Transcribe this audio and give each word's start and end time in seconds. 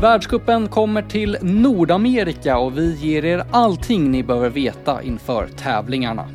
Världskuppen 0.00 0.68
kommer 0.68 1.02
till 1.02 1.38
Nordamerika 1.42 2.58
och 2.58 2.78
vi 2.78 2.94
ger 2.94 3.24
er 3.24 3.44
allting 3.50 4.10
ni 4.10 4.22
behöver 4.22 4.50
veta 4.50 5.02
inför 5.02 5.48
tävlingarna. 5.48 6.28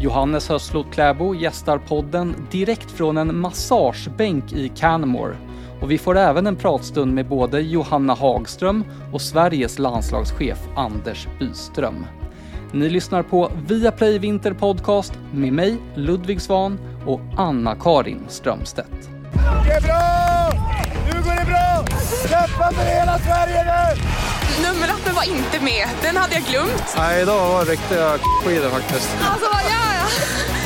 Johannes 0.00 0.48
Hösslot 0.48 0.86
Kläbo 0.92 1.34
gästar 1.34 1.78
podden 1.78 2.34
direkt 2.50 2.90
från 2.90 3.16
en 3.16 3.36
massagebänk 3.36 4.52
i 4.52 4.68
Canmore 4.68 5.36
och 5.80 5.90
vi 5.90 5.98
får 5.98 6.16
även 6.16 6.46
en 6.46 6.56
pratstund 6.56 7.14
med 7.14 7.28
både 7.28 7.60
Johanna 7.60 8.14
Hagström 8.14 8.84
och 9.12 9.22
Sveriges 9.22 9.78
landslagschef 9.78 10.58
Anders 10.76 11.28
Byström. 11.38 12.06
Ni 12.72 12.88
lyssnar 12.88 13.22
på 13.22 13.50
Viaplay 13.66 14.18
Vinter 14.18 14.52
Podcast 14.52 15.12
med 15.32 15.52
mig, 15.52 15.76
Ludvig 15.94 16.40
Svan 16.40 16.78
och 17.06 17.20
Anna-Karin 17.36 18.20
Strömstedt. 18.28 19.10
Det 19.64 19.72
är 19.72 19.80
bra! 19.80 20.52
Nu 21.06 21.22
går 21.22 21.36
det 21.36 22.05
för 22.22 22.84
hela 22.84 23.18
Sverige 23.18 23.64
nu! 23.64 24.02
Nummerlappen 24.68 25.14
var 25.14 25.24
inte 25.24 25.64
med. 25.64 25.88
Den 26.02 26.16
hade 26.16 26.34
jag 26.34 26.44
glömt. 26.44 26.94
Nej, 26.96 27.22
idag 27.22 27.48
var 27.48 27.64
det 27.64 27.70
riktiga 27.70 28.18
skidor 28.44 28.70
faktiskt. 28.70 29.16
Alltså, 29.20 29.46
vad 29.52 29.62
gör 29.62 29.92
jag? 30.00 30.08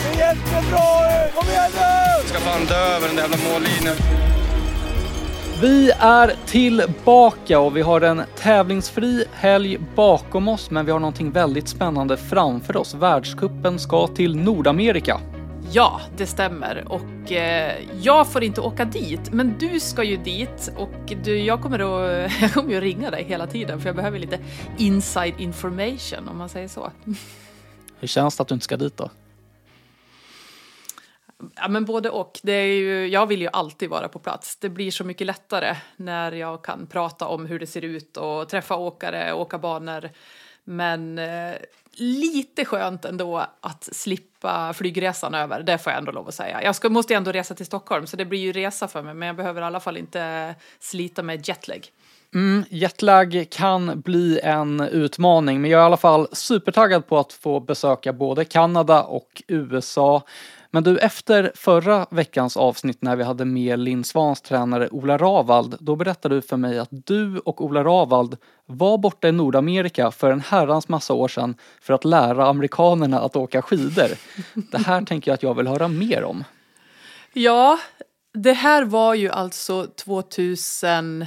Det 0.04 0.22
är 0.22 0.28
jättebra! 0.28 1.30
Kom 1.34 1.48
igen 1.48 1.70
nu! 1.74 1.80
Jag 2.18 2.28
ska 2.28 2.40
fan 2.40 2.64
dö 2.66 2.96
över 2.96 3.06
den 3.06 3.16
där 3.16 3.22
jävla 3.22 3.36
mållinjen. 3.52 3.96
Vi 5.60 5.90
är 5.98 6.34
tillbaka 6.46 7.58
och 7.60 7.76
vi 7.76 7.82
har 7.82 8.00
en 8.00 8.22
tävlingsfri 8.36 9.24
helg 9.32 9.78
bakom 9.94 10.48
oss 10.48 10.70
men 10.70 10.86
vi 10.86 10.92
har 10.92 10.98
någonting 10.98 11.30
väldigt 11.30 11.68
spännande 11.68 12.16
framför 12.16 12.76
oss. 12.76 12.94
Världskuppen 12.94 13.78
ska 13.78 14.06
till 14.06 14.36
Nordamerika. 14.36 15.20
Ja, 15.72 16.00
det 16.16 16.26
stämmer. 16.26 16.84
Och 16.88 17.32
eh, 17.32 17.84
jag 18.02 18.32
får 18.32 18.42
inte 18.44 18.60
åka 18.60 18.84
dit, 18.84 19.32
men 19.32 19.58
du 19.58 19.80
ska 19.80 20.04
ju 20.04 20.16
dit 20.16 20.72
och 20.76 21.12
du, 21.24 21.38
jag, 21.38 21.62
kommer 21.62 21.78
att, 21.78 22.32
jag 22.40 22.52
kommer 22.52 22.70
ju 22.70 22.76
att 22.76 22.82
ringa 22.82 23.10
dig 23.10 23.24
hela 23.24 23.46
tiden 23.46 23.80
för 23.80 23.88
jag 23.88 23.96
behöver 23.96 24.18
lite 24.18 24.38
inside 24.78 25.34
information 25.40 26.28
om 26.28 26.38
man 26.38 26.48
säger 26.48 26.68
så. 26.68 26.92
Hur 27.98 28.08
känns 28.08 28.36
det 28.36 28.42
att 28.42 28.48
du 28.48 28.54
inte 28.54 28.64
ska 28.64 28.76
dit 28.76 28.96
då? 28.96 29.10
Ja, 31.56 31.68
men 31.68 31.84
både 31.84 32.10
och. 32.10 32.40
Det 32.42 32.52
är 32.52 32.74
ju, 32.74 33.06
jag 33.06 33.26
vill 33.26 33.40
ju 33.40 33.48
alltid 33.52 33.90
vara 33.90 34.08
på 34.08 34.18
plats. 34.18 34.56
Det 34.56 34.68
blir 34.68 34.90
så 34.90 35.04
mycket 35.04 35.26
lättare 35.26 35.76
när 35.96 36.32
jag 36.32 36.64
kan 36.64 36.86
prata 36.86 37.26
om 37.26 37.46
hur 37.46 37.58
det 37.58 37.66
ser 37.66 37.84
ut 37.84 38.16
och 38.16 38.48
träffa 38.48 38.76
åkare, 38.76 39.32
åka 39.32 39.58
banor. 39.58 40.10
Men 40.64 41.18
eh, 41.18 41.54
lite 41.96 42.64
skönt 42.64 43.04
ändå 43.04 43.46
att 43.60 43.88
slippa 43.92 44.72
flygresan 44.72 45.34
över, 45.34 45.62
det 45.62 45.78
får 45.78 45.92
jag 45.92 45.98
ändå 45.98 46.12
lov 46.12 46.28
att 46.28 46.34
säga. 46.34 46.62
Jag 46.62 46.74
ska, 46.76 46.88
måste 46.88 47.14
ändå 47.14 47.32
resa 47.32 47.54
till 47.54 47.66
Stockholm, 47.66 48.06
så 48.06 48.16
det 48.16 48.24
blir 48.24 48.40
ju 48.40 48.52
resa 48.52 48.88
för 48.88 49.02
mig, 49.02 49.14
men 49.14 49.26
jag 49.26 49.36
behöver 49.36 49.62
i 49.62 49.64
alla 49.64 49.80
fall 49.80 49.96
inte 49.96 50.54
slita 50.78 51.22
med 51.22 51.48
jetlag. 51.48 51.86
Mm, 52.34 52.64
jetlag 52.70 53.46
kan 53.50 54.00
bli 54.00 54.40
en 54.42 54.80
utmaning, 54.80 55.60
men 55.60 55.70
jag 55.70 55.78
är 55.78 55.82
i 55.82 55.86
alla 55.86 55.96
fall 55.96 56.28
supertaggad 56.32 57.06
på 57.06 57.18
att 57.18 57.32
få 57.32 57.60
besöka 57.60 58.12
både 58.12 58.44
Kanada 58.44 59.02
och 59.02 59.42
USA. 59.48 60.22
Men 60.70 60.82
du, 60.82 60.98
efter 60.98 61.52
förra 61.54 62.06
veckans 62.10 62.56
avsnitt 62.56 63.02
när 63.02 63.16
vi 63.16 63.24
hade 63.24 63.44
med 63.44 63.78
Linn 63.78 64.04
Svans 64.04 64.40
tränare 64.40 64.88
Ola 64.88 65.18
Ravald, 65.18 65.76
då 65.80 65.96
berättade 65.96 66.34
du 66.34 66.42
för 66.42 66.56
mig 66.56 66.78
att 66.78 66.88
du 66.90 67.38
och 67.38 67.64
Ola 67.64 67.84
Ravald 67.84 68.36
var 68.66 68.98
borta 68.98 69.28
i 69.28 69.32
Nordamerika 69.32 70.10
för 70.10 70.30
en 70.30 70.40
herrans 70.40 70.88
massa 70.88 71.14
år 71.14 71.28
sedan 71.28 71.54
för 71.80 71.94
att 71.94 72.04
lära 72.04 72.46
amerikanerna 72.46 73.20
att 73.20 73.36
åka 73.36 73.62
skidor. 73.62 74.08
Det 74.70 74.78
här 74.78 75.02
tänker 75.02 75.30
jag 75.30 75.34
att 75.34 75.42
jag 75.42 75.54
vill 75.54 75.66
höra 75.66 75.88
mer 75.88 76.24
om. 76.24 76.44
Ja, 77.32 77.78
det 78.34 78.52
här 78.52 78.84
var 78.84 79.14
ju 79.14 79.30
alltså 79.30 79.86
2000 79.86 81.26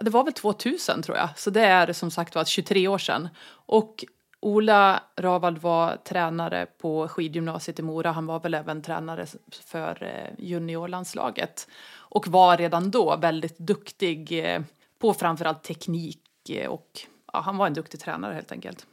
det 0.00 0.10
var 0.10 0.24
väl 0.24 0.32
2000 0.32 1.02
tror 1.02 1.16
jag, 1.16 1.28
så 1.36 1.50
det 1.50 1.60
är 1.60 1.92
som 1.92 2.10
sagt 2.10 2.34
var 2.34 2.44
23 2.44 2.88
år 2.88 2.98
sedan. 2.98 3.28
Och 3.66 4.04
Ola 4.44 5.02
Ravald 5.16 5.58
var 5.58 5.96
tränare 5.96 6.66
på 6.66 7.08
skidgymnasiet 7.08 7.78
i 7.78 7.82
Mora. 7.82 8.12
Han 8.12 8.26
var 8.26 8.40
väl 8.40 8.54
även 8.54 8.82
tränare 8.82 9.26
för 9.50 10.02
eh, 10.02 10.44
juniorlandslaget 10.44 11.68
och 11.94 12.28
var 12.28 12.56
redan 12.56 12.90
då 12.90 13.16
väldigt 13.16 13.58
duktig 13.58 14.44
eh, 14.44 14.62
på 14.98 15.14
framförallt 15.14 15.62
teknik 15.62 16.20
eh, 16.48 16.70
och 16.70 17.00
ja, 17.32 17.40
han 17.40 17.56
var 17.56 17.66
en 17.66 17.74
duktig 17.74 18.00
tränare 18.00 18.34
helt 18.34 18.52
enkelt. 18.52 18.86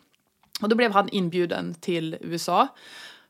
Och 0.62 0.70
då 0.70 0.76
blev 0.76 0.92
han 0.92 1.10
inbjuden 1.10 1.74
till 1.74 2.18
USA 2.22 2.68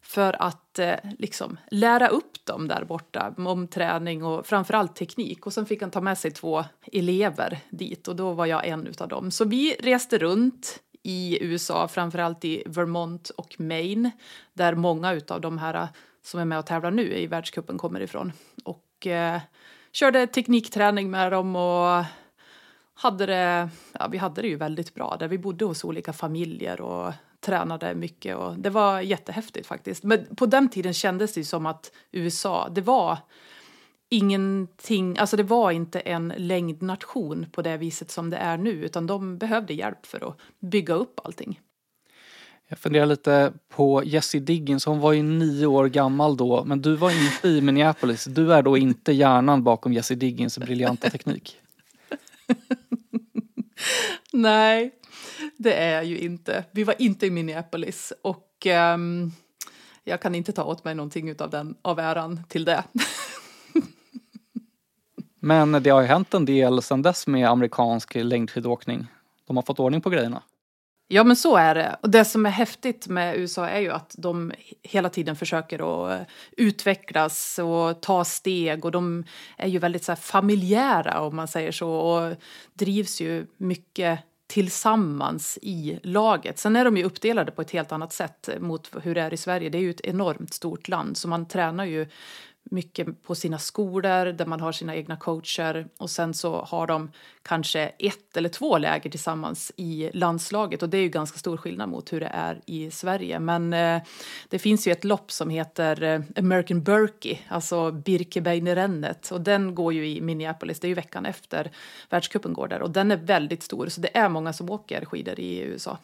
för 0.02 0.42
att 0.42 0.80
eh, 0.80 0.96
liksom 1.18 1.58
lära 1.72 2.08
upp 2.08 2.46
dem 2.46 2.68
där 2.68 2.84
borta 2.84 3.34
om 3.38 3.68
träning 3.68 4.24
och 4.24 4.46
framförallt 4.46 4.96
teknik. 4.96 5.46
Och 5.46 5.54
sen 5.54 5.66
fick 5.66 5.82
han 5.82 5.92
ta 5.92 6.02
med 6.02 6.18
sig 6.18 6.32
två 6.32 6.66
elever 6.92 7.60
dit 7.70 8.08
och 8.08 8.16
då 8.16 8.34
var 8.34 8.46
jag 8.46 8.68
en 8.68 8.88
utav 8.88 9.08
dem. 9.08 9.32
Så 9.32 9.46
vi 9.46 9.76
reste 9.80 10.18
runt 10.18 10.80
i 11.10 11.38
USA, 11.42 11.88
framförallt 11.88 12.46
i 12.46 12.64
Vermont 12.66 13.30
och 13.30 13.56
Maine, 13.60 14.12
där 14.54 14.76
många 14.76 15.22
av 15.28 15.42
de 15.42 15.58
här 15.58 15.74
eh, 15.74 15.88
som 16.24 16.40
är 16.40 16.46
med 16.46 16.60
och 16.60 16.66
tävlar 16.66 16.92
nu 16.92 17.14
i 17.14 17.28
världskuppen 17.28 17.78
kommer 17.78 18.00
ifrån. 18.00 18.32
Och 18.64 19.08
eh, 19.08 19.42
körde 19.92 20.28
teknikträning 20.28 21.12
med 21.12 21.32
dem 21.32 21.56
och 21.56 22.06
hade 22.94 23.26
det, 23.26 23.70
ja, 23.92 24.08
vi 24.08 24.18
hade 24.18 24.42
det 24.42 24.48
ju 24.48 24.56
väldigt 24.56 24.94
bra 24.94 25.16
där 25.20 25.28
vi 25.28 25.38
bodde 25.38 25.66
hos 25.66 25.84
olika 25.84 26.14
familjer 26.14 26.82
och 26.82 27.14
tränade 27.40 27.96
mycket 27.96 28.36
och 28.36 28.60
det 28.60 28.70
var 28.70 29.02
jättehäftigt 29.02 29.68
faktiskt. 29.68 30.04
Men 30.04 30.36
på 30.36 30.46
den 30.46 30.70
tiden 30.70 30.94
kändes 30.94 31.34
det 31.34 31.44
som 31.44 31.66
att 31.66 31.92
USA, 32.12 32.70
det 32.70 32.82
var 32.82 33.18
ingenting, 34.10 35.18
alltså 35.18 35.38
det 35.38 35.44
var 35.44 35.72
inte 35.72 36.00
en 36.00 36.34
längdnation 36.38 37.46
på 37.52 37.62
det 37.62 37.78
viset 37.78 38.12
som 38.12 38.30
det 38.30 38.38
är 38.38 38.58
nu 38.58 38.72
utan 38.72 39.08
de 39.08 39.38
behövde 39.38 39.74
hjälp 39.74 40.06
för 40.06 40.30
att 40.30 40.38
bygga 40.60 40.94
upp 40.94 41.20
allting. 41.24 41.60
Jag 42.68 42.80
funderar 42.80 43.06
lite 43.06 43.54
på 43.70 44.04
Jessie 44.04 44.42
Diggins, 44.42 44.86
hon 44.86 45.00
var 45.00 45.14
ju 45.14 45.24
nio 45.24 45.66
år 45.66 45.88
gammal 45.88 46.38
då, 46.38 46.64
men 46.66 46.82
du 46.82 46.96
var 46.96 47.12
inte 47.12 47.48
i 47.48 47.62
Minneapolis. 47.62 48.26
Du 48.26 48.54
är 48.54 48.62
då 48.62 48.78
inte 48.78 49.12
hjärnan 49.12 49.64
bakom 49.64 49.94
Jessie 49.94 50.18
Diggins 50.18 50.58
briljanta 50.58 51.10
teknik? 51.10 51.58
Nej, 54.34 54.92
det 55.58 55.74
är 55.74 55.96
jag 55.96 56.06
ju 56.06 56.18
inte. 56.20 56.66
Vi 56.72 56.84
var 56.84 56.96
inte 57.00 57.26
i 57.26 57.32
Minneapolis 57.32 58.14
och 58.22 58.68
um, 58.94 59.32
jag 60.04 60.22
kan 60.22 60.36
inte 60.36 60.52
ta 60.52 60.64
åt 60.64 60.84
mig 60.84 60.96
någonting 60.96 61.42
av 61.42 61.50
den 61.50 61.76
av 61.82 62.00
äran 62.00 62.44
till 62.50 62.66
det. 62.66 62.84
Men 65.50 65.84
det 65.84 65.90
har 65.90 66.02
ju 66.02 66.08
hänt 66.08 66.34
en 66.34 66.46
del 66.46 66.82
sedan 66.82 67.02
dess 67.02 67.28
med 67.28 67.50
amerikansk 67.50 68.16
längdskidåkning. 68.16 69.08
De 69.48 69.58
har 69.58 69.64
fått 69.64 69.80
ordning 69.80 70.02
på 70.02 70.10
grejerna. 70.10 70.42
Ja 71.08 71.24
men 71.24 71.36
så 71.36 71.56
är 71.58 71.76
det. 71.76 71.98
Och 72.02 72.10
det 72.10 72.26
som 72.26 72.46
är 72.46 72.50
häftigt 72.50 73.08
med 73.08 73.38
USA 73.38 73.68
är 73.68 73.80
ju 73.80 73.92
att 73.92 74.16
de 74.18 74.52
hela 74.84 75.10
tiden 75.10 75.36
försöker 75.36 75.80
att 75.80 76.20
eh, 76.20 76.26
utvecklas 76.52 77.60
och 77.60 78.02
ta 78.02 78.26
steg 78.26 78.86
och 78.86 78.92
de 78.92 79.24
är 79.58 79.68
ju 79.68 79.80
väldigt 79.80 80.04
så 80.04 80.16
familjära 80.16 81.22
om 81.22 81.36
man 81.36 81.48
säger 81.48 81.72
så 81.72 81.90
och 81.90 82.36
drivs 82.74 83.22
ju 83.22 83.46
mycket 83.58 84.20
tillsammans 84.48 85.60
i 85.62 86.00
laget. 86.04 86.60
Sen 86.60 86.76
är 86.76 86.86
de 86.86 86.98
ju 86.98 87.04
uppdelade 87.04 87.52
på 87.52 87.62
ett 87.62 87.72
helt 87.72 87.92
annat 87.92 88.14
sätt 88.14 88.50
mot 88.60 88.92
hur 89.04 89.16
det 89.16 89.22
är 89.22 89.34
i 89.34 89.38
Sverige. 89.38 89.70
Det 89.70 89.78
är 89.78 89.82
ju 89.82 89.90
ett 89.90 90.06
enormt 90.06 90.54
stort 90.54 90.88
land 90.88 91.18
så 91.18 91.28
man 91.28 91.48
tränar 91.48 91.86
ju 91.86 92.08
mycket 92.72 93.24
på 93.24 93.36
sina 93.36 93.58
skolor 93.58 94.26
där 94.26 94.46
man 94.46 94.60
har 94.60 94.72
sina 94.72 94.96
egna 94.96 95.18
coacher. 95.18 95.88
Och 95.98 96.10
sen 96.10 96.34
så 96.34 96.62
har 96.62 96.88
de 96.88 97.12
kanske 97.42 97.82
ett 97.82 98.38
eller 98.38 98.50
två 98.50 98.78
läger 98.78 99.10
tillsammans 99.10 99.72
i 99.76 100.10
landslaget. 100.14 100.84
Och 100.84 100.90
det 100.90 100.98
är 100.98 101.02
ju 101.02 101.10
ganska 101.10 101.38
stor 101.38 101.58
skillnad 101.58 101.90
mot 101.90 102.14
hur 102.14 102.20
det 102.20 102.32
är 102.34 102.62
i 102.66 102.92
Sverige. 102.92 103.40
Men 103.40 103.74
eh, 103.74 104.02
det 104.50 104.60
finns 104.60 104.88
ju 104.88 104.92
ett 104.92 105.04
lopp 105.04 105.32
som 105.32 105.50
heter 105.50 106.04
eh, 106.04 106.22
American 106.38 106.84
Berkey, 106.84 107.38
alltså 107.48 107.92
Birkebeinerrennet 107.92 109.32
och 109.32 109.42
den 109.42 109.76
går 109.76 109.94
ju 109.94 110.08
i 110.08 110.22
Minneapolis, 110.22 110.80
det 110.80 110.88
är 110.88 110.90
ju 110.90 110.96
veckan 110.96 111.26
efter 111.26 111.72
världscupen 112.10 112.54
går 112.54 112.68
där. 112.68 112.82
Och 112.82 112.92
den 112.92 113.12
är 113.12 113.18
väldigt 113.18 113.64
stor. 113.64 113.88
Så 113.88 114.02
det 114.02 114.18
är 114.18 114.30
många 114.30 114.54
som 114.54 114.70
åker 114.70 115.06
skidor 115.06 115.40
i 115.40 115.60
USA. 115.60 115.98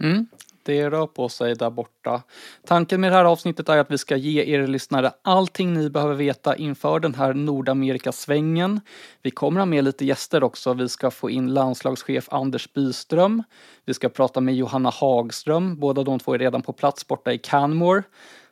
Mm 0.00 0.26
det 0.62 0.90
rör 0.90 1.06
på 1.06 1.28
sig 1.28 1.54
där 1.54 1.70
borta. 1.70 2.22
Tanken 2.66 3.00
med 3.00 3.12
det 3.12 3.16
här 3.16 3.24
avsnittet 3.24 3.68
är 3.68 3.78
att 3.78 3.90
vi 3.90 3.98
ska 3.98 4.16
ge 4.16 4.54
er 4.54 4.66
lyssnare 4.66 5.12
allting 5.22 5.74
ni 5.74 5.90
behöver 5.90 6.14
veta 6.14 6.56
inför 6.56 7.00
den 7.00 7.14
här 7.14 7.34
Nordamerikasvängen. 7.34 8.80
Vi 9.22 9.30
kommer 9.30 9.60
ha 9.60 9.66
med 9.66 9.84
lite 9.84 10.04
gäster 10.04 10.44
också. 10.44 10.74
Vi 10.74 10.88
ska 10.88 11.10
få 11.10 11.30
in 11.30 11.54
landslagschef 11.54 12.28
Anders 12.30 12.72
Byström. 12.72 13.42
Vi 13.84 13.94
ska 13.94 14.08
prata 14.08 14.40
med 14.40 14.54
Johanna 14.54 14.90
Hagström. 14.90 15.80
Båda 15.80 16.02
de 16.02 16.18
två 16.18 16.34
är 16.34 16.38
redan 16.38 16.62
på 16.62 16.72
plats 16.72 17.06
borta 17.06 17.32
i 17.32 17.38
Canmore. 17.38 18.02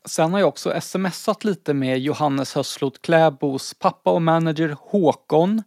Sen 0.04 0.32
har 0.32 0.40
jag 0.40 0.48
också 0.48 0.80
smsat 0.80 1.44
lite 1.44 1.74
med 1.74 1.98
Johannes 1.98 2.54
Hösslot 2.54 3.02
Kläbos 3.02 3.74
pappa 3.74 4.10
och 4.10 4.22
manager 4.22 4.76
Håkon. 4.80 5.62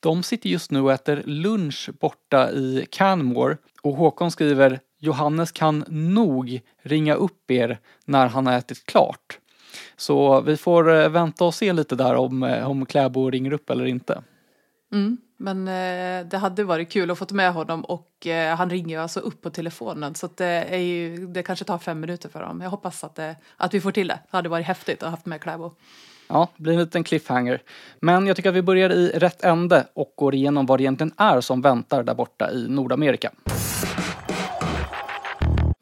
De 0.00 0.22
sitter 0.22 0.48
just 0.48 0.70
nu 0.70 0.80
och 0.80 0.92
äter 0.92 1.22
lunch 1.26 1.90
borta 2.00 2.50
i 2.50 2.86
Canmore 2.90 3.56
och 3.82 3.92
Håkon 3.92 4.30
skriver 4.30 4.80
Johannes 4.98 5.52
kan 5.52 5.84
nog 5.88 6.60
ringa 6.82 7.14
upp 7.14 7.50
er 7.50 7.78
när 8.04 8.26
han 8.26 8.46
har 8.46 8.54
ätit 8.54 8.86
klart. 8.86 9.38
Så 9.96 10.40
vi 10.40 10.56
får 10.56 10.94
eh, 10.94 11.08
vänta 11.08 11.44
och 11.44 11.54
se 11.54 11.72
lite 11.72 11.96
där 11.96 12.14
om, 12.14 12.42
eh, 12.42 12.70
om 12.70 12.86
Kläbo 12.86 13.30
ringer 13.30 13.52
upp 13.52 13.70
eller 13.70 13.84
inte. 13.84 14.22
Mm. 14.92 15.18
Men 15.40 15.68
eh, 15.68 16.26
det 16.28 16.38
hade 16.38 16.64
varit 16.64 16.90
kul 16.90 17.10
att 17.10 17.18
få 17.18 17.26
med 17.30 17.52
honom 17.52 17.84
och 17.84 18.26
eh, 18.26 18.56
han 18.56 18.70
ringer 18.70 18.96
ju 18.96 19.02
alltså 19.02 19.20
upp 19.20 19.42
på 19.42 19.50
telefonen 19.50 20.14
så 20.14 20.28
det, 20.34 20.44
är 20.44 20.78
ju, 20.78 21.26
det 21.26 21.42
kanske 21.42 21.64
tar 21.64 21.78
fem 21.78 22.00
minuter 22.00 22.28
för 22.28 22.40
honom. 22.40 22.60
Jag 22.60 22.70
hoppas 22.70 23.04
att, 23.04 23.14
det, 23.14 23.36
att 23.56 23.74
vi 23.74 23.80
får 23.80 23.92
till 23.92 24.08
det. 24.08 24.18
Det 24.30 24.36
hade 24.36 24.48
varit 24.48 24.66
häftigt 24.66 25.02
att 25.02 25.06
ha 25.06 25.10
haft 25.10 25.26
med 25.26 25.40
Kläbo. 25.40 25.72
Ja, 26.28 26.48
det 26.56 26.62
blir 26.62 26.72
en 26.72 26.78
liten 26.80 27.04
cliffhanger. 27.04 27.62
Men 28.00 28.26
jag 28.26 28.36
tycker 28.36 28.48
att 28.48 28.54
vi 28.54 28.62
börjar 28.62 28.90
i 28.90 29.08
rätt 29.08 29.44
ände 29.44 29.86
och 29.94 30.12
går 30.16 30.34
igenom 30.34 30.66
vad 30.66 30.78
det 30.78 30.82
egentligen 30.82 31.12
är 31.16 31.40
som 31.40 31.62
väntar 31.62 32.02
där 32.02 32.14
borta 32.14 32.50
i 32.50 32.68
Nordamerika. 32.68 33.30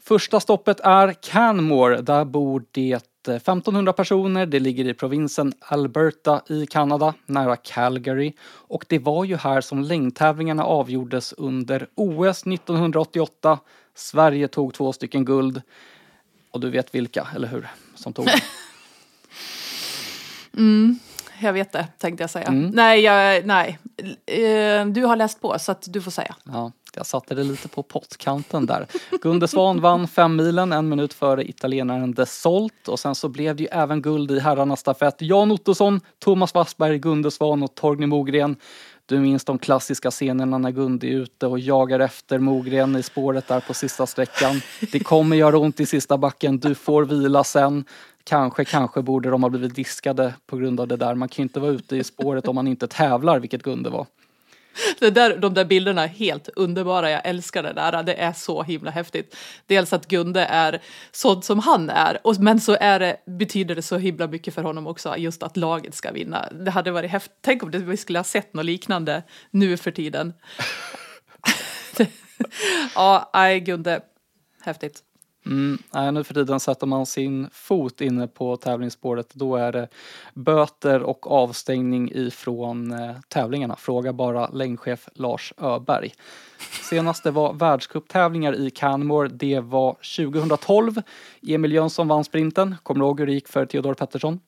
Första 0.08 0.40
stoppet 0.40 0.80
är 0.80 1.12
Canmore. 1.12 2.00
Där 2.00 2.24
bor 2.24 2.64
det 2.70 2.92
1500 2.92 3.92
personer. 3.92 4.46
Det 4.46 4.58
ligger 4.58 4.84
i 4.84 4.94
provinsen 4.94 5.52
Alberta 5.60 6.42
i 6.48 6.66
Kanada, 6.66 7.14
nära 7.26 7.56
Calgary. 7.56 8.32
Och 8.42 8.84
det 8.88 8.98
var 8.98 9.24
ju 9.24 9.36
här 9.36 9.60
som 9.60 9.82
längdtävlingarna 9.82 10.64
avgjordes 10.64 11.32
under 11.32 11.86
OS 11.94 12.46
1988. 12.46 13.58
Sverige 13.94 14.48
tog 14.48 14.74
två 14.74 14.92
stycken 14.92 15.24
guld. 15.24 15.62
Och 16.50 16.60
du 16.60 16.70
vet 16.70 16.94
vilka, 16.94 17.28
eller 17.34 17.48
hur? 17.48 17.68
Som 17.94 18.12
tog 18.12 18.28
mm. 20.56 20.98
Jag 21.40 21.52
vet 21.52 21.72
det, 21.72 21.86
tänkte 21.98 22.22
jag 22.22 22.30
säga. 22.30 22.50
Nej, 22.50 23.00
jag, 23.00 23.46
nej. 23.46 23.78
Eh, 24.26 24.86
du 24.86 25.04
har 25.04 25.16
läst 25.16 25.40
på 25.40 25.58
så 25.58 25.72
att 25.72 25.92
du 25.92 26.02
får 26.02 26.10
säga. 26.10 26.34
Ja, 26.44 26.72
jag 26.94 27.06
satte 27.06 27.34
det 27.34 27.44
lite 27.44 27.68
på 27.68 27.82
pottkanten 27.82 28.66
där. 28.66 28.86
Gunde 29.22 29.48
Svan 29.48 29.80
vann 29.80 30.08
fem 30.08 30.36
milen 30.36 30.72
en 30.72 30.88
minut 30.88 31.14
före 31.14 31.48
italienaren 31.48 32.14
De 32.14 32.26
Solt 32.26 32.88
och 32.88 32.98
sen 32.98 33.14
så 33.14 33.28
blev 33.28 33.56
det 33.56 33.62
ju 33.62 33.68
även 33.72 34.02
guld 34.02 34.30
i 34.30 34.40
herrarnas 34.40 34.80
stafett. 34.80 35.16
Jan 35.18 35.50
Ottosson, 35.50 36.00
Thomas 36.18 36.54
Wassberg, 36.54 36.98
Gunde 36.98 37.30
Svan 37.30 37.62
och 37.62 37.74
Torgny 37.74 38.06
Mogren. 38.06 38.56
Du 39.06 39.18
minns 39.18 39.44
de 39.44 39.58
klassiska 39.58 40.10
scenerna 40.10 40.58
när 40.58 40.70
Gunde 40.70 41.06
är 41.06 41.10
ute 41.10 41.46
och 41.46 41.58
jagar 41.58 42.00
efter 42.00 42.38
Mogren 42.38 42.96
i 42.96 43.02
spåret 43.02 43.48
där 43.48 43.60
på 43.60 43.74
sista 43.74 44.06
sträckan. 44.06 44.60
Det 44.92 44.98
kommer 44.98 45.36
göra 45.36 45.58
ont 45.58 45.80
i 45.80 45.86
sista 45.86 46.18
backen, 46.18 46.58
du 46.58 46.74
får 46.74 47.04
vila 47.04 47.44
sen. 47.44 47.84
Kanske, 48.28 48.64
kanske 48.64 49.02
borde 49.02 49.30
de 49.30 49.42
ha 49.42 49.50
blivit 49.50 49.74
diskade 49.74 50.34
på 50.46 50.56
grund 50.56 50.80
av 50.80 50.88
det 50.88 50.96
där. 50.96 51.14
Man 51.14 51.28
kan 51.28 51.42
ju 51.42 51.42
inte 51.42 51.60
vara 51.60 51.70
ute 51.70 51.96
i 51.96 52.04
spåret 52.04 52.48
om 52.48 52.54
man 52.54 52.68
inte 52.68 52.86
tävlar, 52.86 53.40
vilket 53.40 53.62
Gunde 53.62 53.90
var. 53.90 54.06
Det 54.98 55.10
där, 55.10 55.36
de 55.36 55.54
där 55.54 55.64
bilderna 55.64 56.04
är 56.04 56.08
helt 56.08 56.48
underbara, 56.48 57.10
jag 57.10 57.20
älskar 57.24 57.62
det 57.62 57.72
där, 57.72 58.02
det 58.02 58.14
är 58.14 58.32
så 58.32 58.62
himla 58.62 58.90
häftigt. 58.90 59.36
Dels 59.66 59.92
att 59.92 60.08
Gunde 60.08 60.44
är 60.44 60.82
sån 61.12 61.42
som 61.42 61.58
han 61.58 61.90
är, 61.90 62.20
och, 62.24 62.40
men 62.40 62.60
så 62.60 62.76
är 62.80 63.00
det, 63.00 63.16
betyder 63.26 63.74
det 63.74 63.82
så 63.82 63.96
himla 63.96 64.26
mycket 64.26 64.54
för 64.54 64.62
honom 64.62 64.86
också, 64.86 65.16
just 65.16 65.42
att 65.42 65.56
laget 65.56 65.94
ska 65.94 66.12
vinna. 66.12 66.48
Det 66.52 66.70
hade 66.70 66.90
varit 66.90 67.10
häftigt, 67.10 67.38
tänk 67.40 67.62
om 67.62 67.70
det, 67.70 67.78
vi 67.78 67.96
skulle 67.96 68.18
ha 68.18 68.24
sett 68.24 68.54
något 68.54 68.64
liknande 68.64 69.22
nu 69.50 69.76
för 69.76 69.90
tiden. 69.90 70.32
ja, 72.94 73.30
nej 73.34 73.60
Gunde, 73.60 74.00
häftigt. 74.62 75.02
Mm, 75.46 75.78
nej, 75.90 76.12
nu 76.12 76.24
för 76.24 76.34
tiden 76.34 76.60
sätter 76.60 76.86
man 76.86 77.06
sin 77.06 77.48
fot 77.52 78.00
inne 78.00 78.26
på 78.26 78.56
tävlingsspåret 78.56 79.34
då 79.34 79.56
är 79.56 79.72
det 79.72 79.88
böter 80.34 81.02
och 81.02 81.32
avstängning 81.32 82.10
ifrån 82.14 82.92
eh, 82.92 83.16
tävlingarna. 83.28 83.76
Fråga 83.76 84.12
bara 84.12 84.48
längdchef 84.48 85.08
Lars 85.14 85.52
Öberg. 85.58 86.14
Senast 86.90 87.24
det 87.24 87.30
var 87.30 87.52
världscuptävlingar 87.52 88.54
i 88.54 88.70
Canmore. 88.70 89.28
Det 89.28 89.60
var 89.60 89.92
2012. 89.92 91.02
Emil 91.48 91.72
Jönsson 91.72 92.08
vann 92.08 92.24
sprinten. 92.24 92.76
Kommer 92.82 93.00
du 93.00 93.06
ihåg 93.06 93.20
hur 93.20 93.26
det 93.26 93.32
gick 93.32 93.48
för 93.48 93.66
Theodor 93.66 93.94
Pettersson? 93.94 94.40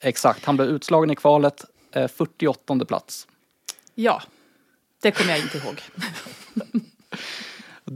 Exakt, 0.00 0.44
han 0.44 0.56
blev 0.56 0.68
utslagen 0.68 1.10
i 1.10 1.16
kvalet. 1.16 1.64
Eh, 1.92 2.08
48 2.08 2.84
plats. 2.84 3.26
Ja, 3.94 4.22
det 5.02 5.10
kommer 5.10 5.30
jag 5.30 5.40
inte 5.40 5.58
ihåg. 5.58 5.80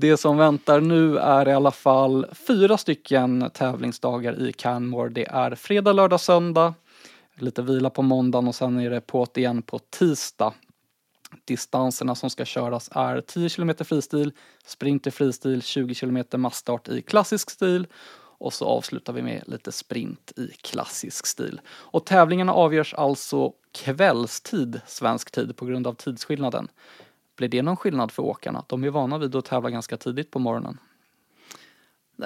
Det 0.01 0.17
som 0.17 0.37
väntar 0.37 0.81
nu 0.81 1.19
är 1.19 1.49
i 1.49 1.53
alla 1.53 1.71
fall 1.71 2.27
fyra 2.33 2.79
stycken 2.79 3.51
tävlingsdagar 3.55 4.49
i 4.49 4.53
Canmore. 4.53 5.09
Det 5.09 5.25
är 5.25 5.55
fredag, 5.55 5.93
lördag, 5.93 6.21
söndag, 6.21 6.75
lite 7.35 7.63
vila 7.63 7.91
på 7.91 8.03
måndagen 8.03 8.49
och 8.49 8.55
sen 8.55 8.81
är 8.81 8.91
det 8.91 9.01
på 9.01 9.27
igen 9.35 9.63
på 9.63 9.79
tisdag. 9.79 10.55
Distanserna 11.45 12.15
som 12.15 12.31
ska 12.31 12.45
köras 12.45 12.89
är 12.93 13.21
10 13.21 13.49
km 13.49 13.75
fristil, 13.85 14.33
sprint 14.67 15.07
i 15.07 15.11
fristil, 15.11 15.63
20 15.63 15.95
km 15.95 16.25
massstart 16.37 16.89
i 16.89 17.03
klassisk 17.03 17.51
stil 17.51 17.87
och 18.39 18.53
så 18.53 18.65
avslutar 18.65 19.13
vi 19.13 19.23
med 19.23 19.43
lite 19.47 19.73
sprint 19.73 20.33
i 20.37 20.49
klassisk 20.49 21.27
stil. 21.27 21.61
Och 21.69 22.07
tävlingarna 22.07 22.53
avgörs 22.53 22.95
alltså 22.95 23.53
kvällstid 23.73 24.81
svensk 24.87 25.31
tid 25.31 25.57
på 25.57 25.67
grund 25.67 25.87
av 25.87 25.95
tidsskillnaden. 25.95 26.69
Blir 27.37 27.49
det 27.49 27.63
någon 27.63 27.77
skillnad 27.77 28.13
för 28.13 28.23
åkarna? 28.23 28.65
De 28.67 28.85
är 28.85 28.91
vana 28.91 29.19
vid 29.19 29.37
att 29.37 29.45
tävla 29.45 29.71
ganska 29.71 29.97
tidigt 29.97 30.31
på 30.31 30.39
morgonen. 30.39 30.79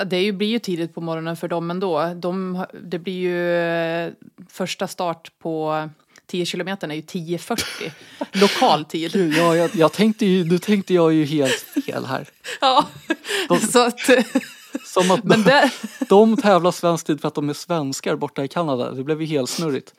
Det 0.07 0.17
är 0.17 0.23
ju, 0.23 0.33
blir 0.33 0.49
ju 0.49 0.59
tidigt 0.59 0.95
på 0.95 1.01
morgonen 1.01 1.37
för 1.37 1.49
dem 1.49 1.71
ändå. 1.71 2.15
De, 2.15 2.65
det 2.83 2.99
blir 2.99 3.15
ju 3.15 3.57
eh, 3.57 4.13
första 4.49 4.89
start 4.89 5.33
på 5.39 5.89
10 6.27 6.47
kilometer 6.47 6.89
är 6.89 6.95
ju 6.95 7.01
10.40 7.01 7.91
lokal 8.41 8.85
tid. 8.85 9.13
Gud, 9.13 9.35
ja, 9.35 9.57
jag, 9.57 9.71
jag 9.75 9.93
tänkte 9.93 10.27
ju, 10.27 10.45
nu 10.45 10.59
tänkte 10.59 10.95
jag 10.95 11.13
ju 11.13 11.25
helt 11.25 11.65
fel 11.87 12.05
här. 12.05 12.29
Ja, 12.61 12.87
De- 13.49 13.59
så 13.61 13.87
att, 13.87 14.01
Som 14.85 15.11
att 15.11 15.23
de, 15.23 15.43
det, 15.43 15.71
de 16.09 16.37
tävlar 16.37 16.71
svensk 16.71 17.07
tid 17.07 17.21
för 17.21 17.29
att 17.29 17.35
de 17.35 17.49
är 17.49 17.53
svenskar 17.55 18.17
borta 18.17 18.45
i 18.45 18.49
Kanada. 18.49 18.91
Det 18.91 19.05
blev 19.05 19.21
ju 19.23 19.27
helt 19.27 19.51
snurrigt. 19.51 19.95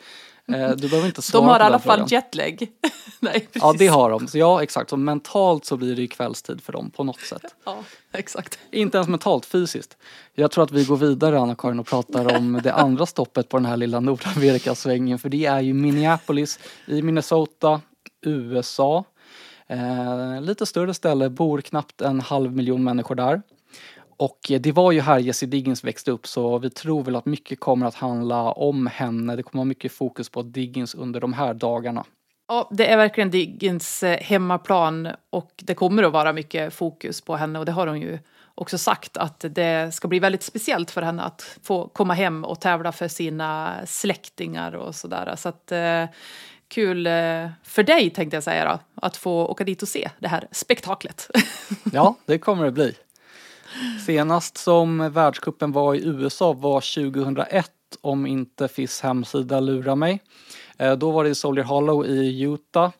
Eh, 0.53 0.69
du 0.69 0.89
behöver 0.89 1.07
inte 1.07 1.21
svara 1.21 1.41
de 1.41 1.49
har 1.49 1.59
i 1.59 1.63
alla 1.63 1.79
fall 1.79 2.05
jetlag. 2.07 2.67
Nej, 3.19 3.39
precis. 3.39 3.61
Ja, 3.61 3.75
det 3.77 3.87
har 3.87 4.09
de. 4.09 4.27
Så 4.27 4.37
ja, 4.37 4.63
exakt. 4.63 4.89
Så 4.89 4.97
mentalt 4.97 5.65
så 5.65 5.77
blir 5.77 5.95
det 5.95 6.01
ju 6.01 6.07
kvällstid 6.07 6.61
för 6.61 6.73
dem 6.73 6.89
på 6.89 7.03
något 7.03 7.19
sätt. 7.19 7.55
Ja, 7.63 7.77
exakt. 8.11 8.59
Inte 8.71 8.97
ens 8.97 9.07
mentalt, 9.07 9.45
fysiskt. 9.45 9.97
Jag 10.33 10.51
tror 10.51 10.63
att 10.63 10.71
vi 10.71 10.85
går 10.85 10.97
vidare 10.97 11.39
Anna-Karin 11.39 11.79
och 11.79 11.87
pratar 11.87 12.37
om 12.37 12.59
det 12.63 12.73
andra 12.73 13.05
stoppet 13.05 13.49
på 13.49 13.57
den 13.57 13.65
här 13.65 13.77
lilla 13.77 13.99
Nordamerikasvängen. 13.99 15.19
För 15.19 15.29
det 15.29 15.45
är 15.45 15.61
ju 15.61 15.73
Minneapolis 15.73 16.59
i 16.85 17.01
Minnesota, 17.01 17.81
USA. 18.21 19.03
Eh, 19.67 20.41
lite 20.41 20.65
större 20.65 20.93
ställe, 20.93 21.29
bor 21.29 21.61
knappt 21.61 22.01
en 22.01 22.21
halv 22.21 22.55
miljon 22.55 22.83
människor 22.83 23.15
där. 23.15 23.41
Och 24.21 24.51
det 24.59 24.71
var 24.71 24.91
ju 24.91 25.01
här 25.01 25.19
Jessie 25.19 25.49
Diggins 25.49 25.83
växte 25.83 26.11
upp 26.11 26.27
så 26.27 26.57
vi 26.57 26.69
tror 26.69 27.03
väl 27.03 27.15
att 27.15 27.25
mycket 27.25 27.59
kommer 27.59 27.85
att 27.85 27.95
handla 27.95 28.51
om 28.51 28.87
henne. 28.87 29.35
Det 29.35 29.43
kommer 29.43 29.59
vara 29.59 29.65
mycket 29.65 29.91
fokus 29.91 30.29
på 30.29 30.41
Diggins 30.41 30.95
under 30.95 31.19
de 31.19 31.33
här 31.33 31.53
dagarna. 31.53 32.03
Ja, 32.47 32.69
det 32.71 32.91
är 32.91 32.97
verkligen 32.97 33.31
Diggins 33.31 34.03
eh, 34.03 34.19
hemmaplan 34.19 35.07
och 35.29 35.51
det 35.57 35.73
kommer 35.73 36.03
att 36.03 36.11
vara 36.11 36.33
mycket 36.33 36.73
fokus 36.73 37.21
på 37.21 37.35
henne 37.35 37.59
och 37.59 37.65
det 37.65 37.71
har 37.71 37.87
hon 37.87 38.01
ju 38.01 38.19
också 38.55 38.77
sagt 38.77 39.17
att 39.17 39.45
det 39.49 39.93
ska 39.93 40.07
bli 40.07 40.19
väldigt 40.19 40.43
speciellt 40.43 40.91
för 40.91 41.01
henne 41.01 41.23
att 41.23 41.57
få 41.63 41.87
komma 41.87 42.13
hem 42.13 42.45
och 42.45 42.61
tävla 42.61 42.91
för 42.91 43.07
sina 43.07 43.73
släktingar 43.85 44.75
och 44.75 44.95
sådär. 44.95 45.35
Så 45.37 45.49
att 45.49 45.71
eh, 45.71 46.05
kul 46.67 47.07
eh, 47.07 47.49
för 47.63 47.83
dig 47.83 48.09
tänkte 48.09 48.35
jag 48.37 48.43
säga 48.43 48.65
då, 48.65 48.79
att 49.05 49.17
få 49.17 49.47
åka 49.47 49.63
dit 49.63 49.81
och 49.81 49.87
se 49.87 50.09
det 50.19 50.27
här 50.27 50.47
spektaklet. 50.51 51.29
Ja, 51.93 52.15
det 52.25 52.37
kommer 52.37 52.65
det 52.65 52.71
bli. 52.71 52.95
Senast 54.05 54.57
som 54.57 55.11
världskuppen 55.11 55.71
var 55.71 55.95
i 55.95 56.05
USA 56.05 56.53
var 56.53 57.11
2001 57.11 57.71
om 58.01 58.25
inte 58.25 58.67
FIS 58.67 59.01
hemsida 59.01 59.59
lurar 59.59 59.95
mig. 59.95 60.19
Eh, 60.77 60.93
då 60.93 61.11
var 61.11 61.23
det 61.23 61.29
i 61.29 61.35
Soldier 61.35 61.65
Hollow 61.65 62.05
i 62.05 62.41
Utah. 62.41 62.91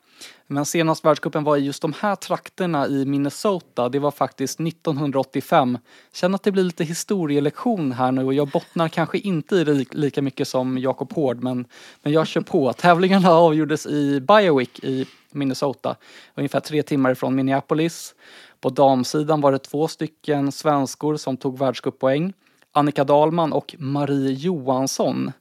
Men 0.52 0.66
senast 0.66 1.06
världskuppen 1.06 1.44
var 1.44 1.58
i 1.58 1.60
just 1.60 1.82
de 1.82 1.94
här 2.00 2.16
trakterna 2.16 2.88
i 2.88 3.06
Minnesota, 3.06 3.90
det 3.90 4.00
var 4.00 4.12
faktiskt 4.12 4.60
1985. 4.60 5.78
Känner 6.14 6.36
att 6.36 6.44
det 6.44 6.52
blir 6.52 6.64
lite 6.64 6.84
historielektion 6.84 7.92
här 7.92 8.12
nu 8.12 8.26
och 8.26 8.34
jag 8.34 8.48
bottnar 8.48 8.88
kanske 8.88 9.18
inte 9.18 9.56
i 9.56 9.64
det 9.64 9.94
lika 9.94 10.22
mycket 10.22 10.48
som 10.48 10.78
Jakob 10.78 11.14
Hård 11.14 11.44
men, 11.44 11.66
men 12.04 12.14
jag 12.14 12.28
kör 12.28 12.42
på. 12.42 12.74
Tävlingarna 12.78 13.32
avgjordes 13.32 13.86
i 13.86 14.20
Biowick 14.20 14.84
i 14.84 15.06
Minnesota, 15.32 15.96
ungefär 16.36 16.60
tre 16.60 16.84
timmar 16.84 17.12
ifrån 17.12 17.36
Minneapolis. 17.36 18.16
På 18.62 18.70
damsidan 18.70 19.42
var 19.42 19.52
det 19.52 19.60
två 19.60 19.88
stycken 19.88 20.52
svenskor 20.52 21.18
som 21.18 21.38
tog 21.38 21.58
världscuppoäng. 21.58 22.34
Annika 22.72 23.04
Dahlman 23.04 23.54
och 23.54 23.76
Marie 23.80 24.34
Johansson. 24.34 25.32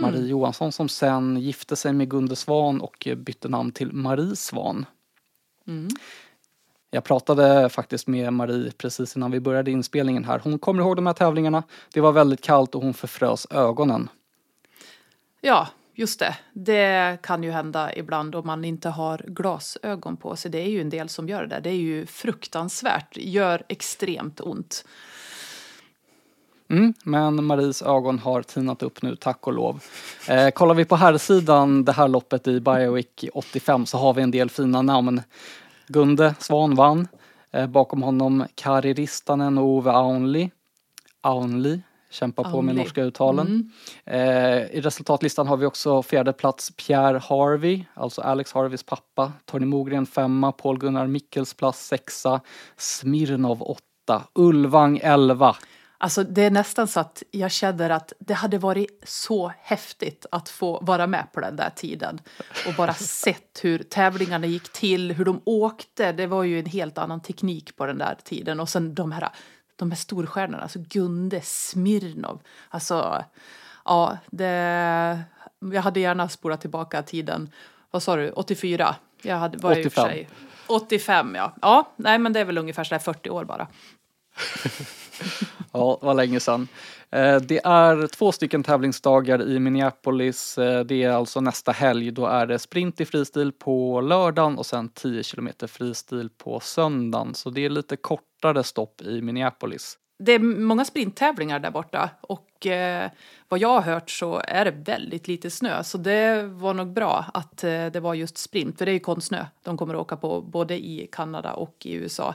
Marie 0.00 0.26
Johansson 0.26 0.72
som 0.72 0.88
sen 0.88 1.36
gifte 1.36 1.76
sig 1.76 1.92
med 1.92 2.10
Gunde 2.10 2.36
Svan 2.36 2.80
och 2.80 3.08
bytte 3.16 3.48
namn 3.48 3.72
till 3.72 3.92
Marie 3.92 4.36
Svan. 4.36 4.86
Jag 6.90 7.04
pratade 7.04 7.68
faktiskt 7.68 8.06
med 8.06 8.32
Marie 8.32 8.72
precis 8.78 9.16
innan 9.16 9.30
vi 9.30 9.40
började 9.40 9.70
inspelningen 9.70 10.24
här. 10.24 10.38
Hon 10.38 10.58
kommer 10.58 10.82
ihåg 10.82 10.96
de 10.96 11.06
här 11.06 11.12
tävlingarna. 11.12 11.62
Det 11.92 12.00
var 12.00 12.12
väldigt 12.12 12.40
kallt 12.40 12.74
och 12.74 12.82
hon 12.82 12.94
förfrös 12.94 13.46
ögonen. 13.50 14.08
Ja, 15.40 15.68
just 16.00 16.18
det. 16.18 16.36
Det 16.52 17.18
kan 17.22 17.42
ju 17.42 17.50
hända 17.50 17.94
ibland 17.94 18.34
om 18.34 18.46
man 18.46 18.64
inte 18.64 18.88
har 18.88 19.24
glasögon 19.26 20.16
på 20.16 20.36
sig. 20.36 20.50
Det 20.50 20.58
är 20.58 20.68
ju 20.68 20.80
en 20.80 20.90
del 20.90 21.08
som 21.08 21.28
gör 21.28 21.42
det. 21.42 21.46
där. 21.46 21.60
Det 21.60 21.70
är 21.70 21.74
ju 21.74 22.06
fruktansvärt. 22.06 23.16
Gör 23.16 23.62
extremt 23.68 24.40
ont. 24.40 24.84
Mm, 26.70 26.94
men 27.04 27.44
Maries 27.44 27.82
ögon 27.82 28.18
har 28.18 28.42
tinat 28.42 28.82
upp 28.82 29.02
nu, 29.02 29.16
tack 29.16 29.46
och 29.46 29.52
lov. 29.52 29.84
Eh, 30.28 30.50
kollar 30.50 30.74
vi 30.74 30.84
på 30.84 30.96
här 30.96 31.18
sidan 31.18 31.84
det 31.84 31.92
här 31.92 32.08
loppet 32.08 32.48
i 32.48 32.60
Biowick 32.60 33.24
85 33.34 33.86
så 33.86 33.98
har 33.98 34.14
vi 34.14 34.22
en 34.22 34.30
del 34.30 34.50
fina 34.50 34.82
namn. 34.82 35.22
Gunde 35.86 36.34
Svan 36.38 36.74
vann. 36.74 37.08
Eh, 37.50 37.66
bakom 37.66 38.02
honom 38.02 38.46
Kari 38.54 38.92
Ristanen 38.92 39.58
och 39.58 39.64
Ove 39.64 39.90
Aunli. 39.90 40.50
Aunli 41.20 41.82
kämpar 42.10 42.44
på 42.44 42.62
med 42.62 42.74
norska 42.74 43.02
uttalen. 43.02 43.72
Eh, 44.04 44.20
I 44.62 44.80
resultatlistan 44.80 45.46
har 45.46 45.56
vi 45.56 45.66
också 45.66 46.02
fjärde 46.02 46.32
plats 46.32 46.72
Pierre 46.76 47.18
Harvey, 47.18 47.84
alltså 47.94 48.20
Alex 48.20 48.52
Harveys 48.52 48.82
pappa. 48.82 49.32
Tony 49.44 49.66
Mogren 49.66 50.06
femma, 50.06 50.52
Paul 50.52 50.78
Gunnar 50.78 51.06
Mikkels 51.06 51.54
plats 51.54 51.86
sexa, 51.86 52.40
Smirnov 52.76 53.62
åtta, 53.62 54.22
Ulvang 54.34 55.00
elva. 55.02 55.56
Alltså 56.02 56.24
det 56.24 56.42
är 56.42 56.50
nästan 56.50 56.88
så 56.88 57.00
att 57.00 57.22
jag 57.30 57.50
känner 57.50 57.90
att 57.90 58.12
det 58.18 58.34
hade 58.34 58.58
varit 58.58 59.02
så 59.06 59.52
häftigt 59.58 60.26
att 60.30 60.48
få 60.48 60.80
vara 60.82 61.06
med 61.06 61.26
på 61.32 61.40
den 61.40 61.56
där 61.56 61.70
tiden. 61.76 62.20
Och 62.66 62.74
bara 62.76 62.94
sett 63.24 63.60
hur 63.62 63.78
tävlingarna 63.78 64.46
gick 64.46 64.72
till, 64.72 65.12
hur 65.12 65.24
de 65.24 65.40
åkte. 65.44 66.12
Det 66.12 66.26
var 66.26 66.44
ju 66.44 66.58
en 66.58 66.66
helt 66.66 66.98
annan 66.98 67.20
teknik 67.20 67.76
på 67.76 67.86
den 67.86 67.98
där 67.98 68.16
tiden. 68.24 68.60
Och 68.60 68.68
sen 68.68 68.94
de 68.94 69.12
här, 69.12 69.28
de 69.80 69.90
här 69.90 69.96
storstjärnorna, 69.96 70.62
alltså 70.62 70.78
Gunde 70.88 71.40
Smirnov. 71.40 72.40
Alltså, 72.68 73.24
ja, 73.84 74.18
det... 74.30 75.20
Jag 75.58 75.82
hade 75.82 76.00
gärna 76.00 76.28
spolat 76.28 76.60
tillbaka 76.60 77.02
tiden. 77.02 77.50
Vad 77.90 78.02
sa 78.02 78.16
du, 78.16 78.30
84? 78.30 78.96
Jag 79.22 79.36
hade, 79.36 79.58
var 79.58 79.76
i 79.76 79.86
och 79.86 79.92
för 79.92 80.02
85. 80.02 80.08
sig 80.08 80.28
85, 80.66 81.34
ja. 81.34 81.54
Ja, 81.62 81.92
nej 81.96 82.18
men 82.18 82.32
det 82.32 82.40
är 82.40 82.44
väl 82.44 82.58
ungefär 82.58 82.84
så 82.84 82.94
där 82.94 82.98
40 82.98 83.30
år 83.30 83.44
bara. 83.44 83.66
Ja, 85.72 85.98
det 86.00 86.06
var 86.06 86.14
länge 86.14 86.40
sedan. 86.40 86.68
Eh, 87.10 87.36
det 87.36 87.60
är 87.64 88.06
två 88.06 88.32
stycken 88.32 88.62
tävlingsdagar 88.62 89.48
i 89.48 89.58
Minneapolis. 89.58 90.58
Eh, 90.58 90.84
det 90.84 91.02
är 91.02 91.10
alltså 91.10 91.40
nästa 91.40 91.72
helg. 91.72 92.10
Då 92.10 92.26
är 92.26 92.46
det 92.46 92.58
sprint 92.58 93.00
i 93.00 93.04
fristil 93.04 93.52
på 93.52 94.00
lördagen 94.00 94.58
och 94.58 94.66
sen 94.66 94.88
10 94.88 95.22
kilometer 95.22 95.66
fristil 95.66 96.28
på 96.38 96.60
söndagen. 96.60 97.34
Så 97.34 97.50
det 97.50 97.64
är 97.64 97.70
lite 97.70 97.96
kortare 97.96 98.64
stopp 98.64 99.02
i 99.02 99.22
Minneapolis. 99.22 99.96
Det 100.18 100.32
är 100.32 100.38
många 100.38 100.84
sprinttävlingar 100.84 101.58
där 101.58 101.70
borta 101.70 102.10
och 102.20 102.66
eh, 102.66 103.10
vad 103.48 103.60
jag 103.60 103.68
har 103.68 103.80
hört 103.80 104.10
så 104.10 104.42
är 104.48 104.64
det 104.64 104.70
väldigt 104.70 105.28
lite 105.28 105.50
snö. 105.50 105.82
Så 105.82 105.98
det 105.98 106.42
var 106.42 106.74
nog 106.74 106.92
bra 106.92 107.24
att 107.34 107.64
eh, 107.64 107.86
det 107.86 108.00
var 108.00 108.14
just 108.14 108.38
sprint, 108.38 108.78
för 108.78 108.86
det 108.86 108.90
är 108.90 108.94
ju 108.94 109.00
konstsnö 109.00 109.46
de 109.64 109.76
kommer 109.76 109.94
att 109.94 110.00
åka 110.00 110.16
på 110.16 110.40
både 110.40 110.74
i 110.78 111.08
Kanada 111.12 111.52
och 111.52 111.76
i 111.84 111.92
USA. 111.92 112.34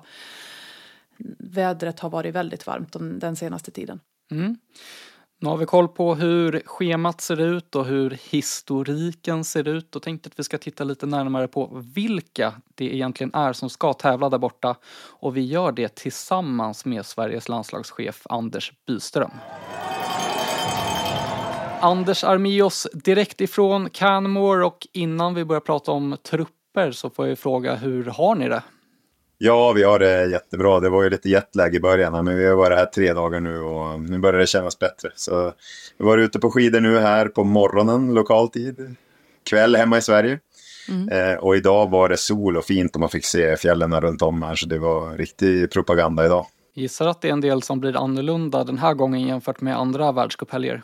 Vädret 1.39 1.99
har 1.99 2.09
varit 2.09 2.35
väldigt 2.35 2.67
varmt 2.67 2.93
den, 2.93 3.19
den 3.19 3.35
senaste 3.35 3.71
tiden. 3.71 3.99
Mm. 4.31 4.57
Nu 5.39 5.49
har 5.49 5.57
vi 5.57 5.65
koll 5.65 5.87
på 5.87 6.15
hur 6.15 6.61
schemat 6.65 7.21
ser 7.21 7.41
ut 7.41 7.75
och 7.75 7.85
hur 7.85 8.17
historiken 8.29 9.43
ser 9.43 9.67
ut 9.67 9.95
och 9.95 10.01
tänkte 10.01 10.27
att 10.27 10.39
vi 10.39 10.43
ska 10.43 10.57
titta 10.57 10.83
lite 10.83 11.05
närmare 11.05 11.47
på 11.47 11.83
vilka 11.95 12.53
det 12.75 12.95
egentligen 12.95 13.33
är 13.33 13.53
som 13.53 13.69
ska 13.69 13.93
tävla 13.93 14.29
där 14.29 14.37
borta 14.37 14.75
och 14.95 15.37
vi 15.37 15.45
gör 15.45 15.71
det 15.71 15.95
tillsammans 15.95 16.85
med 16.85 17.05
Sveriges 17.05 17.49
landslagschef 17.49 18.21
Anders 18.29 18.73
Byström. 18.87 19.31
Anders 21.81 22.23
Armeos 22.23 22.87
direkt 22.93 23.41
ifrån 23.41 23.89
Canmore 23.89 24.65
och 24.65 24.87
innan 24.91 25.33
vi 25.33 25.45
börjar 25.45 25.61
prata 25.61 25.91
om 25.91 26.17
trupper 26.23 26.91
så 26.91 27.09
får 27.09 27.27
jag 27.27 27.39
fråga 27.39 27.75
hur 27.75 28.05
har 28.05 28.35
ni 28.35 28.49
det? 28.49 28.63
Ja, 29.37 29.71
vi 29.71 29.83
har 29.83 29.99
det 29.99 30.25
jättebra. 30.25 30.79
Det 30.79 30.89
var 30.89 31.03
ju 31.03 31.09
lite 31.09 31.29
jetlag 31.29 31.75
i 31.75 31.79
början, 31.79 32.25
men 32.25 32.37
vi 32.37 32.45
har 32.45 32.55
varit 32.55 32.77
här 32.77 32.85
tre 32.85 33.13
dagar 33.13 33.39
nu 33.39 33.59
och 33.59 34.01
nu 34.01 34.19
börjar 34.19 34.39
det 34.39 34.47
kännas 34.47 34.79
bättre. 34.79 35.09
Så 35.15 35.53
vi 35.97 36.05
var 36.05 36.17
ute 36.17 36.39
på 36.39 36.51
skidor 36.51 36.79
nu 36.79 36.99
här 36.99 37.27
på 37.27 37.43
morgonen, 37.43 38.13
lokal 38.13 38.49
tid. 38.49 38.95
Kväll 39.49 39.75
hemma 39.75 39.97
i 39.97 40.01
Sverige. 40.01 40.39
Eh, 41.11 41.39
och 41.39 41.55
idag 41.55 41.89
var 41.89 42.09
det 42.09 42.17
sol 42.17 42.57
och 42.57 42.65
fint 42.65 42.95
och 42.95 42.99
man 42.99 43.09
fick 43.09 43.25
se 43.25 43.57
fjällen 43.57 44.01
runt 44.01 44.21
om 44.21 44.43
här, 44.43 44.55
så 44.55 44.65
det 44.65 44.79
var 44.79 45.17
riktig 45.17 45.71
propaganda 45.71 46.25
idag. 46.25 46.45
Gissar 46.73 47.07
att 47.07 47.21
det 47.21 47.27
är 47.27 47.33
en 47.33 47.41
del 47.41 47.61
som 47.61 47.79
blir 47.79 48.03
annorlunda 48.03 48.63
den 48.63 48.77
här 48.77 48.93
gången 48.93 49.21
jämfört 49.21 49.61
med 49.61 49.77
andra 49.77 50.11
världscuphelger. 50.11 50.81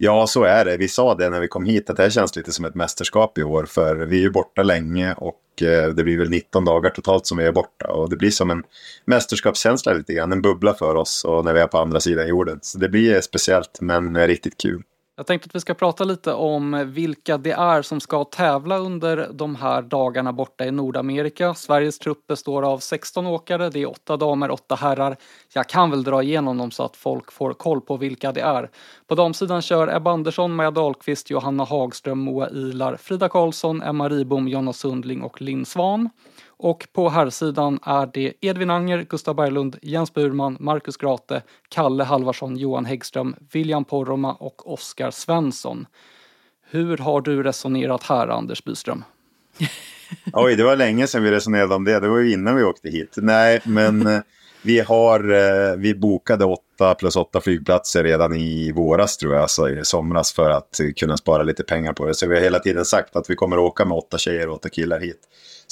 Ja, 0.00 0.26
så 0.26 0.44
är 0.44 0.64
det. 0.64 0.76
Vi 0.76 0.88
sa 0.88 1.14
det 1.14 1.30
när 1.30 1.40
vi 1.40 1.48
kom 1.48 1.64
hit 1.64 1.90
att 1.90 1.96
det 1.96 2.02
här 2.02 2.10
känns 2.10 2.36
lite 2.36 2.52
som 2.52 2.64
ett 2.64 2.74
mästerskap 2.74 3.38
i 3.38 3.42
år. 3.42 3.64
För 3.64 3.96
vi 3.96 4.16
är 4.16 4.20
ju 4.20 4.30
borta 4.30 4.62
länge 4.62 5.14
och 5.14 5.62
eh, 5.62 5.88
det 5.88 6.04
blir 6.04 6.18
väl 6.18 6.30
19 6.30 6.64
dagar 6.64 6.90
totalt 6.90 7.26
som 7.26 7.38
vi 7.38 7.44
är 7.44 7.52
borta. 7.52 7.86
Och 7.86 8.10
det 8.10 8.16
blir 8.16 8.30
som 8.30 8.50
en 8.50 8.62
mästerskapskänsla 9.04 9.92
lite 9.92 10.12
grann, 10.12 10.32
en 10.32 10.42
bubbla 10.42 10.74
för 10.74 10.94
oss 10.94 11.24
och 11.24 11.44
när 11.44 11.52
vi 11.52 11.60
är 11.60 11.66
på 11.66 11.78
andra 11.78 12.00
sidan 12.00 12.28
jorden. 12.28 12.58
Så 12.62 12.78
det 12.78 12.88
blir 12.88 13.20
speciellt 13.20 13.80
men 13.80 14.26
riktigt 14.26 14.56
kul. 14.56 14.82
Jag 15.18 15.26
tänkte 15.26 15.46
att 15.46 15.54
vi 15.54 15.60
ska 15.60 15.74
prata 15.74 16.04
lite 16.04 16.32
om 16.32 16.92
vilka 16.92 17.38
det 17.38 17.50
är 17.50 17.82
som 17.82 18.00
ska 18.00 18.24
tävla 18.24 18.78
under 18.78 19.28
de 19.32 19.56
här 19.56 19.82
dagarna 19.82 20.32
borta 20.32 20.64
i 20.64 20.70
Nordamerika. 20.70 21.54
Sveriges 21.54 21.98
trupp 21.98 22.26
består 22.26 22.62
av 22.62 22.78
16 22.78 23.26
åkare, 23.26 23.70
det 23.70 23.82
är 23.82 23.90
åtta 23.90 24.16
damer, 24.16 24.50
åtta 24.50 24.74
herrar. 24.74 25.16
Jag 25.54 25.68
kan 25.68 25.90
väl 25.90 26.04
dra 26.04 26.22
igenom 26.22 26.58
dem 26.58 26.70
så 26.70 26.82
att 26.82 26.96
folk 26.96 27.32
får 27.32 27.52
koll 27.52 27.80
på 27.80 27.96
vilka 27.96 28.32
det 28.32 28.40
är. 28.40 28.70
På 29.06 29.14
damsidan 29.14 29.62
kör 29.62 29.96
Ebba 29.96 30.10
Andersson, 30.10 30.54
Maja 30.54 30.70
Dahlqvist, 30.70 31.30
Johanna 31.30 31.64
Hagström, 31.64 32.18
Moa 32.18 32.50
Ilar, 32.50 32.96
Frida 32.96 33.28
Karlsson, 33.28 33.82
Emma 33.82 34.08
Ribom, 34.08 34.48
Jonna 34.48 34.72
Sundling 34.72 35.22
och 35.22 35.42
Linn 35.42 35.66
Svan. 35.66 36.10
Och 36.58 36.88
på 36.92 37.08
herrsidan 37.08 37.78
är 37.82 38.10
det 38.14 38.32
Edvin 38.40 38.70
Anger, 38.70 39.06
Gustav 39.08 39.34
Berglund, 39.34 39.76
Jens 39.82 40.14
Burman, 40.14 40.56
Marcus 40.60 40.96
Grate, 40.96 41.42
Kalle 41.68 42.04
Halvarsson, 42.04 42.56
Johan 42.56 42.84
Häggström, 42.84 43.36
William 43.52 43.84
Poromaa 43.84 44.32
och 44.32 44.72
Oskar 44.72 45.10
Svensson. 45.10 45.86
Hur 46.70 46.96
har 46.98 47.20
du 47.20 47.42
resonerat 47.42 48.02
här, 48.02 48.28
Anders 48.28 48.64
Byström? 48.64 49.04
Oj, 50.32 50.56
det 50.56 50.62
var 50.62 50.76
länge 50.76 51.06
sedan 51.06 51.22
vi 51.22 51.30
resonerade 51.30 51.74
om 51.74 51.84
det. 51.84 52.00
Det 52.00 52.08
var 52.08 52.18
ju 52.18 52.32
innan 52.32 52.56
vi 52.56 52.62
åkte 52.62 52.88
hit. 52.88 53.14
Nej, 53.16 53.60
men 53.64 54.06
eh, 54.06 54.20
vi 54.62 54.80
har, 54.80 55.32
eh, 55.32 55.76
vi 55.76 55.94
bokade 55.94 56.44
åtta 56.44 56.94
plus 56.94 57.16
åtta 57.16 57.40
flygplatser 57.40 58.04
redan 58.04 58.36
i 58.36 58.72
våras 58.72 59.16
tror 59.16 59.34
jag, 59.34 59.42
alltså 59.42 59.70
i 59.70 59.84
somras 59.84 60.32
för 60.32 60.50
att 60.50 60.80
eh, 60.80 60.86
kunna 60.96 61.16
spara 61.16 61.42
lite 61.42 61.64
pengar 61.64 61.92
på 61.92 62.06
det. 62.06 62.14
Så 62.14 62.26
vi 62.26 62.34
har 62.34 62.42
hela 62.42 62.58
tiden 62.58 62.84
sagt 62.84 63.16
att 63.16 63.30
vi 63.30 63.34
kommer 63.34 63.58
åka 63.58 63.84
med 63.84 63.98
åtta 63.98 64.18
tjejer 64.18 64.48
och 64.48 64.54
åtta 64.54 64.68
killar 64.68 65.00
hit. 65.00 65.20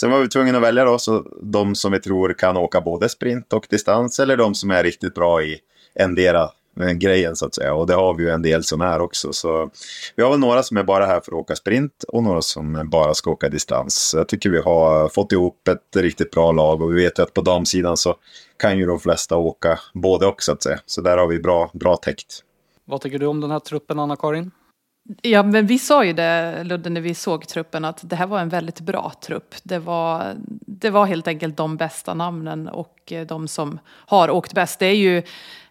Sen 0.01 0.11
var 0.11 0.21
vi 0.21 0.29
tvungna 0.29 0.59
att 0.59 0.65
välja 0.65 0.85
då, 0.85 0.99
så 0.99 1.25
de 1.43 1.75
som 1.75 1.93
vi 1.93 2.01
tror 2.01 2.33
kan 2.33 2.57
åka 2.57 2.81
både 2.81 3.09
sprint 3.09 3.53
och 3.53 3.67
distans 3.71 4.21
eller 4.21 4.37
de 4.37 4.55
som 4.55 4.71
är 4.71 4.83
riktigt 4.83 5.15
bra 5.15 5.43
i 5.43 5.59
endera 5.95 6.51
eh, 6.81 6.93
grejen 6.93 7.37
så 7.37 7.47
att 7.47 7.55
säga. 7.55 7.75
Och 7.75 7.87
det 7.87 7.95
har 7.95 8.15
vi 8.15 8.23
ju 8.23 8.31
en 8.31 8.43
del 8.43 8.65
som 8.65 8.81
är 8.81 9.01
också. 9.01 9.33
Så 9.33 9.71
vi 10.17 10.23
har 10.23 10.31
väl 10.31 10.39
några 10.39 10.63
som 10.63 10.77
är 10.77 10.83
bara 10.83 11.07
här 11.07 11.21
för 11.21 11.33
att 11.33 11.39
åka 11.39 11.57
sprint 11.57 12.05
och 12.09 12.23
några 12.23 12.43
som 12.43 12.89
bara 12.91 13.15
ska 13.15 13.31
åka 13.31 13.49
distans. 13.49 14.15
Jag 14.17 14.29
tycker 14.29 14.51
vi 14.51 14.61
har 14.61 15.09
fått 15.09 15.33
ihop 15.33 15.69
ett 15.69 15.97
riktigt 15.97 16.31
bra 16.31 16.53
lag 16.53 16.83
och 16.83 16.97
vi 16.97 17.03
vet 17.03 17.19
ju 17.19 17.23
att 17.23 17.35
på 17.35 17.41
damsidan 17.41 17.97
så 17.97 18.15
kan 18.57 18.79
ju 18.79 18.87
de 18.87 19.01
flesta 19.01 19.37
åka 19.37 19.79
både 19.95 20.27
och 20.27 20.43
så 20.43 20.53
att 20.53 20.63
säga. 20.63 20.79
Så 20.87 21.01
där 21.01 21.17
har 21.17 21.27
vi 21.27 21.39
bra, 21.39 21.71
bra 21.75 21.97
täckt. 21.97 22.43
Vad 22.85 23.01
tycker 23.01 23.19
du 23.19 23.27
om 23.27 23.41
den 23.41 23.51
här 23.51 23.61
truppen, 23.61 23.99
Anna-Karin? 23.99 24.51
Ja, 25.23 25.43
men 25.43 25.67
vi 25.67 25.79
sa 25.79 26.05
ju 26.05 26.13
det, 26.13 26.65
Ludde, 26.65 26.91
när 26.91 27.01
vi 27.01 27.15
såg 27.15 27.49
truppen, 27.49 27.85
att 27.85 28.01
det 28.03 28.17
här 28.17 28.27
var 28.27 28.41
en 28.41 28.49
väldigt 28.49 28.81
bra 28.81 29.13
trupp. 29.21 29.55
Det 29.63 29.79
var, 29.79 30.35
det 30.67 30.91
var 30.91 31.07
helt 31.07 31.29
enkelt 31.29 31.57
de 31.57 31.77
bästa 31.77 32.15
namnen 32.15 32.69
och 32.69 33.13
eh, 33.13 33.27
de 33.27 33.49
som 33.49 33.79
har 33.87 34.31
åkt 34.31 34.55
bäst. 34.55 34.79
Det 34.79 34.87
är 34.87 34.95
ju 34.95 35.23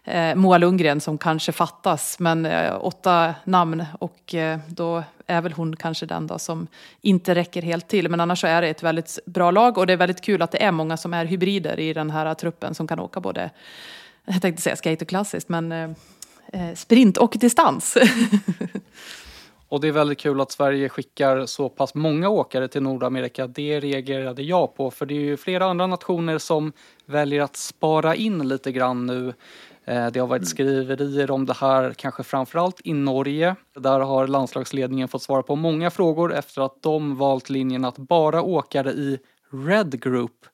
eh, 0.04 0.34
Moa 0.34 0.58
Lundgren 0.58 1.00
som 1.00 1.18
kanske 1.18 1.52
fattas, 1.52 2.18
men 2.18 2.46
eh, 2.46 2.74
åtta 2.80 3.34
namn 3.44 3.84
och 3.98 4.34
eh, 4.34 4.58
då 4.66 5.04
är 5.26 5.40
väl 5.40 5.52
hon 5.52 5.76
kanske 5.76 6.06
den 6.06 6.26
då 6.26 6.38
som 6.38 6.66
inte 7.00 7.34
räcker 7.34 7.62
helt 7.62 7.88
till. 7.88 8.08
Men 8.08 8.20
annars 8.20 8.40
så 8.40 8.46
är 8.46 8.62
det 8.62 8.68
ett 8.68 8.82
väldigt 8.82 9.18
bra 9.26 9.50
lag 9.50 9.78
och 9.78 9.86
det 9.86 9.92
är 9.92 9.96
väldigt 9.96 10.20
kul 10.20 10.42
att 10.42 10.52
det 10.52 10.62
är 10.62 10.72
många 10.72 10.96
som 10.96 11.14
är 11.14 11.24
hybrider 11.24 11.80
i 11.80 11.92
den 11.92 12.10
här 12.10 12.34
truppen 12.34 12.74
som 12.74 12.86
kan 12.86 13.00
åka 13.00 13.20
både, 13.20 13.50
jag 14.24 14.42
tänkte 14.42 14.62
säga 14.62 14.76
skate 14.76 15.04
och 15.04 15.08
klassiskt, 15.08 15.48
men 15.48 15.72
eh, 15.72 15.90
eh 16.52 16.74
sprint 16.74 17.16
och 17.16 17.36
distans. 17.40 17.96
Och 19.68 19.80
det 19.80 19.88
är 19.88 19.92
väldigt 19.92 20.18
kul 20.18 20.40
att 20.40 20.52
Sverige 20.52 20.88
skickar 20.88 21.46
så 21.46 21.68
pass 21.68 21.94
många 21.94 22.28
åkare 22.28 22.68
till 22.68 22.82
Nordamerika. 22.82 23.46
Det 23.46 23.80
reagerade 23.80 24.42
jag 24.42 24.74
på, 24.76 24.90
för 24.90 25.06
det 25.06 25.14
är 25.14 25.20
ju 25.20 25.36
flera 25.36 25.66
andra 25.66 25.86
nationer 25.86 26.38
som 26.38 26.72
väljer 27.06 27.42
att 27.42 27.56
spara 27.56 28.14
in 28.14 28.48
lite 28.48 28.72
grann 28.72 29.06
nu. 29.06 29.34
Eh, 29.84 30.06
Det 30.06 30.20
har 30.20 30.26
varit 30.26 30.48
skriverier 30.48 31.30
om 31.30 31.46
det 31.46 31.52
här, 31.54 31.92
kanske 31.92 32.22
framförallt 32.22 32.80
i 32.84 32.92
Norge. 32.92 33.56
Där 33.74 34.00
har 34.00 34.26
landslagsledningen 34.26 35.08
fått 35.08 35.22
svara 35.22 35.42
på 35.42 35.56
många 35.56 35.90
frågor 35.90 36.34
efter 36.34 36.62
att 36.62 36.82
de 36.82 37.16
valt 37.16 37.50
linjen 37.50 37.84
att 37.84 37.98
bara 37.98 38.42
åkare 38.42 38.90
i 38.90 39.18
Red 39.50 40.02
Group 40.02 40.46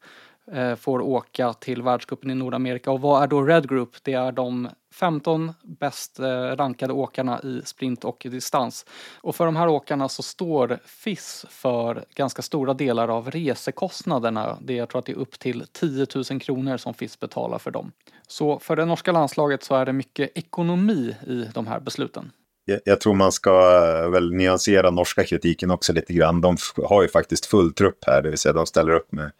Eh, 0.51 0.75
får 0.75 1.01
åka 1.01 1.53
till 1.53 1.83
världscupen 1.83 2.31
i 2.31 2.35
Nordamerika. 2.35 2.91
Och 2.91 3.01
vad 3.01 3.23
är 3.23 3.27
då 3.27 3.43
Red 3.43 3.69
Group? 3.69 3.91
Det 4.03 4.13
är 4.13 4.33
de 4.33 4.69
15 4.95 5.53
bäst 5.63 6.19
eh, 6.19 6.27
rankade 6.33 6.93
åkarna 6.93 7.41
i 7.43 7.63
sprint 7.65 8.05
och 8.05 8.27
distans. 8.31 8.87
Och 9.21 9.37
för 9.37 9.47
de 9.47 9.57
här 9.57 9.69
åkarna 9.69 10.09
så 10.09 10.23
står 10.23 10.79
FIS 10.85 11.47
för 11.51 12.05
ganska 12.15 12.43
stora 12.43 12.75
delar 12.75 13.09
av 13.09 13.31
resekostnaderna. 13.31 14.59
Det 14.61 14.75
jag 14.75 14.89
tror 14.89 14.99
att 14.99 15.07
det 15.07 15.13
är 15.13 15.17
upp 15.17 15.39
till 15.39 15.65
10 15.73 16.07
000 16.31 16.41
kronor 16.41 16.77
som 16.77 16.95
FIS 16.95 17.21
betalar 17.21 17.59
för 17.59 17.71
dem. 17.71 17.93
Så 18.27 18.59
för 18.59 18.77
det 18.77 18.85
norska 18.85 19.13
landslaget 19.13 19.63
så 19.63 19.75
är 19.75 19.87
det 19.87 19.93
mycket 19.93 20.31
ekonomi 20.35 21.17
i 21.27 21.45
de 21.55 21.67
här 21.67 21.81
besluten. 21.81 22.31
Jag, 22.65 22.81
jag 22.85 23.01
tror 23.01 23.15
man 23.15 23.33
ska 23.33 23.51
eh, 23.51 24.11
väl 24.11 24.33
nyansera 24.33 24.91
norska 24.91 25.25
kritiken 25.25 25.71
också 25.71 25.93
lite 25.93 26.13
grann. 26.13 26.41
De 26.41 26.57
har 26.85 27.03
ju 27.03 27.09
faktiskt 27.09 27.47
full 27.47 27.75
trupp 27.75 28.05
här, 28.07 28.23
det 28.23 28.29
vill 28.29 28.39
säga 28.39 28.53
de 28.53 28.67
ställer 28.67 28.93
upp 28.93 29.13
med 29.13 29.33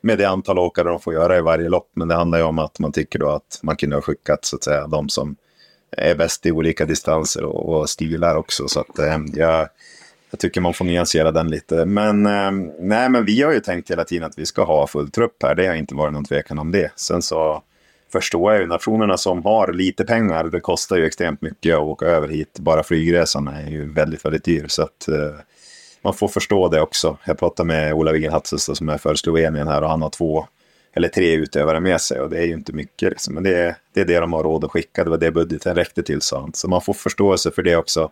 med 0.00 0.18
det 0.18 0.24
antal 0.24 0.58
åkare 0.58 0.88
de 0.88 1.00
får 1.00 1.14
göra 1.14 1.38
i 1.38 1.40
varje 1.40 1.68
lopp. 1.68 1.90
Men 1.94 2.08
det 2.08 2.14
handlar 2.14 2.38
ju 2.38 2.44
om 2.44 2.58
att 2.58 2.78
man 2.78 2.92
tycker 2.92 3.18
då 3.18 3.28
att 3.28 3.60
man 3.62 3.76
kunde 3.76 3.96
ha 3.96 4.00
skickat 4.00 4.44
så 4.44 4.56
att 4.56 4.64
säga 4.64 4.86
de 4.86 5.08
som 5.08 5.36
är 5.90 6.14
bäst 6.14 6.46
i 6.46 6.52
olika 6.52 6.84
distanser 6.84 7.44
och, 7.44 7.80
och 7.80 7.90
stilar 7.90 8.36
också. 8.36 8.68
Så 8.68 8.80
att 8.80 8.98
eh, 8.98 9.18
jag, 9.34 9.68
jag 10.30 10.40
tycker 10.40 10.60
man 10.60 10.74
får 10.74 10.84
nyansera 10.84 11.32
den 11.32 11.50
lite. 11.50 11.84
Men, 11.84 12.26
eh, 12.26 12.50
nej, 12.80 13.08
men 13.08 13.24
vi 13.24 13.42
har 13.42 13.52
ju 13.52 13.60
tänkt 13.60 13.90
hela 13.90 14.04
tiden 14.04 14.26
att 14.26 14.38
vi 14.38 14.46
ska 14.46 14.64
ha 14.64 14.86
full 14.86 15.10
trupp 15.10 15.42
här. 15.42 15.54
Det 15.54 15.66
har 15.66 15.74
inte 15.74 15.94
varit 15.94 16.12
någon 16.12 16.24
tvekan 16.24 16.58
om 16.58 16.72
det. 16.72 16.90
Sen 16.96 17.22
så 17.22 17.62
förstår 18.12 18.52
jag 18.52 18.60
ju 18.60 18.66
nationerna 18.66 19.16
som 19.16 19.44
har 19.44 19.72
lite 19.72 20.04
pengar. 20.04 20.44
Det 20.44 20.60
kostar 20.60 20.96
ju 20.96 21.06
extremt 21.06 21.42
mycket 21.42 21.74
att 21.74 21.80
åka 21.80 22.06
över 22.06 22.28
hit. 22.28 22.58
Bara 22.58 22.82
flygresan 22.82 23.48
är 23.48 23.70
ju 23.70 23.92
väldigt, 23.92 24.24
väldigt 24.24 24.44
dyr. 24.44 24.64
Så 24.68 24.82
att, 24.82 25.08
eh, 25.08 25.34
man 26.06 26.14
får 26.14 26.28
förstå 26.28 26.68
det 26.68 26.80
också. 26.80 27.18
Jag 27.24 27.38
pratade 27.38 27.66
med 27.66 27.94
Ola 27.94 28.12
Wigenhatses 28.12 28.76
som 28.76 28.88
är 28.88 28.98
för 28.98 29.14
Slovenien 29.14 29.68
här 29.68 29.82
och 29.82 29.90
han 29.90 30.02
har 30.02 30.10
två 30.10 30.46
eller 30.92 31.08
tre 31.08 31.34
utövare 31.34 31.80
med 31.80 32.00
sig 32.00 32.20
och 32.20 32.30
det 32.30 32.38
är 32.38 32.44
ju 32.44 32.52
inte 32.52 32.72
mycket. 32.72 33.10
Liksom. 33.10 33.34
Men 33.34 33.42
det 33.42 33.56
är, 33.56 33.76
det 33.92 34.00
är 34.00 34.04
det 34.04 34.20
de 34.20 34.32
har 34.32 34.42
råd 34.42 34.64
att 34.64 34.70
skicka, 34.70 35.04
det 35.04 35.10
var 35.10 35.18
det 35.18 35.30
budgeten 35.30 35.74
räckte 35.74 36.02
till 36.02 36.20
sa 36.20 36.40
han. 36.40 36.54
Så 36.54 36.68
man 36.68 36.80
får 36.80 36.92
förståelse 36.92 37.50
för 37.50 37.62
det 37.62 37.76
också 37.76 38.10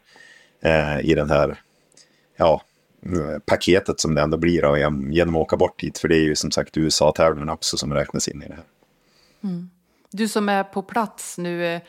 eh, 0.63 1.01
i 1.01 1.15
den 1.15 1.31
här 1.31 1.61
ja, 2.37 2.63
paketet 3.47 4.01
som 4.01 4.15
det 4.15 4.23
ändå 4.23 4.37
blir 4.37 4.63
då, 4.63 4.77
genom 5.13 5.37
att 5.37 5.43
åka 5.43 5.57
bort 5.57 5.83
hit. 5.83 5.99
För 5.99 6.09
det 6.09 6.17
är 6.17 6.25
ju 6.25 6.37
som 6.37 6.51
sagt 6.51 6.77
USA-tävlingarna 6.77 7.53
också 7.53 7.77
som 7.77 7.95
räknas 7.95 8.29
in 8.29 8.43
i 8.43 8.49
det 8.49 8.55
här. 8.55 8.65
Mm. 9.45 9.71
Du 10.11 10.29
som 10.29 10.49
är 10.49 10.65
på 10.65 10.83
plats 10.83 11.39
nu, 11.39 11.67
eh, 11.67 11.81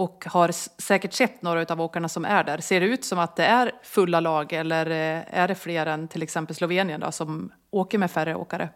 och 0.00 0.24
har 0.26 0.50
säkert 0.82 1.12
sett 1.12 1.42
några 1.42 1.64
av 1.68 1.80
åkarna 1.80 2.08
som 2.08 2.24
är 2.24 2.44
där. 2.44 2.58
Ser 2.58 2.80
det 2.80 2.86
ut 2.86 3.04
som 3.04 3.18
att 3.18 3.36
det 3.36 3.44
är 3.44 3.72
fulla 3.82 4.20
lag 4.20 4.52
eller 4.52 4.86
eh, 4.90 5.40
är 5.40 5.48
det 5.48 5.54
fler 5.54 5.86
än 5.86 6.08
till 6.08 6.22
exempel 6.22 6.56
Slovenien 6.56 7.00
då, 7.00 7.12
som 7.12 7.52
åker 7.70 7.98
med 7.98 8.10
färre 8.10 8.34
åkare? 8.34 8.68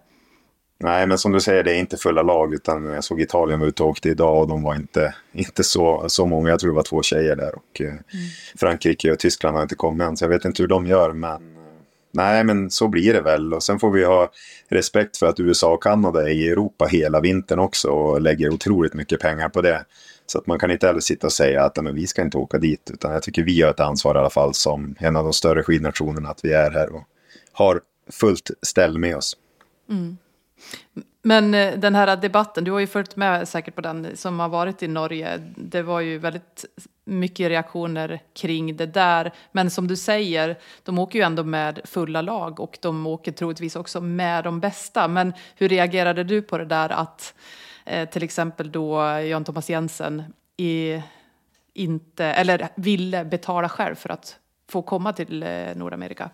Nej, 0.79 1.07
men 1.07 1.19
som 1.19 1.33
du 1.33 1.41
säger, 1.41 1.65
det 1.65 1.75
är 1.75 1.79
inte 1.79 1.97
fulla 1.97 2.23
lag. 2.23 2.55
Utan 2.55 2.85
jag 2.85 3.05
såg 3.05 3.21
Italien 3.21 3.61
var 3.61 3.67
ute 3.67 3.83
och 3.83 3.89
åkte 3.89 4.09
idag 4.09 4.41
och 4.41 4.49
de 4.49 4.63
var 4.63 4.75
inte, 4.75 5.15
inte 5.33 5.65
så, 5.65 6.05
så 6.09 6.27
många. 6.27 6.51
Jag 6.51 6.61
tror 6.61 6.71
det 6.71 6.77
var 6.77 6.83
två 6.83 7.03
tjejer 7.03 7.37
där. 7.37 7.55
Och 7.55 7.81
eh, 7.81 7.87
mm. 7.87 8.03
Frankrike 8.57 9.13
och 9.13 9.19
Tyskland 9.19 9.57
har 9.57 9.63
inte 9.63 9.75
kommit 9.75 10.07
än, 10.07 10.17
så 10.17 10.25
jag 10.25 10.29
vet 10.29 10.45
inte 10.45 10.63
hur 10.63 10.69
de 10.69 10.87
gör. 10.87 11.13
Men 11.13 11.43
nej, 12.13 12.45
men 12.45 12.71
så 12.71 12.89
blir 12.89 13.13
det 13.13 13.21
väl. 13.21 13.55
Och 13.55 13.63
sen 13.63 13.79
får 13.79 13.91
vi 13.91 14.05
ha 14.05 14.31
respekt 14.69 15.17
för 15.17 15.27
att 15.27 15.41
USA 15.41 15.73
och 15.73 15.83
Kanada 15.83 16.23
är 16.23 16.35
i 16.35 16.49
Europa 16.49 16.85
hela 16.85 17.21
vintern 17.21 17.59
också 17.59 17.89
och 17.89 18.21
lägger 18.21 18.51
otroligt 18.51 18.95
mycket 18.95 19.21
pengar 19.21 19.49
på 19.49 19.63
det. 19.63 19.85
Så 20.27 20.39
att 20.39 20.47
man 20.47 20.59
kan 20.59 20.71
inte 20.71 20.87
heller 20.87 21.01
sitta 21.01 21.27
och 21.27 21.33
säga 21.33 21.65
att 21.65 21.83
men, 21.83 21.95
vi 21.95 22.07
ska 22.07 22.23
inte 22.23 22.39
åka 22.39 22.59
dit. 22.59 22.91
Utan 22.93 23.13
jag 23.13 23.23
tycker 23.23 23.43
vi 23.43 23.63
har 23.63 23.71
ett 23.71 23.81
ansvar 23.81 24.15
i 24.15 24.19
alla 24.19 24.31
fall 24.31 24.55
som 24.55 24.95
en 24.99 25.17
av 25.17 25.25
de 25.25 25.33
större 25.33 25.63
skidnationerna 25.63 26.29
att 26.29 26.45
vi 26.45 26.53
är 26.53 26.71
här 26.71 26.95
och 26.95 27.03
har 27.53 27.81
fullt 28.13 28.51
ställ 28.63 28.99
med 28.99 29.17
oss. 29.17 29.37
Mm. 29.91 30.17
Men 31.23 31.55
eh, 31.55 31.79
den 31.79 31.95
här 31.95 32.17
debatten, 32.17 32.65
du 32.65 32.71
har 32.71 32.79
ju 32.79 32.87
följt 32.87 33.17
med 33.17 33.49
säkert 33.49 33.75
på 33.75 33.81
den 33.81 34.17
som 34.17 34.41
har 34.41 34.49
varit 34.49 34.83
i 34.83 34.89
Norge. 34.89 35.53
Det 35.57 35.83
var 35.83 36.01
ju 36.01 36.19
väldigt 36.19 36.65
mycket 37.05 37.49
reaktioner 37.49 38.23
kring 38.35 38.77
det 38.77 38.87
där. 38.87 39.33
Men 39.53 39.71
som 39.71 39.89
du 39.89 39.97
säger, 39.97 40.59
de 40.83 40.99
åker 40.99 41.19
ju 41.19 41.25
ändå 41.25 41.45
med 41.45 41.81
fulla 41.85 42.23
lag 42.23 42.61
och 42.61 42.79
de 42.81 43.07
åker 43.07 43.33
troligtvis 43.33 43.77
också 43.77 44.01
med 44.01 44.45
de 44.45 44.61
bästa. 44.61 45.09
Men 45.09 45.33
hur 45.57 45.69
reagerade 45.69 46.25
du 46.25 46.43
på 46.43 46.59
det 46.59 46.65
där 46.65 46.89
att 46.89 47.35
eh, 47.85 48.09
till 48.09 48.23
exempel 48.23 48.73
då 48.73 49.01
Jan 49.03 49.45
Thomas 49.45 49.71
Jensen 49.71 50.23
i, 50.57 51.03
inte, 51.75 52.25
eller 52.25 52.69
ville 52.75 53.25
betala 53.25 53.69
själv 53.69 53.95
för 53.95 54.09
att 54.09 54.37
få 54.71 54.83
komma 54.83 55.13
till 55.13 55.43
eh, 55.43 55.49
Nordamerika? 55.75 56.31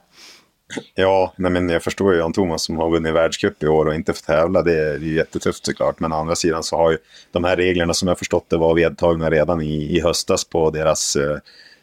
Ja, 0.94 1.32
nej 1.36 1.50
men 1.50 1.68
jag 1.68 1.82
förstår 1.82 2.12
ju 2.12 2.18
Jan 2.18 2.32
Thomas 2.32 2.62
som 2.62 2.76
har 2.76 2.90
vunnit 2.90 3.14
världscup 3.14 3.62
i 3.62 3.66
år 3.66 3.86
och 3.86 3.94
inte 3.94 4.12
får 4.12 4.22
tävla. 4.22 4.62
Det 4.62 4.78
är 4.78 4.98
ju 4.98 5.14
jättetufft 5.14 5.66
såklart. 5.66 6.00
Men 6.00 6.12
å 6.12 6.16
andra 6.16 6.36
sidan 6.36 6.62
så 6.62 6.76
har 6.76 6.90
ju 6.90 6.98
de 7.32 7.44
här 7.44 7.56
reglerna 7.56 7.94
som 7.94 8.08
jag 8.08 8.18
förstått 8.18 8.50
det 8.50 8.56
var 8.56 8.74
vedtagna 8.74 9.30
redan 9.30 9.60
i, 9.60 9.96
i 9.96 10.00
höstas 10.00 10.44
på 10.44 10.70
deras 10.70 11.16
eh, 11.16 11.38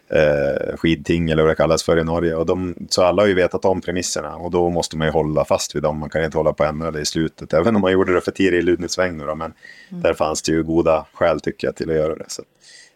eh, 0.10 0.78
skidting 0.78 1.30
eller 1.30 1.44
vad 1.44 1.52
det 1.52 1.56
kallas 1.56 1.84
för 1.84 2.00
i 2.00 2.04
Norge. 2.04 2.36
Och 2.36 2.46
de, 2.46 2.76
så 2.90 3.04
alla 3.04 3.22
har 3.22 3.28
ju 3.28 3.34
vetat 3.34 3.66
om 3.66 3.82
premisserna 3.82 4.36
och 4.36 4.52
då 4.52 4.70
måste 4.70 4.98
man 4.98 5.08
ju 5.08 5.12
hålla 5.12 5.46
fast 5.46 5.76
vid 5.76 5.84
dem. 5.84 6.00
Man 6.00 6.10
kan 6.10 6.24
inte 6.24 6.38
hålla 6.38 6.54
på 6.54 6.64
att 6.64 6.70
ändra 6.70 6.92
det 6.92 7.02
i 7.02 7.06
slutet. 7.06 7.54
Även 7.54 7.76
om 7.76 7.82
man 7.82 7.92
gjorde 7.92 8.14
det 8.14 8.22
för 8.22 8.32
tidigt 8.32 8.60
i 8.60 8.62
Ludnitsväng 8.62 9.18
nu 9.18 9.26
då. 9.26 9.36
Men 9.36 9.54
mm. 9.90 10.04
där 10.04 10.14
fanns 10.14 10.42
det 10.42 10.52
ju 10.52 10.64
goda 10.64 11.06
skäl 11.14 11.40
tycker 11.40 11.68
jag 11.68 11.76
till 11.76 11.90
att 11.90 11.96
göra 11.96 12.16
det. 12.16 12.26
Så, 12.28 12.44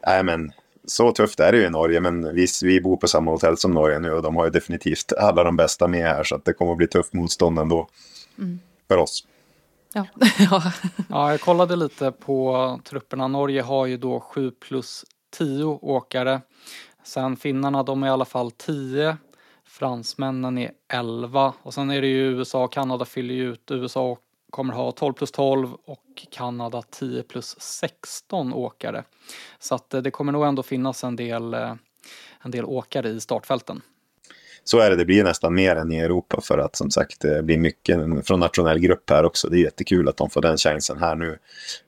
nej, 0.08 0.24
men 0.24 0.52
så 0.86 1.12
tufft 1.12 1.40
är 1.40 1.52
det 1.52 1.58
ju 1.58 1.66
i 1.66 1.70
Norge, 1.70 2.00
men 2.00 2.36
vi, 2.36 2.48
vi 2.64 2.82
bor 2.82 2.98
på 2.98 3.08
samma 3.08 3.32
hotell 3.32 3.58
som 3.58 3.72
Norge 3.72 4.00
nu 4.00 4.12
och 4.12 4.22
de 4.22 4.36
har 4.36 4.46
ju 4.46 4.52
definitivt 4.52 5.14
alla 5.14 5.44
de 5.44 5.56
bästa 5.56 5.88
med 5.88 6.08
här 6.08 6.24
så 6.24 6.36
att 6.36 6.46
det 6.46 6.54
kommer 6.54 6.72
att 6.72 6.78
bli 6.78 6.88
tufft 6.88 7.14
motstånd 7.14 7.60
ändå 7.60 7.88
mm. 8.38 8.60
för 8.88 8.98
oss. 8.98 9.28
Ja. 9.94 10.06
ja, 11.10 11.32
jag 11.32 11.42
kollade 11.42 11.76
lite 11.76 12.12
på 12.12 12.80
trupperna. 12.90 13.28
Norge 13.28 13.62
har 13.62 13.86
ju 13.86 13.98
då 13.98 14.20
7 14.20 14.52
plus 14.52 15.06
10 15.38 15.64
åkare. 15.66 16.42
Sen 17.04 17.38
finnarna, 17.38 17.84
de 17.84 18.04
är 18.04 18.08
i 18.08 18.10
alla 18.10 18.26
fall 18.26 18.52
10. 18.52 19.18
Fransmännen 19.66 20.58
är 20.58 20.72
11 20.94 21.54
och 21.62 21.74
sen 21.74 21.90
är 21.90 22.02
det 22.02 22.08
ju 22.08 22.32
USA 22.32 22.64
och 22.64 22.72
Kanada 22.72 23.06
fyller 23.06 23.34
ju 23.34 23.52
ut. 23.52 23.72
USA 23.72 24.18
kommer 24.50 24.74
ha 24.74 24.92
12 24.92 25.14
plus 25.14 25.32
12 25.32 25.74
och 25.86 26.28
Kanada 26.32 26.82
10 26.82 27.24
plus 27.24 27.60
16 27.60 28.54
åkare. 28.54 29.04
Så 29.60 29.76
att 29.76 29.94
eh, 29.94 30.02
det 30.02 30.12
kommer 30.12 30.32
nog 30.32 30.46
ändå 30.46 30.64
finnas 30.64 31.04
en 31.04 31.16
del, 31.16 31.54
eh, 31.54 31.76
en 32.42 32.52
del 32.52 32.66
åkare 32.66 33.10
i 33.10 33.20
startfälten. 33.20 33.82
Så 34.64 34.80
är 34.80 34.90
det, 34.90 34.96
det 34.96 35.06
blir 35.06 35.24
nästan 35.24 35.54
mer 35.54 35.76
än 35.76 35.92
i 35.92 36.00
Europa 36.00 36.42
för 36.42 36.58
att 36.58 36.76
som 36.76 36.92
sagt 36.92 37.22
det 37.22 37.44
blir 37.44 37.58
mycket 37.58 37.98
från 38.28 38.40
nationell 38.40 38.80
grupp 38.80 39.10
här 39.10 39.24
också. 39.24 39.50
Det 39.50 39.58
är 39.58 39.64
jättekul 39.64 40.10
att 40.10 40.18
de 40.18 40.30
får 40.30 40.42
den 40.42 40.58
chansen 40.58 40.98
här 40.98 41.16
nu. 41.16 41.38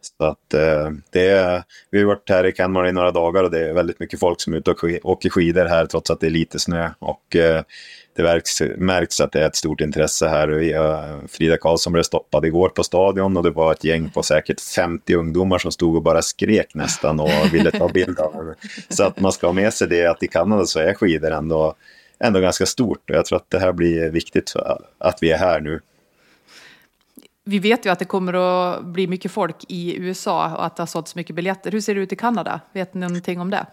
Så 0.02 0.26
att 0.26 0.54
eh, 0.54 0.92
det 1.12 1.30
är, 1.30 1.64
vi 1.90 2.00
har 2.00 2.06
varit 2.06 2.30
här 2.30 2.46
i 2.46 2.52
Kalmar 2.52 2.88
i 2.88 2.92
några 2.92 3.12
dagar 3.12 3.44
och 3.44 3.52
det 3.52 3.70
är 3.70 3.74
väldigt 3.74 4.00
mycket 4.00 4.20
folk 4.20 4.42
som 4.42 4.54
är 4.54 4.58
ute 4.58 4.72
och 4.72 4.84
åker 5.04 5.30
skidor 5.30 5.66
här 5.66 5.86
trots 5.86 6.12
att 6.12 6.20
det 6.20 6.28
är 6.28 6.32
lite 6.32 6.60
snö. 6.60 6.90
Och 7.00 7.36
eh, 7.36 7.64
det 8.16 8.24
märks, 8.24 8.62
märks 8.78 9.22
att 9.22 9.32
det 9.32 9.42
är 9.42 9.48
ett 9.48 9.56
stort 9.56 9.82
intresse 9.82 10.28
här. 10.28 10.74
Eh, 10.74 11.28
Frida 11.30 11.58
Karlsson 11.58 11.94
blev 11.94 12.04
stoppad 12.04 12.46
igår 12.46 12.70
på 12.70 12.84
stadion 12.84 13.38
och 13.38 13.44
det 13.44 13.50
var 13.50 13.72
ett 13.72 13.84
gäng 13.84 14.10
på 14.10 14.24
säkert 14.24 14.62
50 14.62 15.16
ungdomar 15.16 15.58
som 15.58 15.72
stod 15.72 15.96
och 15.96 16.04
bara 16.04 16.22
skrek 16.22 16.76
nästan 16.76 17.20
och 17.20 17.30
ville 17.52 17.72
ta 17.72 17.90
bild 17.90 18.20
av 18.20 18.34
henne. 18.34 18.56
Så 18.90 19.04
att 19.04 19.20
man 19.20 19.32
ska 19.32 19.48
ha 19.48 19.54
med 19.54 19.74
sig 19.74 19.88
det 19.88 20.06
att 20.06 20.24
i 20.24 20.28
Kanada 20.28 20.66
så 20.66 20.80
är 20.80 20.94
skidor 20.94 21.32
ändå, 21.32 21.76
ändå 22.24 22.40
ganska 22.40 22.66
stort 22.66 23.10
och 23.10 23.16
jag 23.16 23.26
tror 23.26 23.38
att 23.38 23.50
det 23.50 23.60
här 23.60 23.74
blir 23.74 24.10
viktigt 24.10 24.50
för 24.50 24.82
att 24.98 25.18
vi 25.22 25.32
är 25.32 25.38
här 25.38 25.62
nu. 25.62 25.82
Vi 27.46 27.60
vet 27.60 27.86
ju 27.86 27.90
att 27.90 28.00
det 28.00 28.06
kommer 28.06 28.34
att 28.34 28.86
bli 28.86 29.08
mycket 29.08 29.32
folk 29.32 29.56
i 29.68 29.98
USA 29.98 30.56
och 30.56 30.66
att 30.66 30.76
det 30.76 30.82
har 30.82 30.88
sålts 30.88 31.16
mycket 31.16 31.36
biljetter. 31.36 31.72
Hur 31.72 31.82
ser 31.82 31.96
det 31.96 32.02
ut 32.02 32.14
i 32.14 32.16
Kanada? 32.16 32.62
Vet 32.74 32.94
ni 32.94 33.00
någonting 33.00 33.40
om 33.40 33.50
det? 33.50 33.66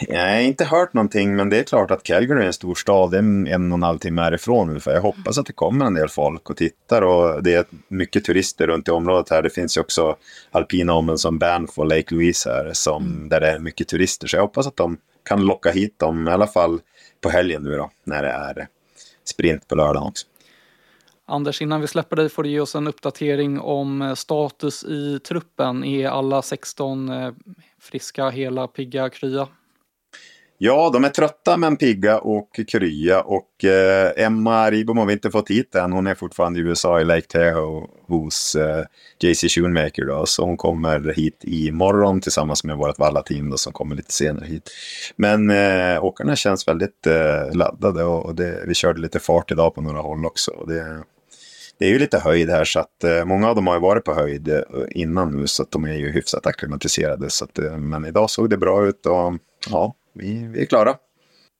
Jag 0.00 0.20
har 0.20 0.40
inte 0.40 0.64
hört 0.64 0.94
någonting, 0.94 1.36
men 1.36 1.50
det 1.50 1.58
är 1.58 1.62
klart 1.62 1.90
att 1.90 2.02
Calgary 2.02 2.42
är 2.42 2.46
en 2.46 2.52
stor 2.52 2.74
stad. 2.74 3.10
Det 3.10 3.16
är 3.16 3.20
en, 3.20 3.72
och 3.72 3.78
en 3.78 3.82
halv 3.82 3.98
timme 3.98 4.22
härifrån 4.22 4.68
ungefär. 4.68 4.92
Jag 4.92 5.00
hoppas 5.00 5.38
att 5.38 5.46
det 5.46 5.52
kommer 5.52 5.86
en 5.86 5.94
del 5.94 6.08
folk 6.08 6.50
och 6.50 6.56
tittar. 6.56 7.02
Och 7.02 7.42
det 7.42 7.54
är 7.54 7.64
mycket 7.88 8.24
turister 8.24 8.66
runt 8.66 8.88
i 8.88 8.90
området 8.90 9.30
här. 9.30 9.42
Det 9.42 9.50
finns 9.50 9.76
ju 9.76 9.80
också 9.80 10.16
alpina 10.50 10.92
områden 10.92 11.18
som 11.18 11.38
Banff 11.38 11.78
och 11.78 11.86
Lake 11.86 12.14
Louise 12.14 12.50
här, 12.50 12.70
som, 12.72 13.04
mm. 13.04 13.28
där 13.28 13.40
det 13.40 13.50
är 13.50 13.58
mycket 13.58 13.88
turister. 13.88 14.26
Så 14.26 14.36
jag 14.36 14.42
hoppas 14.42 14.66
att 14.66 14.76
de 14.76 14.96
kan 15.24 15.46
locka 15.46 15.70
hit 15.70 15.98
dem, 15.98 16.28
i 16.28 16.30
alla 16.30 16.46
fall 16.46 16.80
på 17.24 17.30
helgen 17.30 17.62
nu 17.62 17.76
då, 17.76 17.90
när 18.04 18.22
det 18.22 18.28
är 18.28 18.68
sprint 19.24 19.68
på 19.68 19.74
lördagen 19.74 20.08
också. 20.08 20.26
Anders, 21.26 21.62
innan 21.62 21.80
vi 21.80 21.86
släpper 21.86 22.16
dig 22.16 22.28
får 22.28 22.42
du 22.42 22.48
ge 22.48 22.60
oss 22.60 22.74
en 22.74 22.86
uppdatering 22.86 23.60
om 23.60 24.02
eh, 24.02 24.14
status 24.14 24.84
i 24.84 25.18
truppen. 25.18 25.84
Är 25.84 26.08
alla 26.08 26.42
16 26.42 27.08
eh, 27.08 27.32
friska, 27.78 28.30
hela, 28.30 28.66
pigga, 28.66 29.10
krya? 29.10 29.48
Ja, 30.58 30.90
de 30.92 31.04
är 31.04 31.08
trötta 31.08 31.56
men 31.56 31.76
pigga 31.76 32.18
och 32.18 32.60
krya. 32.68 33.20
Och 33.20 33.64
eh, 33.64 34.12
Emma 34.16 34.70
Ribom 34.70 34.98
har 34.98 35.06
vi 35.06 35.12
inte 35.12 35.30
fått 35.30 35.50
hit 35.50 35.74
än. 35.74 35.92
Hon 35.92 36.06
är 36.06 36.14
fortfarande 36.14 36.60
i 36.60 36.62
USA 36.62 37.00
i 37.00 37.04
Lake 37.04 37.26
Tahoe 37.26 37.86
hos 38.06 38.56
eh, 38.56 38.84
JC 39.20 39.54
Schoonmaker. 39.54 40.04
Då. 40.04 40.26
Så 40.26 40.44
hon 40.44 40.56
kommer 40.56 41.14
hit 41.14 41.40
imorgon 41.42 42.20
tillsammans 42.20 42.64
med 42.64 42.76
vårt 42.76 42.98
Valla-team 42.98 43.56
som 43.56 43.72
kommer 43.72 43.96
lite 43.96 44.12
senare 44.12 44.46
hit. 44.46 44.70
Men 45.16 45.50
eh, 45.50 46.04
åkarna 46.04 46.36
känns 46.36 46.68
väldigt 46.68 47.06
eh, 47.06 47.56
laddade 47.56 48.04
och, 48.04 48.26
och 48.26 48.34
det, 48.34 48.64
vi 48.66 48.74
körde 48.74 49.00
lite 49.00 49.18
fart 49.18 49.50
idag 49.50 49.74
på 49.74 49.80
några 49.80 50.00
håll 50.00 50.26
också. 50.26 50.50
Och 50.50 50.68
det, 50.68 51.04
det 51.78 51.84
är 51.84 51.90
ju 51.90 51.98
lite 51.98 52.18
höjd 52.18 52.50
här 52.50 52.64
så 52.64 52.80
att 52.80 53.04
eh, 53.04 53.24
många 53.24 53.48
av 53.48 53.54
dem 53.54 53.66
har 53.66 53.74
ju 53.74 53.80
varit 53.80 54.04
på 54.04 54.14
höjd 54.14 54.48
eh, 54.48 54.62
innan 54.90 55.36
nu 55.36 55.46
så 55.46 55.62
att 55.62 55.70
de 55.70 55.84
är 55.84 55.94
ju 55.94 56.12
hyfsat 56.12 56.46
akklimatiserade. 56.46 57.30
Så 57.30 57.44
att, 57.44 57.58
eh, 57.58 57.76
men 57.76 58.04
idag 58.04 58.30
såg 58.30 58.50
det 58.50 58.56
bra 58.56 58.86
ut 58.86 59.06
och 59.06 59.34
ja, 59.70 59.94
vi, 60.14 60.46
vi 60.46 60.62
är 60.62 60.66
klara. 60.66 60.94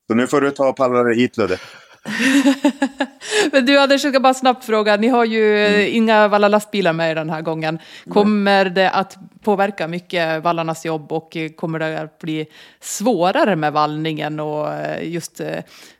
Så 0.06 0.14
nu 0.14 0.26
får 0.26 0.40
du 0.40 0.50
ta 0.50 0.68
och 0.68 0.76
palla 0.76 1.02
dig 1.02 1.16
hit 1.16 1.36
Ludde. 1.36 1.58
Men 3.52 3.66
du 3.66 3.78
Anders, 3.78 4.04
jag 4.04 4.12
ska 4.12 4.20
bara 4.20 4.34
snabbt 4.34 4.64
fråga, 4.64 4.96
ni 4.96 5.08
har 5.08 5.24
ju 5.24 5.66
mm. 5.66 5.94
inga 5.94 6.28
valla 6.28 6.48
lastbilar 6.48 6.92
med 6.92 7.16
den 7.16 7.30
här 7.30 7.42
gången. 7.42 7.78
Kommer 8.08 8.64
det 8.64 8.90
att 8.90 9.16
påverka 9.42 9.88
mycket 9.88 10.44
vallarnas 10.44 10.84
jobb 10.84 11.12
och 11.12 11.36
kommer 11.56 11.78
det 11.78 12.00
att 12.00 12.18
bli 12.18 12.46
svårare 12.80 13.56
med 13.56 13.72
vallningen 13.72 14.40
och 14.40 14.72
eh, 14.72 15.08
just 15.12 15.40
eh, 15.40 15.58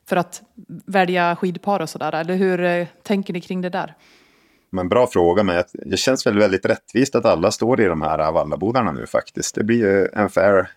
för 0.08 0.16
att 0.16 0.42
välja 0.86 1.36
skidpar 1.36 1.80
och 1.80 1.88
sådär? 1.88 2.14
Eller 2.14 2.34
hur 2.34 2.64
eh, 2.64 2.86
tänker 3.02 3.32
ni 3.32 3.40
kring 3.40 3.60
det 3.60 3.70
där? 3.70 3.94
Men 4.70 4.88
bra 4.88 5.06
fråga, 5.06 5.42
men 5.42 5.64
det 5.72 5.96
känns 5.96 6.26
väl 6.26 6.38
väldigt 6.38 6.66
rättvist 6.66 7.14
att 7.14 7.24
alla 7.24 7.50
står 7.50 7.80
i 7.80 7.84
de 7.84 8.02
här 8.02 8.32
vallabodarna 8.32 8.92
nu 8.92 9.06
faktiskt. 9.06 9.54
Det 9.54 9.64
blir 9.64 9.78
ju 9.78 10.08
en 10.12 10.30
fair 10.30 10.68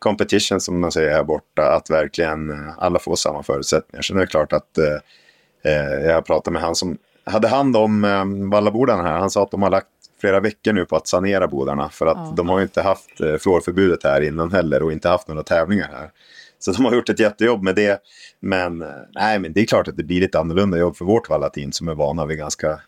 competition 0.00 0.60
som 0.60 0.80
man 0.80 0.92
säger 0.92 1.10
här 1.10 1.24
borta, 1.24 1.62
att 1.62 1.90
verkligen 1.90 2.70
alla 2.78 2.98
får 2.98 3.16
samma 3.16 3.42
förutsättningar. 3.42 4.02
Sen 4.02 4.16
är 4.16 4.20
det 4.20 4.26
klart 4.26 4.52
att 4.52 4.78
eh, 4.78 5.72
jag 5.82 6.24
pratade 6.24 6.52
med 6.52 6.62
han 6.62 6.74
som 6.74 6.98
hade 7.24 7.48
hand 7.48 7.76
om 7.76 8.04
eh, 8.04 8.50
vallabodarna 8.50 9.02
här. 9.02 9.18
Han 9.18 9.30
sa 9.30 9.42
att 9.42 9.50
de 9.50 9.62
har 9.62 9.70
lagt 9.70 9.86
flera 10.20 10.40
veckor 10.40 10.72
nu 10.72 10.84
på 10.84 10.96
att 10.96 11.08
sanera 11.08 11.48
bodarna. 11.48 11.88
För 11.88 12.06
att 12.06 12.16
ja. 12.16 12.32
de 12.36 12.48
har 12.48 12.58
ju 12.58 12.62
inte 12.62 12.82
haft 12.82 13.20
eh, 13.20 13.36
fluorförbudet 13.36 14.04
här 14.04 14.20
innan 14.20 14.52
heller 14.52 14.82
och 14.82 14.92
inte 14.92 15.08
haft 15.08 15.28
några 15.28 15.42
tävlingar 15.42 15.88
här. 15.92 16.10
Så 16.58 16.72
de 16.72 16.84
har 16.84 16.94
gjort 16.94 17.08
ett 17.08 17.20
jättejobb 17.20 17.62
med 17.62 17.74
det. 17.74 18.00
Men, 18.40 18.82
eh, 18.82 18.88
nej, 19.14 19.38
men 19.38 19.52
det 19.52 19.60
är 19.60 19.66
klart 19.66 19.88
att 19.88 19.96
det 19.96 20.04
blir 20.04 20.20
lite 20.20 20.38
annorlunda 20.38 20.78
jobb 20.78 20.96
för 20.96 21.04
vårt 21.04 21.28
vallateam 21.28 21.72
som 21.72 21.88
är 21.88 21.94
vana 21.94 22.26
vid 22.26 22.38
ganska 22.38 22.80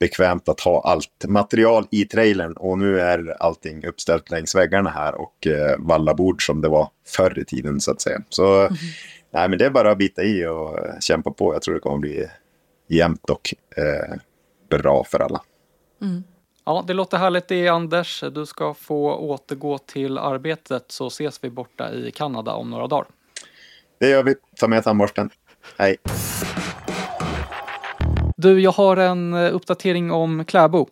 bekvämt 0.00 0.48
att 0.48 0.60
ha 0.60 0.82
allt 0.82 1.24
material 1.28 1.86
i 1.90 2.04
trailern. 2.04 2.52
Och 2.52 2.78
nu 2.78 3.00
är 3.00 3.36
allting 3.42 3.86
uppställt 3.86 4.30
längs 4.30 4.54
väggarna 4.54 4.90
här 4.90 5.14
och 5.14 5.46
eh, 5.46 5.76
vallabord 5.78 6.46
som 6.46 6.60
det 6.60 6.68
var 6.68 6.88
förr 7.06 7.38
i 7.38 7.44
tiden 7.44 7.80
så 7.80 7.90
att 7.90 8.00
säga. 8.00 8.22
Så 8.28 8.60
mm. 8.60 8.74
nej, 9.30 9.48
men 9.48 9.58
det 9.58 9.66
är 9.66 9.70
bara 9.70 9.90
att 9.90 9.98
bita 9.98 10.22
i 10.22 10.46
och 10.46 10.78
kämpa 11.00 11.30
på. 11.30 11.54
Jag 11.54 11.62
tror 11.62 11.74
det 11.74 11.80
kommer 11.80 11.98
bli 11.98 12.26
jämnt 12.88 13.30
och 13.30 13.54
eh, 13.76 14.16
bra 14.70 15.04
för 15.04 15.20
alla. 15.20 15.42
Mm. 16.02 16.24
Ja, 16.64 16.84
det 16.86 16.94
låter 16.94 17.18
härligt 17.18 17.48
det 17.48 17.68
Anders. 17.68 18.24
Du 18.32 18.46
ska 18.46 18.74
få 18.74 19.14
återgå 19.14 19.78
till 19.78 20.18
arbetet 20.18 20.84
så 20.88 21.06
ses 21.06 21.44
vi 21.44 21.50
borta 21.50 21.92
i 21.92 22.10
Kanada 22.10 22.52
om 22.52 22.70
några 22.70 22.86
dagar. 22.86 23.06
Det 24.00 24.08
gör 24.08 24.22
vi. 24.22 24.34
Ta 24.56 24.68
med 24.68 24.84
tandborsten. 24.84 25.30
Hej. 25.78 25.96
Du, 28.40 28.60
jag 28.60 28.72
har 28.72 28.96
en 28.96 29.34
eh, 29.34 29.54
uppdatering 29.54 30.10
om 30.10 30.44
Kläbo. 30.44 30.88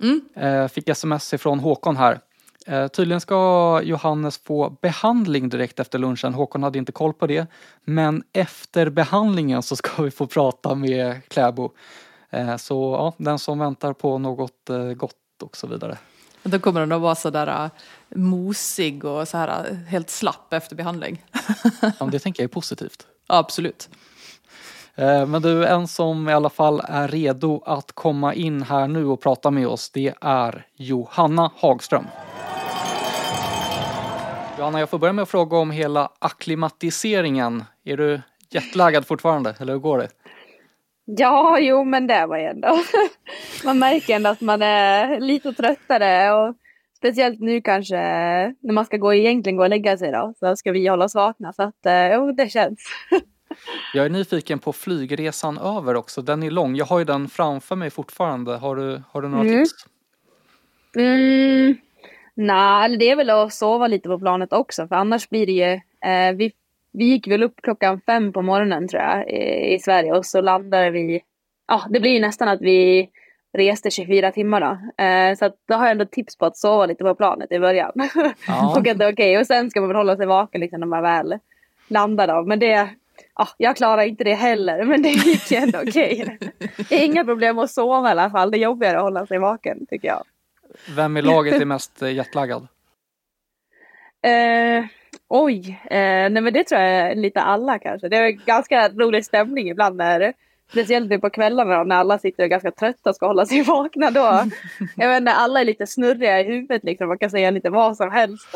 Mm. 0.00 0.20
Eh, 0.34 0.68
fick 0.68 0.88
sms 0.88 1.34
ifrån 1.34 1.58
Håkon 1.60 1.96
här. 1.96 2.20
Eh, 2.66 2.88
tydligen 2.88 3.20
ska 3.20 3.80
Johannes 3.84 4.38
få 4.38 4.76
behandling 4.80 5.48
direkt 5.48 5.80
efter 5.80 5.98
lunchen. 5.98 6.34
Håkon 6.34 6.62
hade 6.62 6.78
inte 6.78 6.92
koll 6.92 7.12
på 7.12 7.26
det. 7.26 7.46
Men 7.84 8.22
efter 8.32 8.90
behandlingen 8.90 9.62
så 9.62 9.76
ska 9.76 10.02
vi 10.02 10.10
få 10.10 10.26
prata 10.26 10.74
med 10.74 11.28
Kläbo. 11.28 11.70
Så 12.58 12.92
ja, 12.98 13.24
den 13.24 13.38
som 13.38 13.58
väntar 13.58 13.92
på 13.92 14.18
något 14.18 14.70
gott 14.96 15.42
och 15.42 15.56
så 15.56 15.66
vidare. 15.66 15.98
Då 16.42 16.58
kommer 16.58 16.80
den 16.80 16.92
att 16.92 17.00
vara 17.00 17.14
sådär 17.14 17.70
mosig 18.08 19.04
och 19.04 19.28
så 19.28 19.36
här 19.36 19.74
helt 19.88 20.10
slapp 20.10 20.52
efter 20.52 20.76
behandling. 20.76 21.24
ja, 22.00 22.06
det 22.06 22.18
tänker 22.18 22.42
jag 22.42 22.48
är 22.48 22.52
positivt. 22.52 23.06
Ja, 23.28 23.36
absolut. 23.38 23.88
Eh, 24.98 25.26
men 25.26 25.42
du, 25.42 25.66
en 25.66 25.88
som 25.88 26.28
i 26.28 26.32
alla 26.32 26.50
fall 26.50 26.80
är 26.88 27.08
redo 27.08 27.62
att 27.66 27.92
komma 27.92 28.34
in 28.34 28.62
här 28.62 28.88
nu 28.88 29.06
och 29.06 29.20
prata 29.20 29.50
med 29.50 29.66
oss, 29.66 29.90
det 29.90 30.14
är 30.20 30.66
Johanna 30.76 31.50
Hagström. 31.56 32.04
Johanna, 34.58 34.80
jag 34.80 34.90
får 34.90 34.98
börja 34.98 35.12
med 35.12 35.22
att 35.22 35.28
fråga 35.28 35.56
om 35.56 35.70
hela 35.70 36.08
akklimatiseringen. 36.18 37.64
Är 37.84 37.96
du 37.96 38.20
jetlaggad 38.50 39.06
fortfarande, 39.06 39.54
eller 39.60 39.72
hur 39.72 39.80
går 39.80 39.98
det? 39.98 40.08
Ja, 41.04 41.58
jo 41.60 41.84
men 41.84 42.06
det 42.06 42.26
var 42.26 42.38
ändå. 42.38 42.78
man 43.64 43.78
märker 43.78 44.16
ändå 44.16 44.30
att 44.30 44.40
man 44.40 44.62
är 44.62 45.20
lite 45.20 45.52
tröttare 45.52 46.32
och 46.32 46.54
speciellt 46.96 47.40
nu 47.40 47.60
kanske 47.60 47.96
när 48.60 48.72
man 48.72 48.84
ska 48.84 48.96
gå 48.96 49.14
egentligen 49.14 49.56
gå 49.56 49.62
och 49.62 49.70
lägga 49.70 49.96
sig 49.96 50.12
då 50.12 50.34
så 50.38 50.56
ska 50.56 50.72
vi 50.72 50.88
hålla 50.88 51.04
oss 51.04 51.14
vakna 51.14 51.52
så 51.52 51.62
att 51.62 51.86
eh, 51.86 52.14
jo 52.14 52.32
det 52.32 52.48
känns. 52.48 52.78
Jag 53.94 54.06
är 54.06 54.10
nyfiken 54.10 54.58
på 54.58 54.72
flygresan 54.72 55.58
över 55.58 55.94
också. 55.94 56.22
Den 56.22 56.42
är 56.42 56.50
lång. 56.50 56.76
Jag 56.76 56.86
har 56.86 56.98
ju 56.98 57.04
den 57.04 57.28
framför 57.28 57.76
mig 57.76 57.90
fortfarande. 57.90 58.56
Har 58.56 58.76
du, 58.76 59.02
har 59.10 59.22
du 59.22 59.28
några 59.28 59.44
mm. 59.44 59.64
tips? 59.64 59.86
Mm, 60.96 61.76
Nej, 62.34 62.96
det 62.96 63.10
är 63.10 63.16
väl 63.16 63.30
att 63.30 63.52
sova 63.52 63.86
lite 63.86 64.08
på 64.08 64.18
planet 64.18 64.52
också 64.52 64.88
för 64.88 64.96
annars 64.96 65.28
blir 65.28 65.46
det 65.46 65.52
ju 65.52 65.72
eh, 66.10 66.32
vi 66.36 66.52
vi 66.92 67.04
gick 67.04 67.28
väl 67.28 67.42
upp 67.42 67.62
klockan 67.62 68.00
fem 68.06 68.32
på 68.32 68.42
morgonen 68.42 68.88
tror 68.88 69.02
jag 69.02 69.30
i, 69.30 69.74
i 69.74 69.78
Sverige 69.78 70.12
och 70.12 70.26
så 70.26 70.40
landade 70.40 70.90
vi, 70.90 71.20
ja 71.68 71.82
det 71.90 72.00
blir 72.00 72.10
ju 72.10 72.20
nästan 72.20 72.48
att 72.48 72.60
vi 72.60 73.10
reste 73.52 73.90
24 73.90 74.32
timmar 74.32 74.60
då. 74.60 75.04
Eh, 75.04 75.34
så 75.34 75.44
att 75.44 75.56
då 75.68 75.74
har 75.74 75.84
jag 75.84 75.90
ändå 75.90 76.04
tips 76.04 76.38
på 76.38 76.46
att 76.46 76.56
sova 76.56 76.86
lite 76.86 77.04
på 77.04 77.14
planet 77.14 77.52
i 77.52 77.58
början. 77.58 77.92
Ja. 78.46 78.72
och 78.76 78.88
att 78.88 78.98
det 78.98 79.04
är 79.04 79.12
okej. 79.12 79.12
Okay. 79.12 79.38
Och 79.38 79.46
sen 79.46 79.70
ska 79.70 79.80
man 79.80 79.88
väl 79.88 79.96
hålla 79.96 80.16
sig 80.16 80.26
vaken 80.26 80.60
liksom 80.60 80.80
när 80.80 80.86
man 80.86 81.02
väl 81.02 81.38
landar 81.88 82.26
då. 82.26 82.42
Men 82.42 82.58
det, 82.58 82.88
ja, 83.36 83.48
jag 83.56 83.76
klarar 83.76 84.02
inte 84.02 84.24
det 84.24 84.34
heller 84.34 84.84
men 84.84 85.02
det 85.02 85.08
gick 85.08 85.52
ändå 85.52 85.78
okej. 85.88 86.38
Okay. 86.78 87.04
Inga 87.04 87.24
problem 87.24 87.58
att 87.58 87.70
sova 87.70 88.08
i 88.08 88.10
alla 88.10 88.30
fall. 88.30 88.50
Det 88.50 88.58
är 88.58 88.62
jobbigare 88.62 88.96
att 88.96 89.02
hålla 89.02 89.26
sig 89.26 89.38
vaken 89.38 89.86
tycker 89.86 90.08
jag. 90.08 90.22
Vem 90.96 91.16
i 91.16 91.22
laget 91.22 91.60
är 91.60 91.64
mest 91.64 92.02
jetlaggad? 92.02 92.68
Eh, 94.22 94.84
Oj, 95.30 95.80
eh, 95.84 96.30
nej 96.30 96.40
men 96.42 96.52
det 96.52 96.64
tror 96.64 96.80
jag 96.80 96.90
är 96.90 97.14
lite 97.14 97.40
alla 97.40 97.78
kanske. 97.78 98.08
Det 98.08 98.16
är 98.16 98.30
ganska 98.30 98.88
rolig 98.88 99.24
stämning 99.24 99.68
ibland 99.68 99.96
när 99.96 100.32
Speciellt 100.70 101.10
nu 101.10 101.18
på 101.18 101.30
kvällarna 101.30 101.84
när 101.84 101.96
alla 101.96 102.18
sitter 102.18 102.42
och 102.42 102.44
är 102.44 102.48
ganska 102.48 102.70
trötta 102.70 103.10
och 103.10 103.16
ska 103.16 103.26
hålla 103.26 103.46
sig 103.46 103.62
vakna 103.62 104.10
då. 104.10 104.20
Jag 104.96 105.08
vet 105.08 105.20
inte, 105.20 105.32
alla 105.32 105.60
är 105.60 105.64
lite 105.64 105.86
snurriga 105.86 106.40
i 106.40 106.44
huvudet 106.44 106.84
liksom. 106.84 107.08
Man 107.08 107.18
kan 107.18 107.30
säga 107.30 107.50
lite 107.50 107.70
vad 107.70 107.96
som 107.96 108.10
helst. 108.10 108.48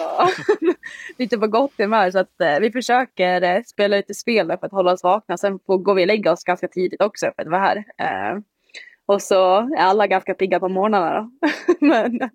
Lite 1.19 1.39
på 1.39 1.47
gott 1.47 1.73
humör. 1.79 2.11
Så 2.11 2.19
att 2.19 2.41
eh, 2.41 2.61
vi 2.61 2.73
försöker 2.73 3.43
eh, 3.43 3.63
spela 3.63 3.97
lite 3.97 4.15
spel 4.15 4.47
för 4.47 4.67
att 4.67 4.73
hålla 4.73 4.93
oss 4.93 5.03
vakna. 5.03 5.37
Sen 5.37 5.59
får, 5.67 5.79
går 5.79 5.95
vi 5.95 6.03
och 6.03 6.07
lägger 6.07 6.33
oss 6.33 6.45
ganska 6.45 6.69
tidigt 6.69 7.03
också 7.03 7.33
för 7.37 7.43
att 7.43 7.49
vara 7.49 7.61
här. 7.61 7.77
Eh, 7.77 8.39
och 9.07 9.23
så 9.23 9.57
är 9.57 9.83
alla 9.83 10.07
ganska 10.07 10.35
pigga 10.35 10.61
på 10.61 10.69
morgnarna 10.69 11.21
då. 11.21 11.31
Men 11.87 12.31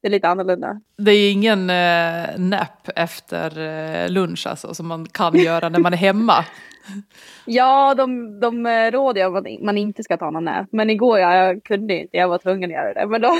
det 0.00 0.08
är 0.08 0.10
lite 0.10 0.28
annorlunda. 0.28 0.80
Det 0.96 1.12
är 1.12 1.32
ingen 1.32 1.70
eh, 1.70 2.38
nap 2.38 2.88
efter 2.96 3.58
eh, 3.58 4.10
lunch 4.10 4.46
alltså 4.46 4.74
som 4.74 4.86
man 4.86 5.06
kan 5.06 5.38
göra 5.38 5.68
när 5.68 5.78
man 5.78 5.92
är 5.92 5.96
hemma? 5.96 6.44
ja, 7.44 7.94
de, 7.94 8.40
de 8.40 8.66
eh, 8.66 8.90
råder 8.90 9.20
ju 9.20 9.36
att 9.36 9.62
man 9.62 9.78
inte 9.78 10.02
ska 10.02 10.16
ta 10.16 10.30
någon 10.30 10.44
nap. 10.44 10.66
Men 10.72 10.90
igår 10.90 11.18
jag, 11.18 11.36
jag 11.36 11.64
kunde 11.64 11.94
inte, 11.94 12.16
jag 12.16 12.28
var 12.28 12.38
tvungen 12.38 12.70
att 12.70 12.74
göra 12.74 12.94
det. 12.94 13.06
Men 13.06 13.20
då, 13.20 13.38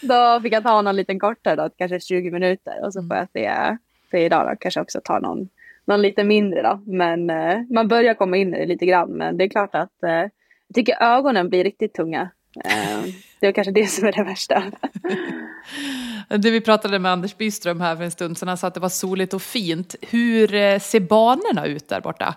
då 0.00 0.40
fick 0.40 0.52
jag 0.52 0.62
ta 0.62 0.82
någon 0.82 0.96
liten 0.96 1.20
kortare 1.20 1.56
då, 1.56 1.70
kanske 1.76 2.00
20 2.00 2.30
minuter. 2.30 2.84
Och 2.84 2.92
så 2.92 3.02
får 3.02 3.16
jag 3.16 3.28
se, 3.32 3.76
se 4.10 4.24
idag 4.24 4.48
då, 4.50 4.56
kanske 4.60 4.80
också 4.80 5.00
ta 5.04 5.18
någon, 5.18 5.48
någon 5.84 6.02
lite 6.02 6.24
mindre 6.24 6.62
då. 6.62 6.82
Men 6.86 7.30
eh, 7.30 7.60
man 7.70 7.88
börjar 7.88 8.14
komma 8.14 8.36
in 8.36 8.54
i 8.54 8.58
det 8.58 8.66
lite 8.66 8.86
grann. 8.86 9.10
Men 9.10 9.36
det 9.36 9.44
är 9.44 9.48
klart 9.48 9.74
att 9.74 10.02
eh, 10.02 10.10
jag 10.68 10.74
tycker 10.74 11.02
ögonen 11.02 11.48
blir 11.48 11.64
riktigt 11.64 11.94
tunga. 11.94 12.30
Eh, 12.64 13.04
det 13.40 13.46
är 13.46 13.52
kanske 13.52 13.72
det 13.72 13.86
som 13.86 14.08
är 14.08 14.12
det 14.12 14.24
värsta. 14.24 14.62
Det 16.28 16.50
vi 16.50 16.60
pratade 16.60 16.98
med 16.98 17.12
Anders 17.12 17.36
Byström 17.36 17.80
här 17.80 17.96
för 17.96 18.04
en 18.04 18.10
stund 18.10 18.38
sedan, 18.38 18.48
han 18.48 18.58
sa 18.58 18.66
att 18.66 18.74
det 18.74 18.80
var 18.80 18.88
soligt 18.88 19.34
och 19.34 19.42
fint. 19.42 19.94
Hur 20.00 20.54
eh, 20.54 20.78
ser 20.78 21.00
banorna 21.00 21.66
ut 21.66 21.88
där 21.88 22.00
borta? 22.00 22.34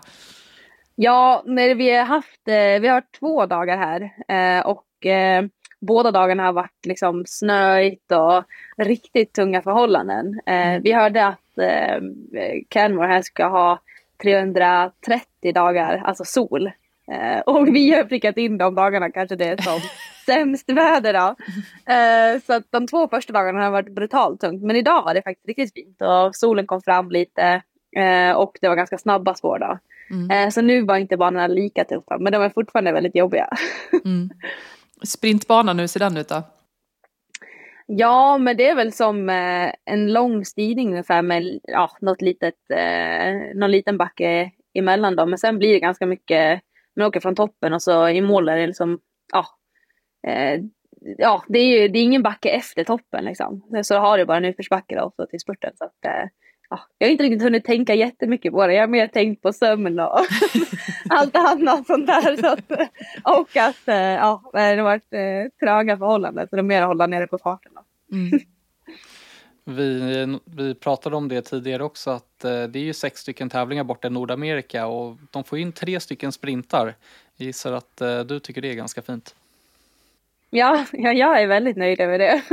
Ja, 0.95 1.43
när 1.45 1.75
vi 1.75 1.95
har 1.95 2.06
haft, 2.06 2.47
eh, 2.47 2.82
vi 2.82 2.88
har 2.88 3.03
två 3.19 3.45
dagar 3.45 3.77
här 3.77 4.12
och 4.67 4.84
båda 5.80 6.12
dagarna 6.12 6.43
har 6.43 6.53
varit 6.53 6.86
liksom 6.86 7.23
snöigt 7.27 8.12
och 8.12 8.43
riktigt 8.77 9.34
tunga 9.34 9.62
förhållanden. 9.62 10.41
Mm. 10.45 10.82
Vi 10.82 10.93
hörde 10.93 11.25
att 11.25 11.39
Canmore 12.69 13.08
här 13.08 13.21
ska 13.21 13.47
ha 13.47 13.80
330 14.21 15.53
dagar, 15.53 16.01
alltså 16.06 16.25
sol. 16.25 16.71
Eh, 17.12 17.39
och 17.39 17.67
vi 17.67 17.93
har 17.93 18.04
prickat 18.04 18.38
in 18.38 18.58
de 18.58 18.76
dagarna 18.76 19.12
kanske 19.12 19.36
det 19.36 19.46
är 19.46 19.62
som 19.62 19.80
sämst 20.26 20.70
väder 20.70 21.13
då. 21.13 21.36
Eh, 21.93 22.41
så 22.41 22.54
att 22.54 22.63
de 22.70 22.88
två 22.88 23.08
första 23.08 23.34
dagarna 23.34 23.63
har 23.63 23.72
varit 23.72 23.96
brutalt 23.96 24.41
tungt. 24.41 24.63
Men 24.63 24.76
idag 24.76 25.04
var 25.04 25.13
det 25.13 25.22
faktiskt 25.22 25.48
riktigt 25.48 25.74
fint 25.74 26.02
och 26.02 26.36
solen 26.36 26.67
kom 26.67 26.82
fram 26.82 27.12
lite 27.12 27.62
eh, 27.96 28.32
och 28.32 28.58
det 28.62 28.67
var 28.67 28.76
ganska 28.76 28.98
snabba 28.98 29.36
spår 29.36 29.60
då. 29.60 29.80
Mm. 30.10 30.32
Eh, 30.32 30.50
så 30.50 30.62
nu 30.62 30.82
var 30.82 30.98
inte 30.98 31.17
banorna 31.17 31.48
lika 31.48 31.84
tuffa 31.84 32.17
men 32.20 32.34
de 32.34 32.41
är 32.41 32.50
fortfarande 32.50 32.91
väldigt 32.91 33.15
jobbiga. 33.15 33.50
mm. 34.06 34.30
Sprintbanan, 35.04 35.80
hur 35.80 35.88
ser 35.88 36.00
den 36.00 36.17
ut 36.17 36.30
då? 36.30 36.43
Ja, 37.86 38.38
men 38.38 38.58
det 38.58 38.70
är 38.70 38.76
väl 38.76 38.93
som 38.93 39.30
eh, 39.30 39.72
en 39.86 40.13
lång 40.13 40.46
stigning 40.46 40.89
ungefär 40.89 41.22
med 41.22 41.60
ja, 41.63 41.91
något 42.02 42.22
litet, 42.22 42.56
eh, 42.70 43.56
någon 43.56 43.72
liten 43.72 43.98
backe 43.98 44.52
emellan 44.74 45.15
dem. 45.15 45.30
Men 45.30 45.39
sen 45.39 45.58
blir 45.58 45.74
det 45.74 45.80
ganska 45.80 46.06
mycket 46.06 46.62
man 46.97 47.07
åker 47.07 47.19
från 47.19 47.36
toppen 47.36 47.73
och 47.73 47.81
så 47.81 48.10
i 48.10 48.21
mål 48.21 48.49
är 48.49 48.57
det 48.57 48.67
liksom, 48.67 48.99
ja, 49.33 49.45
eh, 50.27 50.62
ja, 51.17 51.43
det 51.47 51.60
är 51.60 51.81
ju 51.81 51.88
det 51.88 51.99
är 51.99 52.03
ingen 52.03 52.23
backe 52.23 52.49
efter 52.49 52.83
toppen 52.83 53.25
liksom. 53.25 53.83
Så 53.83 53.97
har 53.97 54.17
du 54.17 54.25
bara 54.25 54.38
en 54.38 54.45
utförsbacke 54.45 54.95
då 54.95 55.12
så 55.15 55.25
till 55.25 55.39
spurten. 55.39 55.71
Så 55.75 55.86
att, 55.86 56.05
eh, 56.05 56.29
ja, 56.69 56.79
jag 56.97 57.07
har 57.07 57.12
inte 57.12 57.23
riktigt 57.23 57.41
hunnit 57.41 57.65
tänka 57.65 57.93
jättemycket 57.93 58.51
på 58.51 58.67
det. 58.67 58.73
Jag 58.73 58.81
har 58.81 58.88
mer 58.88 59.07
tänkt 59.07 59.41
på 59.41 59.53
sömn 59.53 59.99
och 59.99 60.19
allt 61.10 61.36
annat 61.36 61.88
sånt 61.88 62.07
där. 62.07 62.36
Så 62.36 62.47
att, 62.47 62.71
och 63.23 63.57
att 63.57 63.88
eh, 63.88 63.95
ja, 63.95 64.51
det 64.53 64.60
har 64.60 64.83
varit 64.83 65.13
eh, 65.13 65.51
tröga 65.60 65.97
förhållanden 65.97 66.47
så 66.49 66.55
det 66.55 66.60
är 66.60 66.63
mer 66.63 66.81
att 66.81 66.88
hålla 66.88 67.07
nere 67.07 67.27
på 67.27 67.38
farten. 67.38 67.71
Då. 67.75 68.15
Mm. 68.15 68.39
Vi, 69.69 70.39
vi 70.45 70.75
pratade 70.75 71.15
om 71.15 71.27
det 71.27 71.41
tidigare 71.41 71.84
också 71.84 72.10
att 72.10 72.43
eh, 72.43 72.63
det 72.63 72.80
är 72.80 72.84
ju 72.84 72.93
sex 72.93 73.21
stycken 73.21 73.49
tävlingar 73.49 73.84
borta 73.84 74.08
i 74.08 74.12
Nordamerika 74.12 74.88
och 74.88 75.17
de 75.32 75.43
får 75.43 75.60
in 75.60 75.71
tre 75.71 75.99
stycken 75.99 76.32
sprintar. 76.32 76.95
Jag 77.38 77.45
gissar 77.45 77.73
att 77.73 78.01
eh, 78.01 78.19
du 78.19 78.39
tycker 78.39 78.62
det 78.62 78.71
är 78.71 78.73
ganska 78.73 79.01
fint. 79.01 79.36
Ja, 80.49 80.86
ja, 80.91 81.13
jag 81.13 81.41
är 81.41 81.47
väldigt 81.47 81.77
nöjd 81.77 81.99
över 81.99 82.19
det. 82.19 82.34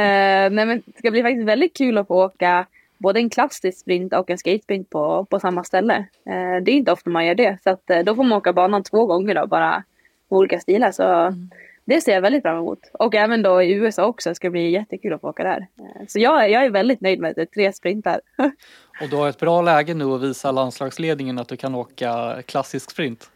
eh, 0.00 0.50
nej, 0.50 0.66
men 0.66 0.82
det 0.86 0.98
ska 0.98 1.10
bli 1.10 1.22
faktiskt 1.22 1.48
väldigt 1.48 1.76
kul 1.76 1.98
att 1.98 2.06
få 2.06 2.24
åka 2.24 2.66
både 2.98 3.20
en 3.20 3.30
klassisk 3.30 3.78
sprint 3.78 4.12
och 4.12 4.30
en 4.30 4.38
skatesprint 4.38 4.90
på, 4.90 5.24
på 5.24 5.40
samma 5.40 5.64
ställe. 5.64 5.96
Eh, 6.24 6.62
det 6.62 6.70
är 6.70 6.76
inte 6.76 6.92
ofta 6.92 7.10
man 7.10 7.26
gör 7.26 7.34
det. 7.34 7.58
Så 7.64 7.70
att, 7.70 7.90
eh, 7.90 8.00
då 8.00 8.14
får 8.14 8.24
man 8.24 8.38
åka 8.38 8.52
banan 8.52 8.82
två 8.82 9.06
gånger 9.06 9.34
då, 9.34 9.46
bara 9.46 9.84
olika 10.28 10.60
stilar. 10.60 10.92
Så 10.92 11.02
mm. 11.02 11.50
Det 11.90 12.00
ser 12.00 12.12
jag 12.12 12.20
väldigt 12.20 12.42
fram 12.42 12.58
emot. 12.58 12.78
Och 12.92 13.14
även 13.14 13.42
då 13.42 13.62
i 13.62 13.72
USA 13.72 14.06
också 14.06 14.34
ska 14.34 14.46
det 14.46 14.50
bli 14.50 14.70
jättekul 14.70 15.12
att 15.12 15.20
få 15.20 15.28
åka 15.28 15.44
där. 15.44 15.66
Eh, 15.78 16.06
så 16.08 16.18
jag, 16.18 16.50
jag 16.50 16.64
är 16.64 16.70
väldigt 16.70 17.00
nöjd 17.00 17.20
med 17.20 17.34
det, 17.36 17.46
tre 17.46 17.72
sprintar. 17.72 18.20
och 19.02 19.08
du 19.10 19.16
har 19.16 19.28
ett 19.28 19.38
bra 19.38 19.62
läge 19.62 19.94
nu 19.94 20.04
att 20.04 20.22
visa 20.22 20.52
landslagsledningen 20.52 21.38
att 21.38 21.48
du 21.48 21.56
kan 21.56 21.74
åka 21.74 22.42
klassisk 22.46 22.90
sprint. 22.90 23.30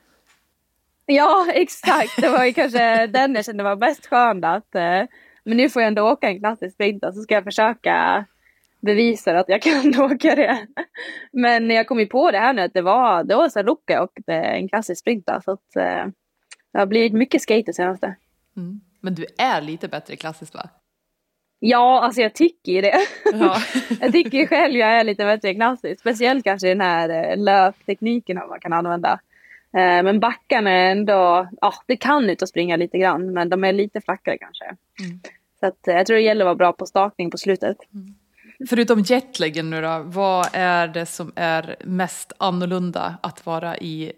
Ja, 1.07 1.47
exakt. 1.55 2.21
Det 2.21 2.29
var 2.29 2.45
ju 2.45 2.53
kanske 2.53 3.07
den 3.13 3.35
jag 3.35 3.45
kände 3.45 3.65
var 3.65 3.77
mest 3.77 4.07
skön. 4.07 4.45
Att, 4.45 4.75
eh, 4.75 5.03
men 5.45 5.57
nu 5.57 5.69
får 5.69 5.83
jag 5.83 5.87
ändå 5.89 6.03
åka 6.03 6.29
en 6.29 6.39
klassisk 6.39 6.75
sprint 6.75 7.05
så 7.15 7.23
ska 7.23 7.35
jag 7.35 7.45
försöka 7.45 8.25
bevisa 8.81 9.39
att 9.39 9.49
jag 9.49 9.63
kan 9.63 10.01
åka 10.13 10.35
det. 10.35 10.67
Men 11.33 11.71
jag 11.71 11.87
kom 11.87 12.01
ju 12.01 12.07
på 12.07 12.31
det 12.31 12.39
här 12.39 12.53
nu 12.53 12.63
att 12.63 12.75
det 12.75 12.83
var, 12.83 13.25
det 13.25 13.37
var 13.37 13.49
så 13.49 13.63
Luca 13.63 14.03
och 14.03 14.13
en 14.27 14.69
klassisk 14.69 15.01
sprint. 15.01 15.29
Så 15.45 15.51
att, 15.51 15.77
eh, 15.77 16.07
det 16.73 16.79
har 16.79 16.87
blivit 16.87 17.13
mycket 17.13 17.43
skate 17.43 17.63
det 17.67 17.73
senaste. 17.73 18.17
Mm. 18.57 18.81
Men 19.01 19.15
du 19.15 19.27
är 19.39 19.61
lite 19.61 19.89
bättre 19.89 20.15
i 20.15 20.17
klassiskt 20.17 20.55
va? 20.55 20.69
Ja, 21.59 22.01
alltså 22.01 22.21
jag 22.21 22.35
tycker 22.35 22.73
ju 22.73 22.81
det. 22.81 23.01
Ja. 23.33 23.57
jag 24.01 24.13
tycker 24.13 24.47
själv 24.47 24.75
jag 24.75 24.89
är 24.89 25.05
lite 25.05 25.25
bättre 25.25 25.51
i 25.51 25.55
klassiskt. 25.55 26.01
Speciellt 26.01 26.45
kanske 26.45 26.69
den 26.69 26.81
här 26.81 27.09
eh, 27.09 27.37
löptekniken 27.37 28.37
man 28.37 28.61
kan 28.61 28.73
använda. 28.73 29.21
Eh, 29.77 30.03
men 30.03 30.21
backarna 30.21 30.71
är 30.71 30.91
ändå, 30.91 31.49
ja 31.61 31.75
det 31.87 31.97
kan 31.97 32.31
ut 32.31 32.43
och 32.43 32.49
springa 32.49 32.77
lite 32.77 32.99
grann 32.99 33.33
men 33.33 33.49
de 33.49 33.65
är 33.65 33.73
lite 33.73 34.01
flackare 34.01 34.39
kanske. 34.39 34.65
Mm. 34.65 35.21
Så 35.61 35.67
att, 35.67 35.89
eh, 35.89 35.95
jag 35.95 36.07
tror 36.07 36.17
det 36.17 36.23
gäller 36.23 36.45
att 36.45 36.47
vara 36.47 36.55
bra 36.55 36.73
på 36.73 36.87
stakning 36.87 37.31
på 37.31 37.39
slutet. 37.39 37.77
Mm. 37.95 38.15
Förutom 38.69 39.01
jetlagen 39.01 39.71
nu 39.71 39.81
då, 39.81 40.03
vad 40.07 40.49
är 40.53 40.89
det 40.89 41.07
som 41.07 41.33
är 41.37 41.77
mest 41.85 42.33
annorlunda 42.39 43.19
att 43.23 43.47
vara 43.47 43.79
i 43.79 44.13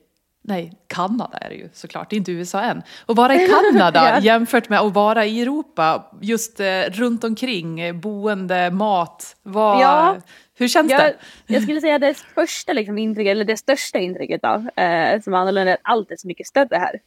Nej, 0.48 0.72
Kanada 0.86 1.38
är 1.38 1.48
det 1.48 1.54
ju 1.54 1.68
såklart, 1.72 2.12
inte 2.12 2.32
USA 2.32 2.60
än. 2.60 2.82
Och 3.06 3.16
vara 3.16 3.34
i 3.34 3.48
Kanada 3.48 4.18
jämfört 4.22 4.68
med 4.68 4.80
att 4.80 4.94
vara 4.94 5.26
i 5.26 5.42
Europa, 5.42 6.10
just 6.20 6.60
eh, 6.60 6.82
runt 6.90 7.24
omkring, 7.24 8.00
boende, 8.00 8.70
mat, 8.70 9.36
vad, 9.42 9.80
ja. 9.80 10.16
hur 10.54 10.68
känns 10.68 10.92
jag, 10.92 11.00
det? 11.00 11.14
Jag 11.46 11.62
skulle 11.62 11.80
säga 11.80 11.98
det 11.98 12.14
första 12.34 12.72
liksom, 12.72 12.98
intrycket, 12.98 13.30
eller 13.30 13.44
det 13.44 13.56
största 13.56 13.98
intrycket 13.98 14.42
då, 14.42 14.82
eh, 14.82 15.20
som 15.20 15.34
är 15.34 15.38
annorlunda, 15.38 15.70
är 15.70 15.74
att 15.74 15.80
allt 15.82 16.10
är 16.10 16.16
så 16.16 16.26
mycket 16.26 16.46
större 16.46 16.76
här. 16.76 17.00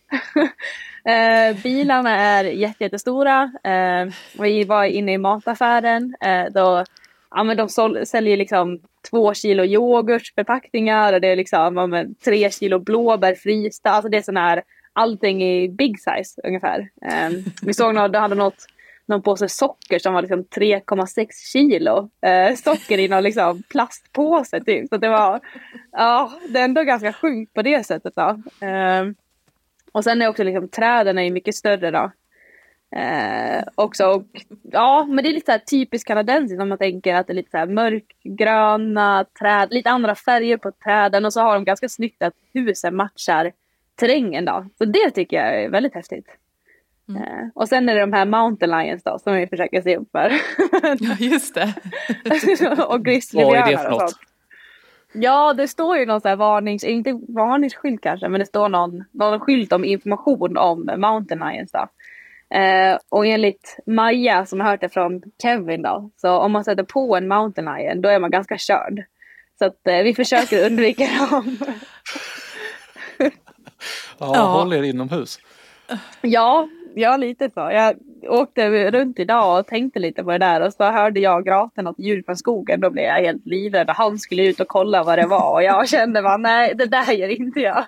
eh, 1.52 1.58
bilarna 1.64 2.18
är 2.18 2.44
jättestora, 2.44 3.52
eh, 3.64 4.14
vi 4.42 4.64
var 4.64 4.84
inne 4.84 5.14
i 5.14 5.18
mataffären, 5.18 6.16
eh, 6.22 6.46
då 6.54 6.86
ja, 7.32 7.44
men 7.44 7.58
de 7.58 7.70
sål, 7.70 8.06
säljer 8.06 8.38
liksom 8.38 8.80
två 9.10 9.34
kilo 9.34 9.64
yoghurtförpackningar 9.64 11.14
och 11.14 11.22
det 11.22 11.28
är 11.28 11.36
liksom 11.36 11.78
ja, 11.78 11.88
men, 11.88 12.16
tre 12.16 12.52
kilo 12.52 12.80
blåbär 12.80 13.36
frysta. 13.36 13.90
Alltså 13.90 14.10
det 14.10 14.18
är 14.18 14.22
sån 14.22 14.38
här 14.38 14.64
allting 14.94 15.44
i 15.44 15.70
big 15.70 16.00
size 16.00 16.42
ungefär. 16.44 16.80
Um, 17.30 17.44
vi 17.62 17.74
såg 17.74 17.96
något, 17.96 18.16
hade 18.16 18.36
något 18.36 18.66
någon 19.10 19.22
påse 19.22 19.50
socker 19.50 20.00
som 20.00 20.14
var 20.14 20.22
liksom 20.22 20.44
3,6 20.44 21.28
kilo 21.52 22.10
eh, 22.22 22.56
socker 22.56 23.00
i 23.00 23.08
någon 23.08 23.24
liksom 23.24 23.64
plastpåse 23.70 24.64
typ. 24.64 24.90
Så 24.90 24.98
det 24.98 25.10
var, 25.10 25.40
ja, 25.92 26.34
det 26.50 26.60
är 26.60 26.64
ändå 26.64 26.84
ganska 26.84 27.14
sjukt 27.14 27.54
på 27.54 27.62
det 27.62 27.86
sättet 27.86 28.14
då. 28.16 28.30
Um, 28.30 28.44
ehm, 28.70 29.16
och 29.92 30.04
sen 30.04 30.22
är 30.22 30.28
också 30.28 30.44
liksom 30.44 30.68
träden 30.68 31.18
är 31.18 31.32
mycket 31.32 31.56
större 31.56 31.92
då. 31.92 32.12
Eh, 32.96 33.64
också, 33.76 34.06
och, 34.06 34.24
ja, 34.64 35.06
men 35.10 35.24
det 35.24 35.30
är 35.30 35.34
lite 35.34 35.54
så 35.54 35.60
typiskt 35.70 36.08
kanadensiskt 36.08 36.62
om 36.62 36.70
man 36.70 36.78
tänker 36.78 37.16
att 37.16 37.28
det 37.28 37.34
är 37.34 37.36
lite 37.36 37.52
så 37.52 37.72
mörkgröna 37.72 39.26
träd, 39.40 39.68
lite 39.72 39.90
andra 39.90 40.16
färger 40.16 40.58
på 40.58 40.72
träden 40.72 41.26
och 41.26 41.34
så 41.34 41.42
har 41.42 41.54
de 41.54 41.66
ganska 41.66 41.90
snyggt 41.90 42.24
att 42.24 42.34
husen 42.54 42.96
matchar 42.96 43.52
terrängen 43.96 44.46
då. 44.46 44.66
Så 44.78 44.86
det 44.86 45.12
tycker 45.12 45.38
jag 45.38 45.64
är 45.64 45.70
väldigt 45.70 45.94
häftigt. 45.94 46.28
Mm. 47.10 47.22
Eh, 47.22 47.48
och 47.56 47.70
sen 47.70 47.90
är 47.90 47.96
det 47.96 48.02
de 48.02 48.14
här 48.14 48.26
mountain 48.26 48.72
lions 48.72 49.04
då 49.04 49.20
som 49.20 49.36
vi 49.36 49.48
försöker 49.48 49.82
se 49.82 49.98
upp 49.98 50.12
för. 50.12 50.32
ja, 51.00 51.16
just 51.20 51.56
det. 51.56 51.74
och 52.88 53.06
grizzlybjörnar 53.06 53.92
och 53.92 54.00
sånt. 54.00 54.20
Ja, 55.14 55.54
det 55.54 55.68
står 55.68 55.98
ju 55.98 56.06
någon 56.06 56.22
sån 56.22 56.30
här 56.30 56.36
varnings, 56.36 56.84
inte 56.84 57.20
varningsskylt 57.28 58.02
kanske, 58.02 58.30
men 58.30 58.40
det 58.40 58.46
står 58.46 58.70
någon, 58.70 59.04
någon 59.12 59.40
skylt 59.40 59.74
om 59.74 59.86
information 59.86 60.58
om 60.58 60.90
mountain 60.98 61.40
lions 61.40 61.72
då. 61.72 61.88
Eh, 62.54 62.98
och 63.10 63.26
enligt 63.26 63.78
Maja 63.86 64.46
som 64.46 64.60
har 64.60 64.70
hört 64.70 64.82
det 64.82 64.90
från 64.90 65.22
Kevin 65.42 65.82
då, 65.82 66.12
så 66.18 66.38
om 66.38 66.52
man 66.52 66.64
sätter 66.64 66.84
på 66.84 67.16
en 67.16 67.28
mountain 67.28 67.66
lion 67.66 68.02
då 68.02 68.10
är 68.10 68.20
man 68.20 68.32
ganska 68.32 68.58
körd. 68.58 69.04
Så 69.60 69.66
att 69.66 69.88
eh, 69.88 70.04
vi 70.04 70.16
försöker 70.16 70.66
undvika 70.72 71.04
dem. 71.04 71.58
ja, 73.18 73.32
ja, 74.20 74.42
håll 74.42 74.74
er 74.74 74.84
inomhus. 74.84 75.40
Ja, 76.22 76.70
ja 76.96 77.18
lite 77.18 77.50
så. 77.50 77.60
Jag 77.60 77.96
åkte 78.28 78.92
runt 78.92 79.20
idag 79.20 79.60
och 79.60 79.68
tänkte 79.68 80.00
lite 80.00 80.24
på 80.24 80.32
det 80.32 80.38
där 80.38 80.62
och 80.62 80.74
så 80.74 80.84
hörde 80.84 81.20
jag 81.20 81.46
gråta 81.46 81.82
något 81.82 82.00
ljud 82.00 82.26
från 82.26 82.38
skogen. 82.38 82.82
Då 82.82 82.90
blev 82.90 83.06
jag 83.06 83.22
helt 83.22 83.46
livrädd 83.46 83.90
och 83.90 83.96
han 83.96 84.20
skulle 84.20 84.48
ut 84.48 84.60
och 84.60 84.68
kolla 84.68 85.04
vad 85.04 85.18
det 85.18 85.28
var 85.28 85.54
och 85.54 85.64
jag 85.64 85.90
kände 85.90 86.22
bara 86.22 86.38
nej, 86.38 86.74
det 86.76 86.86
där 86.86 87.12
gör 87.14 87.30
inte 87.30 87.60
jag. 87.60 87.86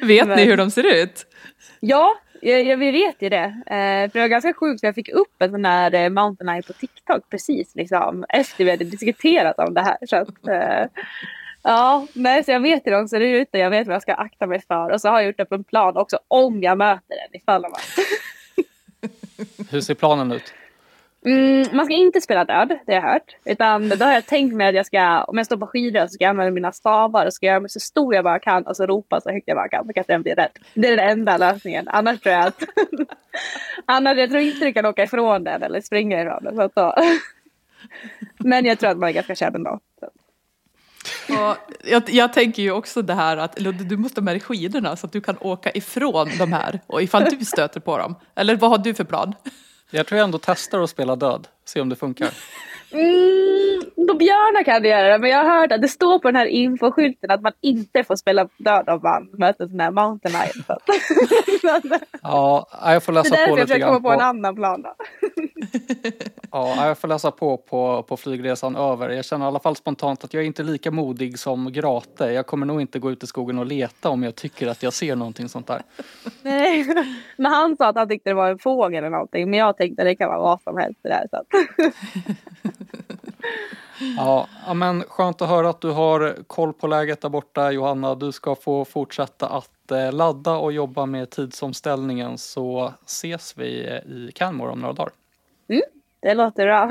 Vet 0.00 0.28
Men... 0.28 0.36
ni 0.36 0.44
hur 0.44 0.56
de 0.56 0.70
ser 0.70 1.02
ut? 1.02 1.26
Ja, 1.80 2.14
jag, 2.44 2.62
jag, 2.62 2.76
vi 2.76 2.90
vet 2.90 3.22
ju 3.22 3.28
det. 3.28 3.62
Eh, 3.66 4.10
för 4.10 4.12
det 4.12 4.20
var 4.20 4.28
ganska 4.28 4.54
sjukt 4.54 4.80
för 4.80 4.88
jag 4.88 4.94
fick 4.94 5.08
upp 5.08 5.42
en 5.42 5.50
sån 5.50 5.64
här 5.64 5.94
eh, 5.94 6.10
mountain 6.10 6.48
eye 6.48 6.62
på 6.62 6.72
TikTok 6.72 7.30
precis 7.30 7.74
liksom 7.74 8.24
efter 8.28 8.64
vi 8.64 8.70
hade 8.70 8.84
diskuterat 8.84 9.58
om 9.58 9.74
det 9.74 9.80
här. 9.80 9.96
Så 10.06 10.16
att, 10.16 10.48
eh, 10.48 10.86
ja, 11.62 12.06
nej, 12.12 12.44
så 12.44 12.50
jag 12.50 12.60
vet 12.60 12.86
hur 12.86 12.92
de 12.92 13.08
ser 13.08 13.20
ut 13.20 13.48
och 13.52 13.58
jag 13.58 13.70
vet 13.70 13.86
vad 13.86 13.94
jag 13.94 14.02
ska 14.02 14.14
akta 14.14 14.46
mig 14.46 14.60
för. 14.60 14.90
Och 14.90 15.00
så 15.00 15.08
har 15.08 15.20
jag 15.20 15.26
gjort 15.26 15.40
upp 15.40 15.52
en 15.52 15.64
plan 15.64 15.96
också 15.96 16.18
om 16.28 16.62
jag 16.62 16.78
möter 16.78 17.16
den 17.16 17.40
ifall 17.40 17.62
man. 17.62 17.80
hur 19.70 19.80
ser 19.80 19.94
planen 19.94 20.32
ut? 20.32 20.54
Mm, 21.26 21.66
man 21.72 21.86
ska 21.86 21.94
inte 21.94 22.20
spela 22.20 22.44
död, 22.44 22.78
det 22.86 22.94
har 22.94 23.02
jag 23.02 23.12
hört. 23.12 23.36
Utan 23.44 23.88
då 23.88 24.04
har 24.04 24.12
jag 24.12 24.26
tänkt 24.26 24.54
mig 24.54 24.68
att 24.68 24.74
jag 24.74 24.86
ska, 24.86 25.24
om 25.24 25.36
jag 25.36 25.46
står 25.46 25.56
på 25.56 25.66
skidor 25.66 26.00
så 26.00 26.08
ska 26.08 26.24
jag 26.24 26.30
använda 26.30 26.50
mina 26.50 26.72
stavar 26.72 27.26
och 27.26 27.34
ska 27.34 27.46
göra 27.46 27.60
mig 27.60 27.70
så 27.70 27.80
stor 27.80 28.14
jag 28.14 28.24
bara 28.24 28.38
kan 28.38 28.66
och 28.66 28.76
så 28.76 28.86
ropa 28.86 29.20
så 29.20 29.30
högt 29.30 29.48
jag 29.48 29.56
bara 29.56 29.68
kan 29.68 29.84
så 29.84 30.00
att 30.00 30.06
den 30.06 30.22
blir 30.22 30.34
rädd. 30.34 30.50
Det 30.74 30.88
är 30.88 30.96
den 30.96 31.08
enda 31.08 31.36
lösningen. 31.36 31.88
Annars 31.88 32.20
tror 32.20 32.34
jag 32.34 32.46
att... 32.46 32.62
annars 33.86 34.18
jag 34.18 34.30
tror 34.30 34.42
inte 34.42 34.64
du 34.64 34.72
kan 34.72 34.86
åka 34.86 35.02
ifrån 35.02 35.44
den 35.44 35.62
eller 35.62 35.80
springa 35.80 36.22
ifrån 36.22 36.44
den. 36.44 36.56
Så 36.56 36.70
då. 36.74 36.94
Men 38.38 38.64
jag 38.64 38.78
tror 38.78 38.90
att 38.90 38.98
man 38.98 39.08
är 39.08 39.12
ganska 39.12 39.34
kär 39.34 39.52
ändå. 39.56 39.80
Och 41.28 41.56
jag, 41.84 42.02
jag, 42.06 42.32
tänker 42.32 42.62
ju 42.62 42.70
också 42.72 43.02
det 43.02 43.14
här 43.14 43.36
att 43.36 43.60
Ludde, 43.60 43.84
du 43.84 43.96
måste 43.96 44.20
ha 44.20 44.24
med 44.24 44.34
dig 44.34 44.40
skidorna 44.40 44.96
så 44.96 45.06
att 45.06 45.12
du 45.12 45.20
kan 45.20 45.36
åka 45.40 45.70
ifrån 45.70 46.30
de 46.38 46.52
här 46.52 46.80
och 46.86 47.02
ifall 47.02 47.24
du 47.24 47.44
stöter 47.44 47.80
på 47.80 47.98
dem. 47.98 48.14
Eller 48.34 48.56
vad 48.56 48.70
har 48.70 48.78
du 48.78 48.94
för 48.94 49.04
plan? 49.04 49.34
Jag 49.94 50.06
tror 50.06 50.18
jag 50.18 50.24
ändå 50.24 50.38
testar 50.42 50.80
att 50.80 50.90
spela 50.90 51.16
död. 51.16 51.48
Se 51.64 51.80
om 51.80 51.88
det 51.88 51.96
funkar. 51.96 52.28
Mm, 52.90 54.08
på 54.08 54.14
björnar 54.14 54.64
kan 54.64 54.82
det 54.82 54.88
göra 54.88 55.08
det, 55.08 55.18
men 55.18 55.30
jag 55.30 55.44
har 55.44 55.60
hört 55.60 55.72
att 55.72 55.82
det 55.82 55.88
står 55.88 56.18
på 56.18 56.28
den 56.28 56.36
här 56.36 56.46
infoskylten 56.46 57.30
att 57.30 57.42
man 57.42 57.52
inte 57.60 58.04
får 58.04 58.16
spela 58.16 58.48
död 58.58 58.88
om 58.88 59.00
man 59.02 59.28
möter 59.32 59.68
sån 59.68 59.80
här 59.80 59.90
mountain 59.90 60.34
lion. 60.34 60.64
ja, 62.22 62.68
jag 62.84 63.02
får 63.02 63.12
läsa 63.12 63.36
på 63.36 63.36
lite 63.36 63.46
grann. 63.46 63.46
Det 63.46 63.52
är 63.52 63.56
därför 63.56 63.58
jag 63.58 63.68
försöker 63.68 63.86
komma 63.86 64.00
på 64.00 64.12
en 64.12 64.20
annan 64.20 64.54
plan. 64.54 64.84
Ja, 66.52 66.86
jag 66.86 66.98
får 66.98 67.08
läsa 67.08 67.30
på, 67.30 67.56
på 67.56 68.02
på 68.02 68.16
flygresan 68.16 68.76
över. 68.76 69.08
Jag 69.08 69.24
känner 69.24 69.46
i 69.46 69.48
alla 69.48 69.60
fall 69.60 69.76
spontant 69.76 70.24
att 70.24 70.34
jag 70.34 70.42
är 70.42 70.46
inte 70.46 70.62
lika 70.62 70.90
modig 70.90 71.38
som 71.38 71.72
Grate. 71.72 72.32
Jag 72.32 72.46
kommer 72.46 72.66
nog 72.66 72.80
inte 72.80 72.98
gå 72.98 73.10
ut 73.10 73.22
i 73.22 73.26
skogen 73.26 73.58
och 73.58 73.66
leta 73.66 74.08
om 74.08 74.22
jag 74.22 74.34
tycker 74.34 74.66
att 74.66 74.82
jag 74.82 74.92
ser 74.92 75.16
någonting 75.16 75.48
sånt 75.48 75.66
där. 75.66 75.82
Nej, 76.42 76.86
men 77.36 77.52
han 77.52 77.76
sa 77.76 77.88
att 77.88 77.96
han 77.96 78.08
tyckte 78.08 78.30
det 78.30 78.34
var 78.34 78.50
en 78.50 78.58
fågel 78.58 78.98
eller 78.98 79.10
någonting. 79.10 79.50
Men 79.50 79.58
jag 79.58 79.76
tänkte 79.76 80.02
att 80.02 80.06
det 80.06 80.16
kan 80.16 80.28
vara 80.28 80.40
vad 80.40 80.62
som 80.62 80.78
helst 80.78 81.00
det 81.02 81.08
där. 81.08 81.28
Så 81.30 81.44
Ja, 84.16 84.48
men 84.74 85.02
skönt 85.02 85.42
att 85.42 85.48
höra 85.48 85.68
att 85.68 85.80
du 85.80 85.90
har 85.90 86.36
koll 86.46 86.72
på 86.72 86.86
läget 86.86 87.20
där 87.20 87.28
borta 87.28 87.72
Johanna. 87.72 88.14
Du 88.14 88.32
ska 88.32 88.54
få 88.54 88.84
fortsätta 88.84 89.48
att 89.48 89.90
eh, 89.90 90.12
ladda 90.12 90.56
och 90.56 90.72
jobba 90.72 91.06
med 91.06 91.30
tidsomställningen 91.30 92.38
så 92.38 92.92
ses 93.06 93.58
vi 93.58 93.86
eh, 93.86 94.12
i 94.12 94.32
Canmore 94.34 94.70
om 94.70 94.80
några 94.80 94.92
dagar. 94.92 95.12
Det 96.22 96.34
låter 96.34 96.64
bra. 96.66 96.86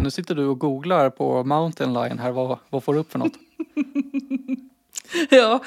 Nu 0.00 0.10
sitter 0.10 0.34
du 0.34 0.46
och 0.46 0.58
googlar 0.58 1.10
på 1.10 1.44
Mountain 1.44 1.92
Lion 1.92 2.18
här. 2.18 2.30
Vad, 2.30 2.58
vad 2.70 2.84
får 2.84 2.94
du 2.94 3.00
upp 3.00 3.12
för 3.12 3.18
något? 3.18 3.32
Ja, 5.30 5.60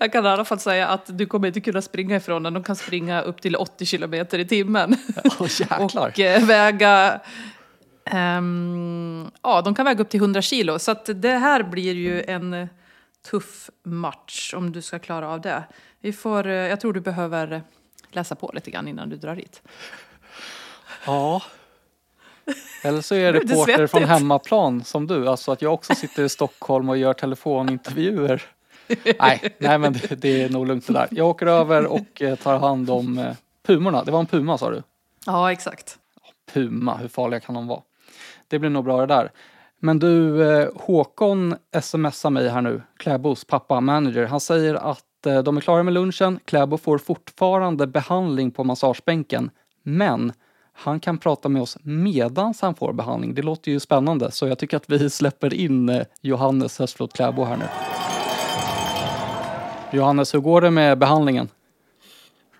jag 0.00 0.12
kan 0.12 0.24
i 0.24 0.28
alla 0.28 0.44
fall 0.44 0.58
säga 0.58 0.88
att 0.88 1.18
du 1.18 1.26
kommer 1.26 1.48
inte 1.48 1.60
kunna 1.60 1.82
springa 1.82 2.16
ifrån 2.16 2.42
den. 2.42 2.54
De 2.54 2.62
kan 2.62 2.76
springa 2.76 3.20
upp 3.22 3.42
till 3.42 3.56
80 3.56 3.86
kilometer 3.86 4.38
i 4.38 4.46
timmen. 4.46 4.96
Jäklar. 5.58 6.08
och 6.08 6.20
eh, 6.20 6.46
väga... 6.46 7.20
ehm, 8.04 9.30
ja, 9.42 9.62
de 9.62 9.74
kan 9.74 9.84
väga 9.84 10.02
upp 10.02 10.08
till 10.08 10.20
100 10.20 10.42
kilo. 10.42 10.78
Så 10.78 10.90
att 10.90 11.10
det 11.14 11.32
här 11.32 11.62
blir 11.62 11.94
ju 11.94 12.22
en 12.22 12.68
tuff 13.30 13.70
match 13.82 14.54
om 14.54 14.72
du 14.72 14.82
ska 14.82 14.98
klara 14.98 15.28
av 15.28 15.40
det. 15.40 15.62
Vi 16.00 16.12
får, 16.12 16.46
eh, 16.46 16.54
jag 16.54 16.80
tror 16.80 16.92
du 16.92 17.00
behöver 17.00 17.62
läsa 18.10 18.34
på 18.34 18.50
lite 18.54 18.70
grann 18.70 18.88
innan 18.88 19.08
du 19.08 19.16
drar 19.16 19.34
hit. 19.34 19.62
Ja. 21.08 21.42
Eller 22.82 23.00
så 23.00 23.14
är 23.14 23.18
jag 23.18 23.34
reporter 23.34 23.86
från 23.86 24.04
hemmaplan 24.04 24.84
som 24.84 25.06
du. 25.06 25.28
Alltså 25.28 25.52
att 25.52 25.62
jag 25.62 25.74
också 25.74 25.94
sitter 25.94 26.24
i 26.24 26.28
Stockholm 26.28 26.88
och 26.88 26.96
gör 26.98 27.12
telefonintervjuer. 27.12 28.42
nej, 29.18 29.56
nej, 29.58 29.78
men 29.78 29.92
det, 29.92 30.20
det 30.20 30.42
är 30.42 30.48
nog 30.48 30.66
lugnt 30.66 30.86
det 30.86 30.92
där. 30.92 31.08
Jag 31.10 31.28
åker 31.28 31.46
över 31.46 31.86
och 31.86 32.22
eh, 32.22 32.34
tar 32.36 32.58
hand 32.58 32.90
om 32.90 33.18
eh, 33.18 33.32
pumorna. 33.66 34.04
Det 34.04 34.10
var 34.10 34.20
en 34.20 34.26
puma 34.26 34.58
sa 34.58 34.70
du? 34.70 34.82
Ja, 35.26 35.52
exakt. 35.52 35.98
Puma, 36.52 36.96
hur 36.96 37.08
farliga 37.08 37.40
kan 37.40 37.54
de 37.54 37.66
vara? 37.66 37.80
Det 38.48 38.58
blir 38.58 38.70
nog 38.70 38.84
bra 38.84 39.00
det 39.00 39.14
där. 39.14 39.32
Men 39.80 39.98
du, 39.98 40.44
eh, 40.50 40.68
Håkon 40.74 41.56
smsar 41.82 42.30
mig 42.30 42.48
här 42.48 42.62
nu, 42.62 42.82
Kläbos 42.96 43.44
pappa, 43.44 43.80
manager. 43.80 44.26
Han 44.26 44.40
säger 44.40 44.74
att 44.74 45.26
eh, 45.26 45.42
de 45.42 45.56
är 45.56 45.60
klara 45.60 45.82
med 45.82 45.94
lunchen. 45.94 46.40
Kläbo 46.44 46.78
får 46.78 46.98
fortfarande 46.98 47.86
behandling 47.86 48.50
på 48.50 48.64
massagebänken, 48.64 49.50
men 49.82 50.32
han 50.80 51.00
kan 51.00 51.18
prata 51.18 51.48
med 51.48 51.62
oss 51.62 51.76
medans 51.82 52.60
han 52.60 52.74
får 52.74 52.92
behandling. 52.92 53.34
Det 53.34 53.42
låter 53.42 53.70
ju 53.70 53.80
spännande, 53.80 54.30
så 54.30 54.46
jag 54.46 54.58
tycker 54.58 54.76
att 54.76 54.90
vi 54.90 55.10
släpper 55.10 55.54
in 55.54 55.88
eh, 55.88 56.02
Johannes 56.20 56.78
Höstflot 56.78 57.12
Kläbo 57.12 57.44
här 57.44 57.56
nu. 57.56 57.64
Johannes, 59.98 60.34
hur 60.34 60.40
går 60.40 60.60
det 60.60 60.70
med 60.70 60.98
behandlingen? 60.98 61.48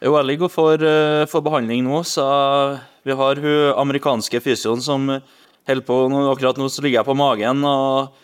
Jo, 0.01 0.17
jeg 0.17 0.25
ligger 0.25 0.49
for, 0.49 0.73
eh, 0.75 1.27
for 1.27 1.41
behandling 1.41 1.85
nå, 1.85 2.05
så 2.05 2.79
vi 3.03 3.13
har 3.13 3.37
hun 3.37 3.75
amerikanske 3.79 4.41
fysioen 4.41 4.83
som 4.83 5.21
holder 5.67 5.83
på 5.83 6.09
nå, 6.09 6.33
Akkurat 6.33 6.57
nå 6.57 6.69
så 6.69 6.83
ligger 6.83 6.99
jeg 6.99 7.07
på 7.07 7.15
magen 7.15 7.65
og 7.65 8.15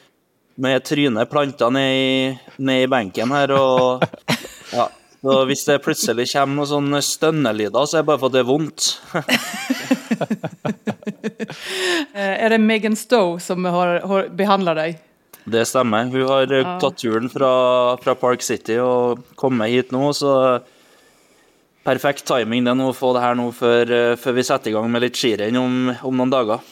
med 0.54 0.84
trynet 0.84 1.30
planta 1.30 1.70
ned 1.70 1.94
i, 1.94 2.38
ned 2.56 2.82
i 2.82 2.90
benken 2.90 3.30
her. 3.30 3.50
og 3.50 4.02
ja, 4.72 4.88
så 5.24 5.38
Hvis 5.48 5.64
det 5.64 5.78
plutselig 5.80 6.26
kommer 6.34 6.58
noen 6.58 6.68
sånne 6.68 7.00
stønnelyder, 7.00 7.86
så 7.88 7.96
er 7.98 8.02
det 8.02 8.08
bare 8.10 8.20
for 8.20 8.28
at 8.28 8.36
det 8.36 8.42
er 8.44 8.50
vondt. 8.50 8.90
Eh, 12.14 12.44
är 12.44 12.50
det 12.50 12.58
Megan 12.58 12.96
Stowe 12.96 13.40
som 13.40 13.64
har, 13.64 14.00
har 14.06 14.28
behandlat 14.28 14.76
dig? 14.76 14.98
Det 15.44 15.64
stemmer. 15.66 16.04
Hun 16.04 16.28
har 16.28 16.52
eh, 16.52 16.68
tatt 16.78 16.98
turen 17.00 17.26
fra, 17.30 17.50
fra 18.02 18.14
Park 18.14 18.42
City 18.42 18.76
og 18.78 19.24
kommet 19.38 19.72
hit 19.72 19.90
nå, 19.94 20.12
så 20.14 20.60
perfekt 21.84 22.24
timing 22.28 22.64
det 22.64 22.76
nå 22.78 22.90
å 22.92 22.96
få 22.96 23.12
det 23.16 23.24
her 23.24 23.36
nå 23.38 23.48
før, 23.56 23.92
eh, 23.92 24.14
før 24.20 24.38
vi 24.38 24.46
setter 24.46 24.70
i 24.70 24.76
gang 24.76 24.86
med 24.92 25.04
litt 25.04 25.18
skirenn 25.18 25.58
om, 25.60 25.92
om 26.06 26.22
noen 26.22 26.32
dager. 26.32 26.64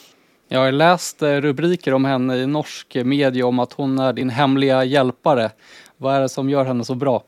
Jag 0.53 0.59
har 0.59 0.71
läst 0.71 1.21
eh, 1.21 1.41
rubriker 1.41 1.93
om 1.93 2.05
henne 2.05 2.37
i 2.37 2.47
norsk 2.47 2.97
media 3.05 3.45
om 3.45 3.59
att 3.59 3.73
hon 3.73 3.99
är 3.99 4.13
din 4.13 4.29
hemliga 4.29 4.83
hjälpare. 4.83 5.51
Vad 5.97 6.15
är 6.15 6.21
det 6.21 6.29
som 6.29 6.49
gör 6.49 6.65
henne 6.65 6.85
så 6.85 6.95
bra? 6.95 7.23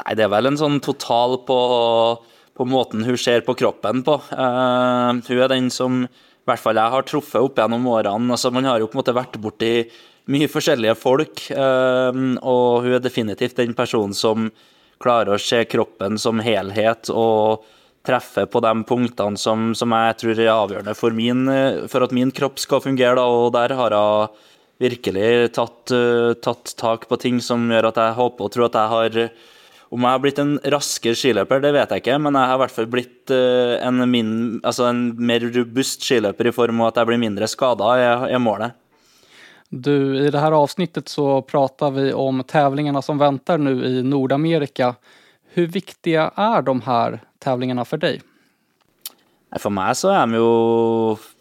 Nei, 0.00 0.14
det 0.16 0.24
er 0.24 0.32
vel 0.32 0.48
en 0.48 0.56
sånn 0.56 0.78
total 0.84 1.36
på, 1.46 1.58
på 2.56 2.66
måten 2.68 3.04
hun 3.04 3.18
ser 3.20 3.44
på 3.44 3.56
kroppen 3.58 4.00
på. 4.06 4.16
Uh, 4.32 5.20
hun 5.26 5.42
er 5.42 5.50
den 5.52 5.68
som 5.72 6.04
i 6.06 6.48
hvert 6.48 6.62
fall 6.62 6.80
jeg 6.80 6.94
har 6.94 7.04
truffet 7.06 7.44
opp 7.44 7.60
gjennom 7.60 7.84
årene. 7.92 8.32
Altså, 8.32 8.50
man 8.54 8.66
har 8.66 8.80
jo 8.80 8.88
på 8.88 8.96
en 8.96 9.02
måte 9.02 9.16
vært 9.16 9.36
borti 9.42 9.74
mye 10.32 10.48
forskjellige 10.48 10.96
folk, 10.96 11.44
uh, 11.52 12.10
og 12.40 12.86
hun 12.86 12.96
er 12.96 13.04
definitivt 13.04 13.60
den 13.60 13.76
personen 13.76 14.16
som 14.16 14.48
klarer 15.02 15.34
å 15.34 15.42
se 15.42 15.60
kroppen 15.66 16.16
som 16.20 16.40
helhet 16.40 17.10
og 17.10 17.66
treffe 18.06 18.46
på 18.50 18.62
de 18.62 18.72
punktene 18.86 19.38
som, 19.38 19.72
som 19.78 19.92
jeg 19.94 20.18
tror 20.18 20.40
er 20.40 20.50
avgjørende 20.50 20.94
for, 20.98 21.14
min, 21.14 21.44
for 21.90 22.06
at 22.06 22.14
min 22.14 22.32
kropp 22.34 22.58
skal 22.62 22.82
fungere. 22.82 23.18
Da, 23.18 23.26
og 23.28 23.52
der 23.54 23.76
har 23.78 23.94
hun 23.98 24.40
virkelig 24.82 25.52
tatt, 25.58 25.92
uh, 25.92 26.32
tatt 26.40 26.78
tak 26.80 27.10
på 27.10 27.20
ting 27.20 27.42
som 27.44 27.68
gjør 27.68 27.92
at 27.92 28.00
jeg 28.00 28.22
håper 28.22 28.48
og 28.48 28.54
tror 28.56 28.70
at 28.70 28.80
jeg 28.80 28.94
har 28.96 29.26
om 29.92 30.06
jeg 30.06 30.14
har 30.14 30.20
blitt 30.24 30.38
en 30.40 30.54
raskere 30.72 31.16
skiløper, 31.18 31.60
det 31.60 31.74
vet 31.76 31.90
jeg 31.92 32.00
ikke, 32.00 32.18
men 32.24 32.36
jeg 32.38 32.48
har 32.48 32.56
i 32.56 32.62
hvert 32.62 32.74
fall 32.74 32.88
blitt 32.92 33.32
eh, 33.34 33.74
en, 33.84 34.00
min, 34.08 34.30
altså 34.64 34.86
en 34.88 35.02
mer 35.20 35.44
robust 35.52 36.06
skiløper 36.06 36.48
i 36.48 36.54
form 36.56 36.80
av 36.80 36.92
at 36.92 37.02
jeg 37.02 37.10
blir 37.10 37.20
mindre 37.20 37.48
skada, 37.50 37.90
er 38.00 38.40
målet. 38.40 38.78
Du, 39.68 40.18
i 40.26 40.30
det 40.30 40.38
här 40.38 40.52
avsnittet 40.52 41.08
så 41.08 41.42
pratar 41.42 41.90
vi 41.90 42.12
om 42.12 42.42
tävlingarna 42.44 43.02
som 43.02 43.18
väntar 43.18 43.58
nu 43.58 43.84
i 43.84 44.02
Nordamerika. 44.02 44.94
Hur 45.48 45.66
viktiga 45.66 46.30
är 46.36 46.62
de 46.62 46.80
här 46.80 47.20
tävlingarna 47.38 47.84
för 47.84 47.96
dig? 47.96 48.20
For 49.60 49.72
meg 49.72 49.96
så 49.96 50.08
er 50.12 50.22
de 50.24 50.38
jo, 50.40 50.52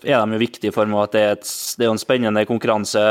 er 0.04 0.20
de 0.20 0.36
jo 0.36 0.40
viktige 0.42 0.72
i 0.72 0.76
form 0.76 0.96
av 0.98 1.06
at 1.06 1.14
det 1.16 1.22
er, 1.24 1.38
et, 1.38 1.52
det 1.80 1.88
jo 1.88 1.94
en 1.96 2.02
spennende 2.02 2.44
konkurranse 2.48 3.04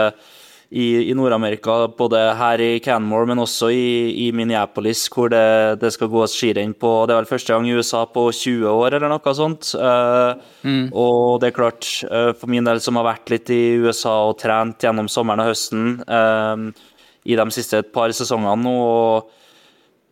i, 0.70 1.11
i 1.11 1.14
Nord-Amerika, 1.18 1.88
både 1.98 2.18
her 2.38 2.61
i 2.62 2.78
Canmore, 2.83 3.26
men 3.26 3.40
også 3.42 3.72
i, 3.74 4.28
i 4.28 4.30
Minneapolis, 4.37 5.09
hvor 5.11 5.33
det, 5.33 5.80
det 5.83 5.90
skal 5.96 6.11
gås 6.12 6.37
skirenn 6.38 6.76
på 6.78 6.92
Det 7.09 7.16
er 7.16 7.18
vel 7.24 7.30
første 7.33 7.56
gang 7.56 7.66
i 7.66 7.74
USA 7.74 8.04
på 8.06 8.28
20 8.30 8.70
år, 8.70 8.94
eller 8.94 9.11
noe 9.11 9.35
sånt. 9.35 9.72
Eh, 9.74 10.46
Og 10.94 11.40
det 11.42 11.50
er 11.50 11.56
klart, 11.59 11.90
eh, 12.06 12.30
for 12.38 12.46
min 12.54 12.64
del 12.70 12.78
som 12.80 13.00
har 13.00 13.09
vært 13.11 13.35
litt 13.35 13.50
i 13.50 13.61
USA 13.83 14.14
og 14.30 14.38
trent 14.38 14.78
gjennom 14.87 15.11
sommeren 15.11 15.42
og 15.42 15.50
høsten 15.50 16.00
eh, 16.06 16.87
i 17.26 17.37
de 17.37 17.50
siste 17.50 17.83
et 17.83 17.92
par 17.92 18.14
sesongene 18.14 18.62
nå, 18.62 18.78
og 18.78 19.37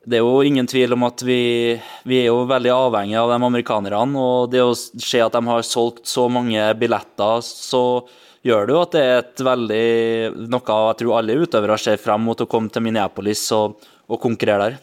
det 0.09 0.19
er 0.19 0.25
jo 0.25 0.43
ingen 0.43 0.67
tvil 0.67 0.95
om 0.97 1.05
at 1.07 1.23
vi, 1.23 1.77
vi 2.09 2.23
er 2.23 2.31
jo 2.33 2.47
veldig 2.49 2.71
avhengig 2.73 3.19
av 3.21 3.29
de 3.31 3.37
amerikanerne. 3.45 4.17
Og 4.17 4.49
det 4.51 4.63
å 4.65 4.73
se 4.75 5.21
at 5.21 5.35
de 5.35 5.43
har 5.45 5.67
solgt 5.67 6.09
så 6.09 6.27
mange 6.33 6.63
billetter, 6.81 7.43
så 7.45 7.83
gjør 8.49 8.67
det 8.67 8.75
jo 8.75 8.83
at 8.83 8.95
det 8.97 9.05
er 9.05 9.19
et 9.23 9.43
veldig 9.45 10.49
Noe 10.49 10.77
jeg 10.79 10.99
tror 11.03 11.17
alle 11.19 11.39
utøvere 11.45 11.79
ser 11.81 12.01
frem 12.03 12.25
mot 12.27 12.41
å 12.41 12.49
komme 12.51 12.73
til 12.73 12.85
Minneapolis 12.87 13.45
og, 13.57 13.79
og 14.09 14.21
konkurrere 14.23 14.71
der. 14.71 14.79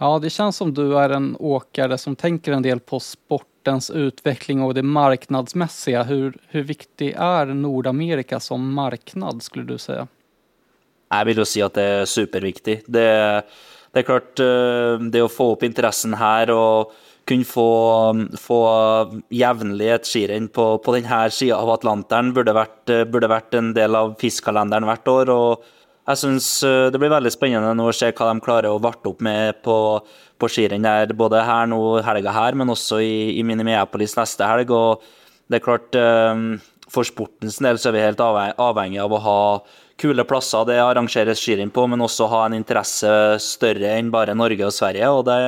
Ja, 0.00 0.18
det 0.18 0.30
känns 0.30 0.56
som 0.56 0.74
du 0.74 0.98
är 0.98 1.10
en 1.10 1.36
åkare 1.40 1.98
som 1.98 2.16
tänker 2.16 2.52
en 2.52 2.62
del 2.62 2.80
på 2.80 3.00
sportens 3.00 3.90
utveckling 3.90 4.62
och 4.62 4.74
det 4.74 4.82
marknadsmässiga. 4.82 6.02
Hur, 6.02 6.38
hur 6.48 6.62
viktig 6.62 7.14
är 7.18 7.46
Nordamerika 7.46 8.40
som 8.40 8.74
marknad 8.74 9.42
skulle 9.42 9.64
du 9.64 9.78
säga? 9.78 10.08
Jeg 11.10 11.26
vil 11.26 11.40
jo 11.42 11.44
si 11.44 11.60
at 11.60 11.74
det 11.74 11.84
er 11.84 12.08
superviktig. 12.08 12.76
Det, 12.86 13.06
det 13.92 14.00
er 14.00 14.06
klart, 14.06 14.40
eh, 14.40 14.96
det 15.10 15.24
å 15.24 15.28
få 15.28 15.50
opp 15.56 15.64
interessen 15.66 16.14
her 16.16 16.52
og 16.54 16.94
kunne 17.30 17.46
få, 17.46 17.66
um, 18.10 18.22
få 18.38 18.60
jevnlig 19.32 19.90
et 19.94 20.08
skirenn 20.08 20.48
på, 20.52 20.72
på 20.82 20.94
denne 20.96 21.20
sida 21.34 21.60
av 21.62 21.70
Atlanteren 21.76 22.32
burde 22.36 22.54
vært, 22.56 22.82
eh, 22.90 23.06
burde 23.06 23.30
vært 23.30 23.54
en 23.58 23.70
del 23.76 23.96
av 23.98 24.16
FIS-kalenderen 24.20 24.88
hvert 24.88 25.12
år. 25.12 25.30
og 25.34 25.68
jeg 26.10 26.18
synes 26.24 26.48
eh, 26.66 26.88
Det 26.90 27.00
blir 27.00 27.12
veldig 27.12 27.32
spennende 27.32 27.74
nå 27.76 27.90
å 27.90 27.94
se 27.94 28.10
hva 28.10 28.32
de 28.32 28.42
klarer 28.44 28.70
å 28.72 28.82
varte 28.82 29.12
opp 29.12 29.22
med 29.24 29.62
på, 29.64 29.76
på 30.40 30.50
skirenn 30.50 30.86
der, 30.86 31.14
både 31.16 31.44
her 31.46 31.70
nå 31.70 32.00
helga 32.06 32.34
her, 32.34 32.58
men 32.58 32.72
også 32.72 33.00
i, 33.04 33.38
i 33.38 33.46
Minneapolis 33.46 34.16
neste 34.18 34.48
helg. 34.48 34.74
og 34.74 35.06
det 35.50 35.60
er 35.60 35.66
klart, 35.66 35.94
eh, 35.98 36.66
For 36.90 37.06
sportens 37.06 37.60
del 37.62 37.78
så 37.78 37.90
er 37.90 37.94
vi 37.94 38.02
helt 38.02 38.18
avhengig, 38.18 38.98
av 38.98 39.12
å 39.14 39.22
ha 39.22 39.42
kule 40.00 40.24
plasser 40.24 40.64
det 40.66 40.80
arrangeres 40.82 41.38
skirenn 41.38 41.70
på, 41.70 41.84
men 41.86 42.02
også 42.02 42.26
ha 42.32 42.40
en 42.46 42.56
interesse 42.56 43.12
større 43.44 43.92
enn 43.94 44.10
bare 44.10 44.34
Norge 44.34 44.66
og 44.66 44.74
Sverige. 44.74 45.06
og 45.06 45.24
Det, 45.28 45.38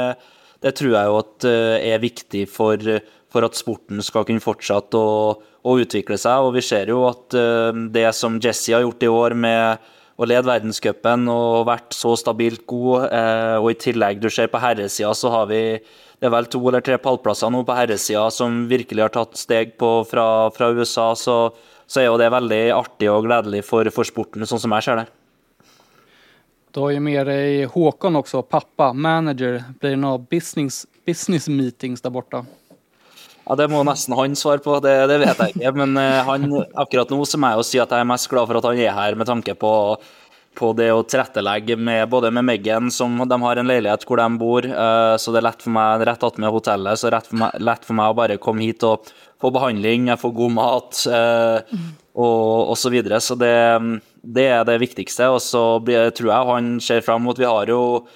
det 0.63 0.77
tror 0.79 0.95
jag 0.95 1.09
jo 1.09 1.17
at 1.21 1.47
eh, 1.49 1.89
er 1.93 2.03
viktig 2.03 2.45
for, 2.51 2.79
for 3.33 3.47
at 3.47 3.59
sporten 3.59 4.03
skal 4.05 4.27
kunne 4.29 4.43
fortsette 4.43 4.99
å, 4.99 5.33
å 5.39 5.75
utvikle 5.83 6.19
seg. 6.21 6.47
og 6.47 6.55
Vi 6.57 6.63
ser 6.65 6.93
jo 6.93 7.03
at 7.09 7.35
eh, 7.39 7.73
det 7.95 8.07
som 8.19 8.39
Jesse 8.43 8.77
har 8.77 8.85
gjort 8.87 9.03
i 9.03 9.11
år 9.11 9.35
med 9.35 9.91
å 10.21 10.29
lede 10.29 10.47
verdenscupen 10.47 11.27
og 11.33 11.67
vært 11.67 11.97
så 11.97 12.15
stabilt 12.21 12.63
god, 12.71 13.09
eh, 13.11 13.57
och 13.57 13.65
og 13.65 13.71
i 13.73 13.81
tillegg 13.89 14.21
du 14.23 14.31
ser 14.31 14.53
på 14.53 14.61
herresida, 14.63 15.15
så 15.15 15.33
har 15.35 15.47
vi 15.51 15.63
det 16.23 16.29
er 16.29 16.37
vel 16.37 16.47
to 16.47 16.61
eller 16.69 16.85
tre 16.87 17.01
pallplasser 17.03 17.51
nå 17.51 17.65
på 17.67 17.75
herresida 17.75 18.29
som 18.31 18.69
virkelig 18.71 19.03
har 19.03 19.11
tatt 19.11 19.35
steg 19.35 19.73
på 19.75 20.05
fra, 20.07 20.53
fra 20.55 20.69
USA. 20.71 21.09
Så, 21.19 21.51
så 21.91 22.01
er 22.01 22.07
jo 22.07 22.21
det 22.21 22.31
veldig 22.31 22.61
artig 22.77 23.11
og 23.11 23.27
gledelig 23.27 23.65
for, 23.67 23.91
for 23.91 24.07
sporten, 24.07 24.47
sånn 24.47 24.63
som 24.63 24.77
jeg 24.79 24.87
ser 24.87 25.01
det. 25.03 25.09
Du 26.73 26.81
har 26.81 26.91
ju 26.91 27.01
med 27.01 27.27
dig 27.27 27.65
Håkon 27.65 28.17
också, 28.17 28.43
pappa, 28.43 28.93
manager. 28.93 29.65
Blir 29.81 29.91
det 29.91 29.97
några 29.97 30.19
business, 30.19 30.87
business 31.07 31.49
meetings 31.49 32.01
där 32.01 32.11
borta? 32.11 32.45
Ja, 33.45 33.55
Det 33.57 33.69
må 33.69 33.83
nästan 33.83 34.19
han 34.19 34.37
svara 34.37 34.59
på, 34.59 34.81
det, 34.81 35.07
det 35.07 35.19
vet 35.19 35.39
jag 35.39 35.49
inte. 35.49 35.73
Men 35.73 35.97
eh, 35.97 36.25
han, 36.25 36.65
akkurat 36.75 37.11
nu 37.11 37.25
så 37.25 37.39
må 37.39 37.51
jeg 37.51 37.61
jo 37.61 37.67
si 37.67 37.81
at 37.81 37.93
mest 38.07 38.31
glad 38.31 38.49
för 38.49 38.55
att 38.55 38.65
han 38.65 38.79
är 38.79 38.91
här 38.91 39.15
med 39.15 39.27
tanke 39.27 39.55
på, 39.55 39.97
på 40.55 40.73
det 40.73 40.93
och 40.93 41.09
tillrättalägga 41.09 41.77
med, 41.77 42.09
både 42.09 42.31
med 42.31 42.45
Meggen, 42.45 42.91
som 42.91 43.29
de 43.29 43.43
har 43.43 43.57
en 43.57 43.67
lägenhet 43.67 44.09
där 44.09 44.17
de 44.17 44.39
bor, 44.39 44.67
eh, 44.67 45.17
så 45.17 45.33
det 45.33 45.39
är 45.39 45.43
lätt 45.43 45.63
för 45.63 45.71
mig, 45.71 45.99
rätt 46.05 46.23
att 46.23 46.37
med 46.37 46.51
hotellet, 46.51 46.99
så 46.99 47.11
rett 47.11 47.27
for 47.27 47.37
meg, 47.37 47.51
lett 47.61 47.85
for 47.85 47.95
meg 47.95 48.11
å 48.11 48.15
bare 48.15 48.39
hit 48.61 48.83
och 48.83 49.13
få 49.41 49.51
behandling, 49.51 50.09
få 50.09 50.17
får 50.17 50.31
god 50.31 50.51
mat 50.51 51.07
eh, 51.07 51.61
och, 52.15 52.71
och 52.71 52.79
så 52.79 52.89
vidare. 52.89 53.21
Så 53.21 53.35
det, 53.35 53.81
det 54.23 54.47
är 54.47 54.65
det 54.65 54.79
viktigste. 54.79 55.29
Og 55.29 55.43
så 55.43 55.81
tror 56.17 56.31
jeg 56.31 56.51
han 56.51 56.81
ser 56.81 57.01
fram 57.01 57.23
mot 57.23 57.39
Vi 57.39 57.49
har 57.49 57.67
jo 57.67 58.07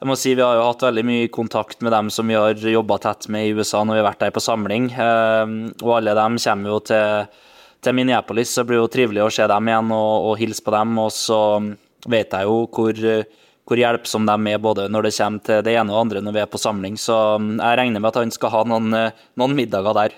jeg 0.00 0.08
må 0.08 0.16
si 0.16 0.34
Vi 0.34 0.42
har 0.42 0.56
jo 0.56 0.64
hatt 0.64 0.82
veldig 0.82 1.04
mye 1.04 1.28
kontakt 1.28 1.82
med 1.84 1.92
dem 1.92 2.08
som 2.10 2.28
vi 2.28 2.38
har 2.38 2.54
jobba 2.56 2.98
tett 2.98 3.28
med 3.28 3.46
i 3.46 3.52
USA 3.52 3.84
når 3.84 3.94
vi 3.94 4.00
har 4.00 4.08
vært 4.08 4.20
der 4.20 4.30
på 4.30 4.40
samling. 4.40 4.94
och 4.96 5.82
og 5.82 5.96
alle 5.96 6.14
dem 6.14 6.38
kommer 6.38 6.70
jo 6.70 6.78
til, 6.80 7.26
til 7.80 7.92
Minneapolis, 7.92 8.54
så 8.54 8.62
det 8.62 8.68
blir 8.68 8.78
jo 8.78 8.88
trivelig 8.88 9.22
å 9.22 9.30
se 9.30 9.46
dem 9.46 9.68
igjen 9.68 9.92
og, 9.92 10.30
og 10.30 10.38
hilse 10.38 10.64
på 10.64 10.70
dem. 10.70 10.98
Og 10.98 11.12
så 11.12 11.60
vet 12.08 12.32
jeg 12.32 12.48
jo 12.48 12.66
hvor, 12.66 13.26
hvor 13.68 13.76
hjelpsomme 13.76 14.26
de 14.26 14.50
er 14.50 14.58
både 14.58 14.88
når 14.88 15.02
det 15.02 15.16
kommer 15.18 15.38
til 15.44 15.62
det 15.62 15.76
ene 15.76 15.92
og 15.92 16.00
andre 16.00 16.20
når 16.20 16.32
vi 16.32 16.40
er 16.40 16.50
på 16.50 16.58
samling. 16.58 16.96
Så 16.96 17.36
ehm, 17.36 17.60
jeg 17.60 17.76
regner 17.76 18.00
med 18.00 18.08
at 18.08 18.16
han 18.22 18.32
skal 18.32 18.50
ha 18.50 18.64
noen, 18.64 18.96
noen 19.36 19.54
middager 19.54 19.92
der. 19.94 20.16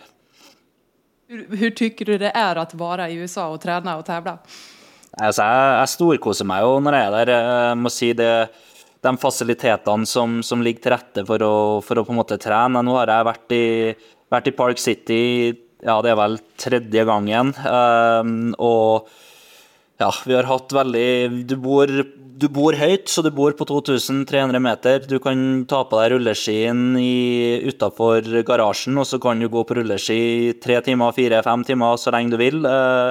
Hur 1.32 1.70
tycker 1.70 2.04
du 2.04 2.18
det 2.18 2.30
är 2.30 2.56
att 2.56 2.74
vara 2.74 3.08
i 3.08 3.14
USA 3.14 3.48
och 3.48 3.60
träna 3.60 3.96
och 3.96 4.04
tävla? 4.04 4.38
Altså, 5.20 5.44
jeg, 5.44 5.72
jeg 5.76 5.92
storkoser 5.92 6.48
meg 6.48 6.62
jo 6.64 6.76
når 6.80 6.96
jeg 6.96 7.08
er 7.08 7.16
der. 7.16 7.32
Jeg 7.36 7.80
må 7.82 7.92
si 7.92 8.12
det 8.16 8.32
de 9.02 9.12
fasilitetene 9.18 10.06
som, 10.06 10.38
som, 10.46 10.62
ligger 10.62 10.84
til 10.84 10.94
rette 10.94 11.24
for 11.26 11.42
å, 11.42 11.54
for 11.82 11.98
å, 11.98 12.06
på 12.06 12.14
en 12.14 12.20
måte 12.20 12.38
trene. 12.40 12.84
Nå 12.86 12.96
har 13.00 13.10
jeg 13.10 13.28
vært 13.28 13.54
i, 13.56 13.66
vært 14.30 14.48
i 14.48 14.56
Park 14.56 14.82
City 14.82 15.22
ja, 15.82 15.98
det 15.98 16.12
er 16.12 16.18
vel 16.18 16.38
tredje 16.60 17.04
gangen. 17.08 17.52
Um, 17.66 18.52
og 18.62 19.10
ja, 19.98 20.10
vi 20.26 20.34
har 20.34 20.48
hatt 20.48 20.72
veldig 20.74 21.42
Du 21.50 21.56
bor, 21.62 21.90
du 21.90 22.46
bor 22.50 22.76
høyt, 22.78 23.10
så 23.10 23.22
du 23.22 23.32
bor 23.34 23.54
på 23.58 23.66
2300 23.66 24.62
meter. 24.62 25.02
Du 25.10 25.18
kan 25.22 25.64
ta 25.70 25.82
på 25.86 25.98
deg 25.98 26.14
rulleskien 26.14 26.94
utafor 27.66 28.30
garasjen, 28.46 28.98
og 28.98 29.08
så 29.10 29.18
kan 29.22 29.42
du 29.42 29.50
gå 29.50 29.66
på 29.66 29.78
rulleski 29.80 30.54
tre 30.62 30.78
timer, 30.86 31.14
fire, 31.18 31.42
fem 31.42 31.66
timer 31.66 31.98
så 31.98 32.14
lenge 32.14 32.34
du 32.34 32.40
vil. 32.40 32.62
Uh, 32.62 33.10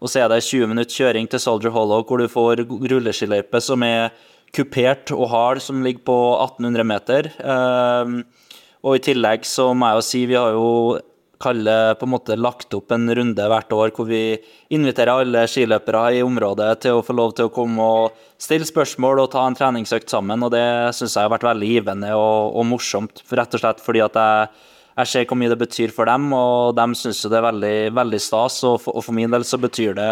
og 0.00 0.10
så 0.12 0.22
er 0.22 0.32
det 0.32 0.44
20 0.44 0.70
minutter 0.70 0.92
kjøring 0.92 1.28
til 1.30 1.42
Soldier 1.42 1.74
Hollow, 1.74 2.04
hvor 2.04 2.20
du 2.20 2.28
får 2.28 2.64
rulleskiløype 2.68 3.60
som 3.64 3.84
er 3.86 4.10
kupert 4.56 5.12
og 5.14 5.28
hard, 5.32 5.60
som 5.64 5.82
ligger 5.84 6.04
på 6.06 6.18
1800 6.36 6.86
meter. 6.86 7.30
Um, 7.42 8.20
og 8.86 8.98
i 8.98 9.04
tillegg 9.08 9.46
så 9.48 9.72
må 9.74 9.90
jeg 9.90 9.98
jo 9.98 10.06
si 10.06 10.24
vi 10.30 10.38
har 10.38 10.54
jo 10.54 10.68
kalle, 11.42 11.94
på 11.98 12.06
en 12.06 12.12
måte 12.12 12.36
lagt 12.38 12.74
opp 12.76 12.92
en 12.94 13.10
runde 13.18 13.48
hvert 13.50 13.72
år 13.76 13.92
hvor 13.96 14.08
vi 14.08 14.38
inviterer 14.72 15.12
alle 15.12 15.42
skiløpere 15.50 16.04
i 16.16 16.22
området 16.24 16.70
til 16.84 16.96
å 16.96 17.02
få 17.04 17.16
lov 17.16 17.34
til 17.36 17.48
å 17.48 17.52
komme 17.52 17.82
og 17.82 18.22
stille 18.40 18.68
spørsmål 18.68 19.20
og 19.24 19.32
ta 19.34 19.44
en 19.44 19.58
treningsøkt 19.58 20.12
sammen. 20.12 20.42
og 20.46 20.54
Det 20.54 20.64
syns 20.96 21.16
jeg 21.16 21.26
har 21.26 21.34
vært 21.34 21.48
veldig 21.48 21.68
givende 21.74 22.14
og, 22.16 22.56
og 22.56 22.68
morsomt, 22.70 23.20
rett 23.28 23.58
og 23.58 23.62
slett 23.62 23.84
fordi 23.84 24.04
at 24.06 24.16
jeg, 24.16 24.48
jeg 24.96 25.10
ser 25.10 25.26
hvor 25.28 25.36
mye 25.36 25.52
det 25.52 25.60
betyr 25.60 25.92
for 25.92 26.08
dem, 26.08 26.30
og 26.32 26.76
de 26.78 26.86
syns 26.96 27.20
det 27.28 27.36
er 27.36 27.44
veldig, 27.44 27.76
veldig 27.96 28.20
stas. 28.22 28.62
Og 28.64 28.80
for, 28.84 28.96
og 28.96 29.04
for 29.04 29.16
min 29.16 29.32
del 29.32 29.44
så 29.44 29.60
betyr 29.60 29.96
det 29.98 30.10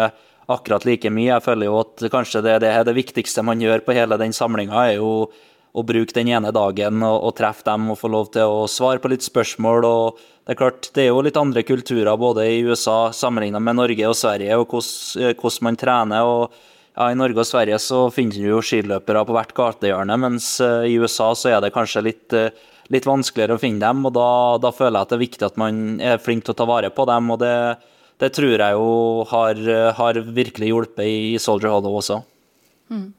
akkurat 0.51 0.85
like 0.85 1.09
mye. 1.09 1.31
Jeg 1.31 1.45
føler 1.45 1.69
jo 1.69 1.79
at 1.81 2.05
kanskje 2.13 2.43
det, 2.45 2.59
det, 2.61 2.71
det 2.85 2.95
viktigste 2.97 3.45
man 3.45 3.63
gjør 3.63 3.81
på 3.85 3.95
hele 3.97 4.19
den 4.21 4.35
samlinga, 4.35 4.85
er 4.91 4.99
jo 4.99 5.31
å 5.75 5.83
bruke 5.83 6.15
den 6.15 6.29
ene 6.31 6.53
dagen 6.55 7.01
og, 7.03 7.17
og, 7.17 7.33
treffe 7.35 7.65
dem 7.67 7.89
og 7.91 7.99
få 7.99 8.11
lov 8.11 8.29
til 8.31 8.47
å 8.47 8.61
svare 8.71 9.01
på 9.03 9.11
litt 9.11 9.25
spørsmål. 9.25 9.87
og 9.89 10.21
Det 10.45 10.53
er 10.53 10.59
klart, 10.61 10.91
det 10.95 11.03
er 11.03 11.09
jo 11.11 11.25
litt 11.25 11.39
andre 11.39 11.65
kulturer 11.67 12.15
både 12.19 12.45
i 12.47 12.61
USA 12.63 13.09
sammenlignet 13.11 13.63
med 13.63 13.79
Norge 13.81 14.07
og 14.07 14.15
Sverige, 14.15 14.55
og 14.55 14.71
hvordan 14.71 15.33
eh, 15.33 15.65
man 15.67 15.81
trener. 15.81 16.29
og 16.29 16.55
ja, 16.95 17.09
I 17.09 17.19
Norge 17.19 17.43
og 17.43 17.49
Sverige 17.49 17.81
så 17.83 18.05
finner 18.13 18.39
du 18.39 18.53
jo 18.53 18.61
skiløpere 18.63 19.25
på 19.27 19.35
hvert 19.35 19.51
gatehjørne, 19.57 20.15
mens 20.21 20.53
eh, 20.63 20.93
i 20.93 20.95
USA 21.01 21.33
så 21.35 21.51
er 21.51 21.65
det 21.65 21.73
kanskje 21.75 22.05
litt, 22.05 22.37
uh, 22.37 22.47
litt 22.93 23.05
vanskeligere 23.05 23.57
å 23.57 23.61
finne 23.61 23.81
dem. 23.81 24.05
og 24.05 24.13
da, 24.13 24.29
da, 24.61 24.71
føler 24.71 24.99
jeg 24.99 25.01
at 25.01 25.09
det 25.09 25.17
er 25.17 25.25
viktig 25.25 25.45
at 25.45 25.57
man 25.57 25.83
er 26.01 26.21
flink 26.21 26.45
til 26.45 26.53
å 26.55 26.59
ta 26.61 26.69
vare 26.69 26.89
på 26.93 27.05
dem. 27.09 27.31
og 27.31 27.39
det 27.43 27.57
det 28.17 28.29
tror 28.31 28.53
jeg 28.55 28.71
jo 28.71 29.25
har, 29.27 29.59
har 29.97 30.19
virkelig 30.19 30.69
hjulpet 30.71 31.03
i 31.03 31.39
Soldier 31.39 31.69
Hollow 31.69 31.97
också. 31.97 32.21
Mm. 32.89 33.13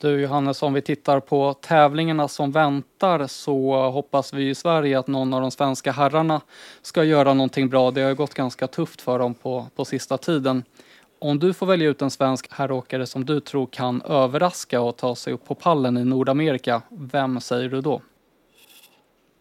Du 0.00 0.20
Johannes, 0.20 0.62
om 0.62 0.72
vi 0.72 0.82
tittar 0.82 1.20
på 1.20 1.54
tävlingarna 1.54 2.28
som 2.28 2.52
väntar 2.52 3.26
så 3.26 3.90
hoppas 3.90 4.32
vi 4.32 4.48
i 4.48 4.54
Sverige 4.54 4.98
att 4.98 5.06
någon 5.06 5.34
av 5.34 5.40
de 5.40 5.50
svenska 5.50 5.92
herrarna 5.92 6.40
ska 6.82 7.04
göra 7.04 7.34
någonting 7.34 7.68
bra. 7.68 7.90
Det 7.90 8.02
har 8.02 8.14
gått 8.14 8.34
ganska 8.34 8.66
tufft 8.66 9.00
för 9.00 9.18
dem 9.18 9.34
på, 9.34 9.66
på 9.76 9.84
sista 9.84 10.18
tiden. 10.18 10.64
Om 11.18 11.38
du 11.38 11.54
får 11.54 11.66
välja 11.66 11.90
ut 11.90 12.02
en 12.02 12.10
svensk 12.10 12.52
herråkare 12.52 13.06
som 13.06 13.24
du 13.24 13.40
tror 13.40 13.66
kan 13.66 14.02
överraska 14.02 14.80
och 14.80 14.96
ta 14.96 15.14
sig 15.14 15.32
upp 15.32 15.44
på 15.44 15.54
pallen 15.54 15.96
i 15.96 16.04
Nordamerika, 16.04 16.82
vem 16.90 17.40
säger 17.40 17.68
du 17.68 17.80
då? 17.80 18.00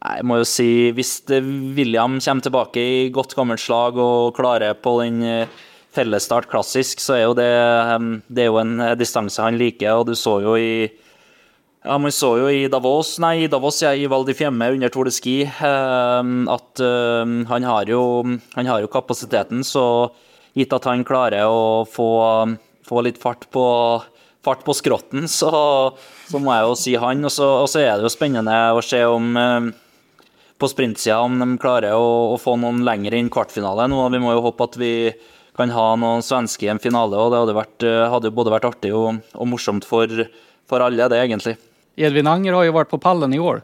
Jeg 0.02 0.26
må 0.26 0.40
jo 0.40 0.46
si, 0.50 0.90
hvis 0.98 1.20
eh, 1.30 1.46
William 1.78 2.18
kommer 2.18 2.42
tilbake 2.42 2.82
i 2.82 3.10
godt 3.14 3.36
gammelt 3.38 3.62
slag 3.62 4.00
og 4.02 4.34
klarer 4.34 4.74
på 4.74 4.96
den 5.04 5.22
eh, 5.22 5.60
fellesstart 5.94 6.48
klassisk, 6.50 7.04
så 7.04 7.20
er 7.20 7.24
jo 7.28 7.36
det, 7.38 7.52
ehm, 7.52 8.16
det 8.26 8.46
er 8.46 8.50
jo 8.50 8.58
en 8.64 8.80
eh, 8.82 8.96
distanse 8.98 9.44
han 9.46 9.60
liker. 9.62 10.00
Og 10.00 10.10
du 10.10 10.16
så 10.18 10.40
jo 10.42 10.56
i 10.58 10.90
ja, 11.82 11.98
Man 11.98 12.14
så 12.14 12.32
jo 12.38 12.50
i 12.50 12.68
Davos, 12.70 13.16
nei, 13.22 13.44
i 13.44 13.50
Davos, 13.50 13.80
ja, 13.82 13.92
i 13.94 14.06
Val 14.10 14.26
di 14.26 14.36
Fiemme 14.38 14.68
under 14.74 14.90
Tour 14.94 15.10
de 15.10 15.14
Ski 15.14 15.36
ehm, 15.46 16.44
at 16.50 16.82
ehm, 16.82 17.40
han 17.50 17.66
har, 17.66 17.90
jo, 17.90 18.02
han 18.56 18.70
har 18.70 18.82
jo 18.82 18.90
kapasiteten. 18.90 19.62
Så 19.66 19.84
gitt 20.58 20.74
at 20.74 20.90
han 20.90 21.06
klarer 21.06 21.46
å 21.46 21.86
få, 21.90 22.10
få 22.90 23.06
litt 23.06 23.22
fart 23.22 23.46
på, 23.54 23.66
fart 24.46 24.66
på 24.66 24.78
skrotten, 24.78 25.30
så, 25.40 25.54
så, 26.26 26.42
må 26.42 26.58
jeg 26.58 26.68
jo 26.70 26.82
si 26.88 26.98
han. 27.06 27.26
Og 27.30 27.38
så, 27.38 27.54
og 27.62 27.70
så 27.70 27.86
er 27.86 27.94
det 27.96 28.10
jo 28.10 28.14
spennende 28.14 28.60
å 28.74 28.82
se 28.86 29.06
om 29.06 29.34
på 30.62 30.70
sprintsida 30.70 31.20
om 31.26 31.40
de 31.42 31.48
klarer 31.62 31.98
å, 31.98 32.34
å, 32.34 32.38
få 32.40 32.56
noen 32.62 32.84
lenger 32.86 33.16
inn 33.18 33.32
kvartfinale 33.34 33.88
nå. 33.90 34.04
Vi 34.14 34.22
må 34.22 34.36
jo 34.36 34.44
håpe 34.46 34.68
at 34.70 34.78
vi 34.80 34.94
kan 35.58 35.74
ha 35.74 35.88
noen 36.00 36.24
svenske 36.26 36.68
i 36.68 36.72
en 36.72 36.82
finale. 36.82 37.18
og 37.18 37.34
Det 37.34 37.42
hadde, 37.42 37.58
vært, 37.58 37.88
eh, 37.88 38.06
hadde 38.14 38.30
jo 38.30 38.38
både 38.38 38.54
vært 38.54 38.70
artig 38.70 38.94
og, 38.96 39.20
og 39.34 39.50
morsomt 39.50 39.88
for, 39.88 40.26
for, 40.70 40.86
alle, 40.86 41.10
det 41.12 41.20
egentlig. 41.20 41.58
Edvin 42.00 42.30
Anger 42.30 42.56
har 42.60 42.70
jo 42.70 42.78
vært 42.78 42.94
på 42.94 43.02
pallen 43.02 43.34
i 43.36 43.42
år. 43.42 43.64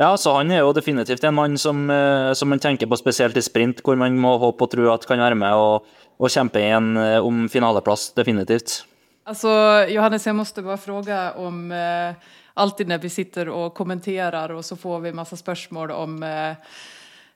Ja, 0.00 0.10
så 0.18 0.32
han 0.40 0.50
er 0.50 0.64
jo 0.64 0.72
definitivt 0.74 1.22
en 1.22 1.36
mann 1.36 1.58
som, 1.60 1.84
eh, 1.92 2.32
som 2.34 2.50
man 2.50 2.62
tenker 2.62 2.90
på 2.90 2.98
spesielt 2.98 3.36
i 3.38 3.44
sprint, 3.44 3.84
hvor 3.84 4.00
man 4.00 4.16
må 4.18 4.34
håpe 4.42 4.66
og 4.66 4.72
tro 4.72 4.88
at 4.90 5.06
kan 5.06 5.22
være 5.22 5.38
med 5.38 5.54
og, 5.54 5.92
og 6.18 6.32
kjempe 6.32 6.62
igjen 6.62 6.96
eh, 6.98 7.20
om 7.22 7.44
finaleplass, 7.52 8.08
definitivt. 8.16 8.80
Altså, 9.24 9.52
Johannes, 9.92 10.26
jeg 10.26 10.36
måtte 10.36 10.64
bare 10.64 10.80
spørre 10.80 11.20
om 11.40 11.68
eh 11.72 12.32
alltid 12.54 12.88
när 12.88 12.98
vi 12.98 13.08
sitter 13.08 13.48
och 13.48 13.74
kommenterar 13.74 14.50
och 14.50 14.64
så 14.64 14.76
får 14.76 15.00
vi 15.00 15.12
massa 15.12 15.36
spörsmål 15.36 15.90
om 15.90 16.22
eh, 16.22 16.52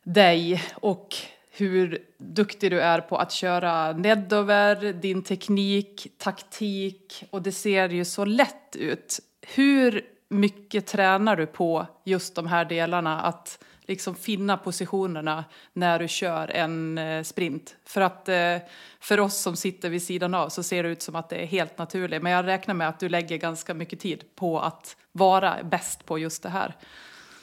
dig 0.02 0.62
och 0.74 1.16
hur 1.50 1.98
duktig 2.18 2.70
du 2.70 2.80
är 2.80 3.00
på 3.00 3.16
att 3.16 3.32
köra 3.32 3.92
nedover, 3.92 4.92
din 4.92 5.22
teknik, 5.22 6.06
taktik 6.18 7.24
och 7.30 7.42
det 7.42 7.52
ser 7.52 7.88
ju 7.88 8.04
så 8.04 8.24
lätt 8.24 8.76
ut. 8.76 9.20
Hur 9.42 10.04
mycket 10.28 10.86
tränar 10.86 11.36
du 11.36 11.46
på 11.46 11.86
just 12.04 12.34
de 12.34 12.46
här 12.46 12.64
delarna? 12.64 13.20
Att 13.20 13.64
liksom 13.88 14.14
finna 14.14 14.56
positionerna 14.56 15.44
när 15.72 15.98
du 15.98 16.08
kör 16.08 16.50
en 16.50 16.98
eh, 16.98 17.22
sprint. 17.22 17.76
För 17.84 18.00
att 18.00 18.28
eh, 18.28 18.56
för 19.00 19.20
oss 19.20 19.38
som 19.38 19.56
sitter 19.56 19.90
vid 19.90 20.02
sidan 20.02 20.34
av 20.34 20.48
så 20.48 20.62
ser 20.62 20.82
det 20.82 20.88
ut 20.88 21.02
som 21.02 21.16
att 21.16 21.28
det 21.28 21.36
är 21.36 21.46
helt 21.46 21.78
naturligt. 21.78 22.22
Men 22.22 22.32
jag 22.32 22.46
räknar 22.46 22.74
med 22.74 22.88
att 22.88 23.00
du 23.00 23.08
lägger 23.08 23.36
ganska 23.36 23.74
mycket 23.74 24.00
tid 24.00 24.24
på 24.36 24.60
att 24.60 24.96
vara 25.12 25.54
bäst 25.64 26.06
på 26.06 26.18
just 26.18 26.42
det 26.42 26.48
här. 26.48 26.74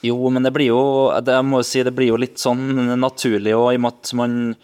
Jo, 0.02 0.30
men 0.30 0.44
det 0.44 0.52
blir 0.52 0.66
ju, 0.66 1.22
det 1.22 1.42
måste 1.42 1.72
säga, 1.72 1.84
det 1.84 1.92
blir 1.92 2.08
ju 2.08 2.18
lite 2.18 2.42
sån 2.42 3.00
naturligt 3.00 3.56
och 3.56 3.74
i 3.74 3.78
och 3.78 3.82
med 3.82 3.88
att 3.88 4.14
man 4.14 4.56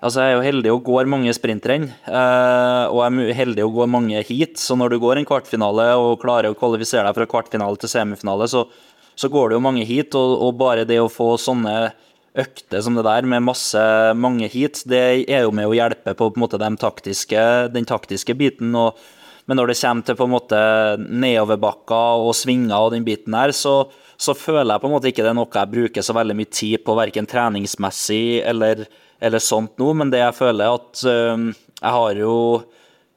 alltså 0.00 0.20
jag 0.20 0.30
är 0.30 0.36
ju 0.36 0.42
heldig 0.42 0.72
och 0.72 0.82
går 0.82 1.04
många 1.04 1.32
sprintrenn, 1.32 1.82
eh, 2.04 2.84
och 2.84 3.04
jag 3.04 3.18
är 3.18 3.32
heldig 3.32 3.64
och 3.64 3.72
går 3.72 3.86
många 3.86 4.20
heat, 4.22 4.58
så 4.58 4.76
när 4.76 4.88
du 4.88 4.98
går 4.98 5.16
en 5.16 5.24
kvartfinale 5.24 5.94
och 5.94 6.20
klarar 6.20 6.50
att 6.50 6.58
kvalificera 6.58 7.02
dig 7.02 7.14
från 7.14 7.26
kvartfinal 7.26 7.76
till 7.76 7.88
semifinale, 7.88 8.48
så 8.48 8.68
så 9.14 9.28
går 9.32 9.50
det 9.50 9.58
jo 9.58 9.64
mange 9.64 9.84
hit, 9.88 10.16
og, 10.18 10.36
og 10.46 10.56
bare 10.60 10.86
det 10.88 11.00
å 11.02 11.10
få 11.12 11.34
sånne 11.40 11.92
økter 12.38 12.80
som 12.80 12.96
det 12.96 13.04
der 13.04 13.26
med 13.28 13.44
masse, 13.44 13.80
mange 14.16 14.48
hit, 14.48 14.82
det 14.88 15.02
er 15.28 15.44
jo 15.44 15.52
med 15.54 15.68
å 15.68 15.74
hjelpe 15.76 16.14
på, 16.16 16.30
på 16.30 16.38
en 16.38 16.44
måte, 16.46 16.60
den 16.60 16.78
taktiske, 16.80 17.42
den 17.74 17.88
taktiske 17.88 18.36
biten. 18.38 18.72
Og, 18.78 18.96
men 19.46 19.60
når 19.60 19.72
det 19.72 19.78
kommer 19.82 20.06
til 20.06 20.18
på 20.18 20.28
en 20.28 20.34
måte 20.34 20.62
nedoverbakker 21.02 22.24
og 22.24 22.36
svinger 22.38 22.78
og 22.78 22.94
den 22.96 23.06
biten 23.06 23.36
her, 23.36 23.52
så, 23.56 23.90
så, 24.16 24.36
føler 24.38 24.72
jeg 24.72 24.84
på 24.84 24.88
en 24.88 24.96
måte 24.96 25.12
ikke 25.12 25.26
det 25.26 25.32
er 25.34 25.38
noe 25.38 25.60
jeg 25.60 25.74
bruker 25.76 26.06
så 26.06 26.16
veldig 26.16 26.38
mye 26.38 26.52
tid 26.52 26.84
på, 26.86 26.96
verken 26.96 27.28
treningsmessig 27.28 28.40
eller, 28.48 28.86
eller 29.20 29.42
sånt 29.42 29.76
nå, 29.82 29.92
men 29.98 30.12
det 30.14 30.22
jeg 30.24 30.38
føler 30.38 30.78
at 30.78 31.04
øh, 31.04 31.50
jeg 31.82 31.96
har 31.98 32.22
jo 32.22 32.36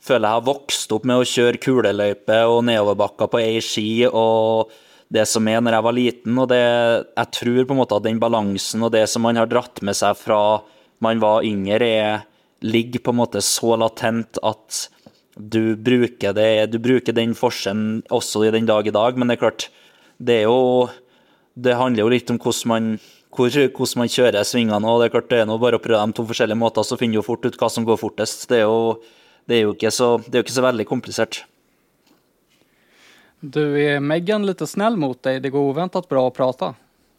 føler 0.05 0.27
jeg 0.27 0.37
har 0.37 0.45
vokst 0.45 0.91
opp 0.93 1.05
med 1.07 1.21
å 1.21 1.25
kjøre 1.25 1.61
kuleløype 1.61 2.41
og 2.49 2.65
nedoverbakker 2.67 3.29
på 3.31 3.39
ei 3.41 3.61
ski. 3.63 4.05
og 4.05 4.73
det 5.13 5.25
som 5.29 5.47
er 5.47 5.61
når 5.61 5.77
jeg 5.77 5.85
var 5.87 5.95
liten. 5.95 6.39
Og 6.41 6.49
det, 6.51 6.63
jeg 7.15 7.31
tror 7.39 7.61
på 7.61 7.75
en 7.75 7.81
måte 7.81 7.99
at 7.99 8.07
den 8.07 8.21
balansen 8.21 8.85
og 8.85 8.93
det 8.95 9.05
som 9.11 9.25
man 9.25 9.39
har 9.39 9.49
dratt 9.51 9.81
med 9.85 9.97
seg 9.97 10.17
fra 10.19 10.39
man 11.03 11.21
var 11.21 11.45
yngre, 11.45 11.85
er, 11.85 12.27
ligger 12.65 13.03
på 13.03 13.13
en 13.13 13.21
måte 13.21 13.43
så 13.43 13.75
latent 13.77 14.39
at 14.45 14.85
du 15.35 15.75
bruker, 15.75 16.31
det, 16.31 16.71
du 16.71 16.79
bruker 16.79 17.15
den 17.15 17.33
forskjellen 17.35 18.05
også 18.13 18.45
i 18.47 18.53
den 18.55 18.69
dag 18.69 18.87
i 18.87 18.95
dag. 18.95 19.17
Men 19.19 19.27
det 19.29 19.37
er 19.37 19.43
klart, 19.47 19.67
det 20.17 20.43
er 20.43 20.47
jo 20.49 20.89
Det 21.55 21.71
handler 21.71 22.03
jo 22.03 22.11
litt 22.11 22.31
om 22.33 22.35
hvordan 22.35 22.67
man 22.67 22.87
hvor, 23.35 23.47
hvordan 23.47 23.99
man 24.01 24.11
kjører 24.11 24.43
svingene. 24.43 24.87
og 24.87 24.99
Det 24.99 25.05
er 25.07 25.13
klart 25.13 25.29
det 25.31 25.37
er 25.41 25.47
noe 25.47 25.61
bare 25.61 25.79
å 25.79 25.83
prøve 25.83 26.01
de 26.03 26.15
to 26.15 26.25
forskjellige 26.27 26.59
måter, 26.59 26.83
så 26.83 26.97
finner 26.99 27.19
du 27.19 27.27
fort 27.27 27.45
ut 27.45 27.55
hva 27.59 27.69
som 27.71 27.85
går 27.87 27.99
fortest. 27.99 28.47
Det 28.49 28.59
er 28.59 28.65
jo, 28.65 28.99
det 29.47 29.57
er 29.57 29.61
jo, 29.63 29.75
ikke, 29.75 29.91
så, 29.91 30.17
det 30.19 30.33
er 30.33 30.41
jo 30.41 30.47
ikke 30.47 30.57
så 30.57 30.65
veldig 30.65 30.87
komplisert. 30.89 31.43
Du, 33.39 33.83
är 33.83 33.99
Megan 33.99 34.45
lite 34.45 34.67
snäll 34.67 34.97
mot 34.97 35.23
dig? 35.23 35.39
Det 35.39 35.49
går 35.49 35.59
oväntat 35.59 36.09
bra 36.09 36.27
att 36.27 36.33
prata. 36.33 36.73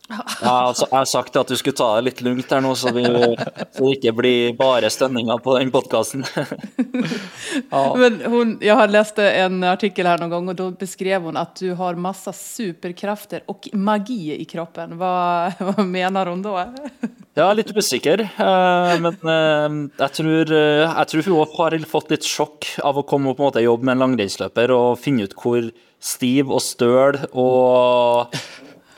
Ja, 0.09 0.17
altså, 0.51 0.87
jeg 0.91 0.99
har 0.99 1.05
sagt 1.05 1.37
at 1.37 1.49
du 1.51 1.57
skulle 1.59 1.75
ta 1.77 1.89
det 1.97 2.05
litt 2.07 2.21
lugnt 2.23 2.51
her 2.55 2.61
nå, 2.63 2.75
så, 2.79 2.93
vi, 2.95 3.03
så 3.07 3.89
det 3.89 3.97
ikke 3.97 4.13
blir 4.15 4.53
bare 4.59 4.91
stønninger 4.93 5.41
på 5.43 5.57
den 5.59 5.73
podkasten. 5.75 6.23
ja. 7.71 7.95
Men 7.99 8.21
hon, 8.27 8.59
jag 8.63 8.75
har 8.79 8.89
läst 8.89 9.19
en 9.19 9.65
artikel 9.65 10.07
här 10.07 10.19
någon 10.19 10.31
gång 10.31 10.49
och 10.49 10.55
då 10.55 10.71
beskrev 10.71 11.23
hon 11.23 11.37
att 11.37 11.57
du 11.57 11.73
har 11.73 11.95
massa 11.95 12.33
superkrafter 12.33 13.43
och 13.47 13.69
magi 13.73 14.41
i 14.41 14.45
kroppen. 14.45 14.99
Vad, 14.99 15.53
vad 15.59 15.87
menar 15.87 16.27
hon 16.27 16.43
då? 16.43 16.65
Jag 17.39 17.51
är 17.51 17.55
lite 17.55 17.79
usikker, 17.79 18.21
eh, 18.21 19.01
men 19.01 19.17
eh, 19.23 19.29
jag 19.29 19.91
jeg 19.99 20.13
tror, 20.17 20.53
eh, 20.57 20.89
jeg 20.89 21.09
tror 21.11 21.27
hun 21.27 21.35
har 21.37 21.85
fått 21.85 22.09
litt 22.15 22.25
sjokk 22.25 22.65
av 22.81 22.97
å 22.97 23.05
komme 23.05 23.35
på 23.37 23.45
en 23.45 23.51
måte 23.51 23.61
jobb 23.61 23.85
med 23.85 23.93
en 23.93 24.05
langrennsløper 24.07 24.73
og 24.73 24.97
finne 24.97 25.27
ut 25.29 25.37
hvor 25.37 25.69
stiv 26.01 26.49
og 26.49 26.65
støl 26.65 27.21
og 27.37 28.33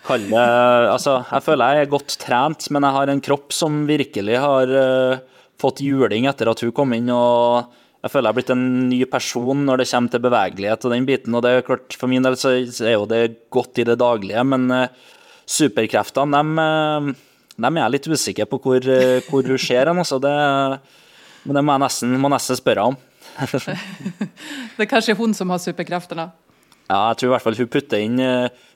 kalle 0.07 0.45
Altså, 0.93 1.17
jeg 1.33 1.47
føler 1.49 1.81
jeg 1.81 1.89
er 1.89 1.93
godt 1.97 2.19
trent, 2.23 2.71
men 2.71 2.87
jeg 2.87 2.99
har 3.01 3.11
en 3.11 3.27
kropp 3.27 3.51
som 3.59 3.83
virkelig 3.91 4.39
har 4.39 4.71
eh, 4.85 5.19
fått 5.59 5.83
juling 5.83 6.31
etter 6.31 6.47
at 6.55 6.63
hun 6.63 6.71
kom 6.71 6.95
inn. 6.95 7.11
og 7.11 7.75
jeg 8.07 8.13
føler 8.13 8.29
jeg 8.29 8.37
har 8.37 8.39
blitt 8.39 8.55
en 8.55 8.67
ny 8.87 9.05
person 9.11 9.67
når 9.67 9.83
det 9.83 9.91
kommer 9.91 10.15
til 10.15 10.27
bevegelighet 10.31 10.85
og 10.87 10.95
den 10.95 11.11
biten. 11.11 11.35
og 11.35 11.43
det 11.43 11.57
er 11.57 11.67
klart, 11.67 11.91
For 11.91 12.07
min 12.07 12.23
del 12.23 12.39
så 12.39 12.55
er 12.55 13.01
jo 13.01 13.11
det 13.11 13.51
godt 13.51 13.83
i 13.83 13.91
det 13.91 13.99
daglige, 13.99 14.47
men 14.47 14.87
superkrafterna, 15.43 16.47
de 16.47 17.17
dem, 17.59 17.65
uh, 17.65 17.67
dem, 17.67 17.77
er 17.77 17.85
jeg 17.85 17.95
litt 17.97 18.09
usikker 18.09 18.49
på 18.49 18.61
hvor, 18.63 18.87
uh, 18.87 19.19
hvor 19.29 19.43
hun 19.43 19.59
ser 19.59 19.91
hen. 19.91 19.99
Altså, 19.99 20.21
det, 20.23 20.35
men 21.45 21.59
det 21.59 21.65
må 21.65 21.75
jeg 21.75 21.85
nesten, 21.85 22.19
må 22.23 22.31
nesten 22.33 22.59
spørre 22.59 22.91
om. 22.93 22.99
det 24.77 24.87
er 24.87 24.91
kanskje 24.91 25.19
hun 25.19 25.35
som 25.35 25.51
har 25.51 25.61
superkreftene? 25.63 26.31
Ja, 26.89 27.11
jeg 27.11 27.19
tror 27.21 27.29
i 27.29 27.33
hvert 27.35 27.45
fall 27.45 27.59
hun 27.59 27.69
putter 27.69 28.01
inn 28.01 28.23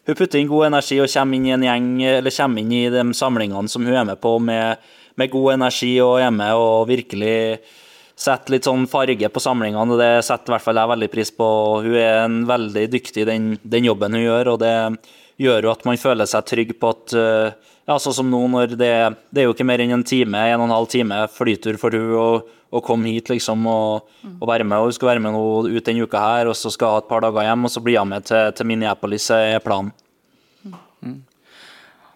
hun 0.03 0.17
putter 0.19 0.41
inn 0.41 0.51
god 0.51 0.67
energi 0.67 0.99
og 1.01 1.11
kommer 1.13 1.39
inn 1.39 1.47
i 1.47 1.53
en 1.55 1.65
gjeng, 1.65 1.87
eller 2.19 2.35
kommer 2.35 2.63
inn 2.63 2.73
i 2.75 2.83
de 2.91 3.05
samlingene 3.15 3.71
som 3.71 3.87
hun 3.87 3.95
er 3.95 4.05
med 4.09 4.19
på, 4.21 4.35
med, 4.43 4.83
med 5.15 5.31
god 5.31 5.55
energi 5.55 5.93
og 6.03 6.19
er 6.21 6.33
med 6.35 6.59
og 6.59 6.89
virkelig 6.91 7.37
setter 8.19 8.57
litt 8.57 8.67
sånn 8.67 8.89
farge 8.91 9.31
på 9.33 9.43
samlingene. 9.43 9.95
og 9.95 10.01
Det 10.01 10.25
setter 10.27 10.51
i 10.51 10.55
hvert 10.57 10.65
fall 10.67 10.81
jeg 10.81 10.93
veldig 10.93 11.11
pris 11.13 11.33
på. 11.35 11.49
Hun 11.87 11.99
er 11.99 12.25
en 12.25 12.41
veldig 12.49 12.87
dyktig 12.93 13.25
i 13.25 13.29
den, 13.29 13.53
den, 13.63 13.87
jobben 13.89 14.19
hun 14.19 14.25
gjør, 14.25 14.53
og 14.55 14.59
det 14.63 14.75
gjør 15.43 15.69
jo 15.69 15.73
at 15.73 15.87
man 15.89 16.01
føler 16.03 16.29
seg 16.29 16.49
trygg 16.51 16.75
på 16.81 16.93
at 16.93 17.17
ja, 17.89 17.99
sånn 17.99 18.15
som 18.15 18.31
nå 18.31 18.41
når 18.53 18.77
det, 18.79 18.93
det 19.35 19.43
er 19.43 19.49
jo 19.49 19.55
ikke 19.55 19.67
mer 19.67 19.83
enn 19.83 19.95
en 19.97 20.05
time, 20.07 20.39
en 20.39 20.61
og 20.61 20.69
en 20.69 20.77
halv 20.77 20.91
time 20.93 21.19
flytur 21.35 21.79
for 21.81 21.95
hun 21.97 22.15
å, 22.19 22.29
å 22.71 22.83
komme 22.85 23.11
hit 23.11 23.33
liksom 23.33 23.67
og, 23.67 24.13
og, 24.37 24.47
være 24.49 24.67
med. 24.69 24.79
og 24.79 24.91
Hun 24.91 24.97
skal 24.99 25.13
være 25.13 25.25
med 25.25 25.35
noe 25.35 25.67
ut 25.73 25.89
denne 25.89 26.07
uka 26.07 26.23
her, 26.23 26.53
og 26.53 26.57
så 26.59 26.71
skal 26.73 26.97
ha 26.97 27.03
et 27.03 27.11
par 27.11 27.25
dager 27.25 27.49
hjem, 27.49 27.67
og 27.67 27.75
så 27.75 27.83
blir 27.85 27.99
hun 28.01 28.13
med 28.15 28.29
til, 28.31 28.55
til 28.57 28.71
Minneapolis, 28.71 29.29
er 29.35 29.59
planen. 29.65 29.93
Mm. 31.03 31.21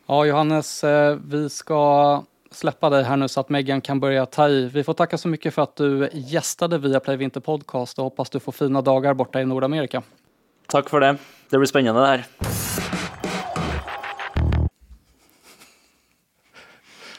Ja, 0.06 0.24
Johannes, 0.24 0.84
eh, 0.84 1.16
vi 1.26 1.50
ska 1.50 2.22
släppa 2.50 2.90
dig 2.90 3.04
här 3.04 3.16
nu 3.16 3.28
så 3.28 3.40
att 3.40 3.48
Megan 3.48 3.80
kan 3.80 4.00
börja 4.00 4.26
ta 4.26 4.48
i. 4.48 4.70
Vi 4.74 4.84
får 4.84 4.94
tacka 4.94 5.18
så 5.18 5.28
mycket 5.28 5.54
för 5.54 5.62
att 5.62 5.76
du 5.76 6.08
gästade 6.12 6.78
Viaplay 6.78 7.16
Vinter 7.16 7.40
Podcast 7.40 7.98
och 7.98 8.04
hoppas 8.04 8.30
du 8.30 8.40
får 8.40 8.52
fina 8.52 8.82
dagar 8.82 9.14
borta 9.14 9.40
i 9.40 9.44
Nordamerika. 9.44 10.02
Tack 10.66 10.88
för 10.88 11.00
det. 11.00 11.16
Det 11.50 11.58
blir 11.58 11.66
spännande 11.66 12.00
det 12.00 12.06
här. 12.06 12.24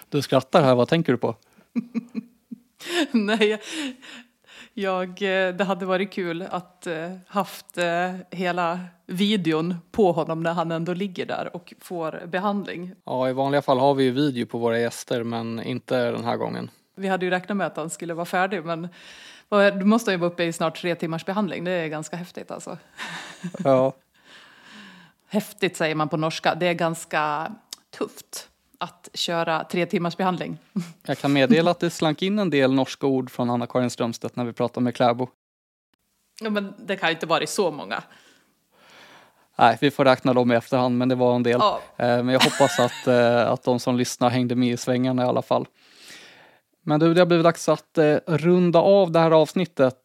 Du 0.09 0.21
skrattar 0.21 0.63
här, 0.63 0.75
vad 0.75 0.87
tänker 0.87 1.11
du 1.11 1.17
på? 1.17 1.35
Nej, 3.11 3.61
jag, 4.73 5.09
eh, 5.09 5.55
det 5.55 5.63
hade 5.63 5.85
varit 5.85 6.11
kul 6.11 6.41
att 6.41 6.87
eh, 6.87 7.15
haft 7.27 7.77
eh, 7.77 8.15
hela 8.31 8.79
videon 9.05 9.75
på 9.91 10.11
honom 10.11 10.43
när 10.43 10.53
han 10.53 10.71
ändå 10.71 10.93
ligger 10.93 11.25
där 11.25 11.55
och 11.55 11.73
får 11.81 12.23
behandling. 12.27 12.91
Ja, 13.05 13.29
i 13.29 13.33
vanliga 13.33 13.61
fall 13.61 13.79
har 13.79 13.93
vi 13.93 14.03
ju 14.03 14.11
video 14.11 14.45
på 14.45 14.57
våra 14.57 14.79
gäster, 14.79 15.23
men 15.23 15.63
inte 15.63 16.11
den 16.11 16.23
här 16.23 16.37
gången. 16.37 16.69
Vi 16.95 17.07
hade 17.07 17.25
ju 17.25 17.31
räknat 17.31 17.57
med 17.57 17.67
att 17.67 17.77
han 17.77 17.89
skulle 17.89 18.13
vara 18.13 18.25
färdig, 18.25 18.65
men 18.65 18.87
du 19.49 19.85
måste 19.85 20.11
ju 20.11 20.17
vara 20.17 20.31
uppe 20.31 20.43
i 20.43 20.53
snart 20.53 20.81
tre 20.81 20.95
timmars 20.95 21.25
behandling. 21.25 21.63
Det 21.63 21.71
är 21.71 21.87
ganska 21.87 22.15
häftigt 22.15 22.51
alltså. 22.51 22.77
Ja. 23.63 23.93
häftigt 25.27 25.77
säger 25.77 25.95
man 25.95 26.09
på 26.09 26.17
norska. 26.17 26.55
Det 26.55 26.67
är 26.67 26.73
ganska 26.73 27.51
tufft 27.97 28.49
att 28.77 29.09
köra 29.13 29.63
tre 29.63 29.85
timmars 29.85 30.17
behandling. 30.17 30.57
Jag 31.05 31.17
kan 31.17 31.33
meddela 31.33 31.71
att 31.71 31.79
det 31.79 31.89
slank 31.89 32.21
in 32.21 32.39
en 32.39 32.49
del 32.49 32.73
norska 32.73 33.07
ord 33.07 33.31
från 33.31 33.49
Anna-Karin 33.49 33.89
Strömstedt 33.89 34.35
när 34.35 34.45
vi 34.45 34.53
pratade 34.53 34.83
med 34.83 34.95
Kläbo. 34.95 35.27
Ja, 36.41 36.49
men 36.49 36.73
det 36.77 36.95
kan 36.95 37.09
ju 37.09 37.13
inte 37.13 37.25
varit 37.25 37.49
så 37.49 37.71
många. 37.71 38.03
Nej, 39.59 39.77
vi 39.81 39.91
får 39.91 40.05
räkna 40.05 40.33
dem 40.33 40.51
i 40.51 40.55
efterhand, 40.55 40.97
men 40.97 41.09
det 41.09 41.15
var 41.15 41.35
en 41.35 41.43
del. 41.43 41.59
Ja. 41.59 41.81
Eh, 41.97 42.05
men 42.07 42.27
jag 42.27 42.39
hoppas 42.39 42.79
att, 42.79 43.07
eh, 43.07 43.51
att 43.51 43.63
de 43.63 43.79
som 43.79 43.97
lyssnar 43.97 44.29
hängde 44.29 44.55
med 44.55 44.73
i 44.73 44.77
svängarna 44.77 45.23
i 45.23 45.25
alla 45.25 45.41
fall. 45.41 45.65
Men 46.83 46.99
du, 46.99 47.13
det 47.13 47.21
har 47.21 47.25
blivit 47.25 47.43
dags 47.43 47.69
att 47.69 47.97
eh, 47.97 48.17
runda 48.27 48.79
av 48.79 49.11
det 49.11 49.19
här 49.19 49.31
avsnittet. 49.31 49.95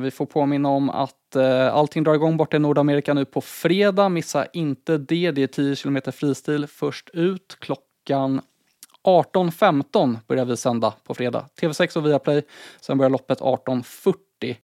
Vi 0.00 0.10
får 0.10 0.26
påminna 0.26 0.68
om 0.68 0.90
att 0.90 1.36
allting 1.72 2.04
drar 2.04 2.14
igång 2.14 2.36
borta 2.36 2.56
i 2.56 2.60
Nordamerika 2.60 3.14
nu 3.14 3.24
på 3.24 3.40
fredag. 3.40 4.08
Missa 4.08 4.46
inte 4.46 4.98
det. 4.98 5.30
Det 5.30 5.42
är 5.42 5.46
10 5.46 5.76
km 5.76 6.00
fristil 6.12 6.66
först 6.66 7.10
ut. 7.12 7.56
Klockan 7.60 7.85
18.15 8.14 10.18
börjar 10.26 10.44
vi 10.44 10.56
sända 10.56 10.94
på 11.04 11.14
fredag. 11.14 11.48
TV6 11.60 11.96
och 11.96 12.06
Viaplay. 12.06 12.42
Sen 12.80 12.98
börjar 12.98 13.10
loppet 13.10 13.40
18.40. 13.40 14.56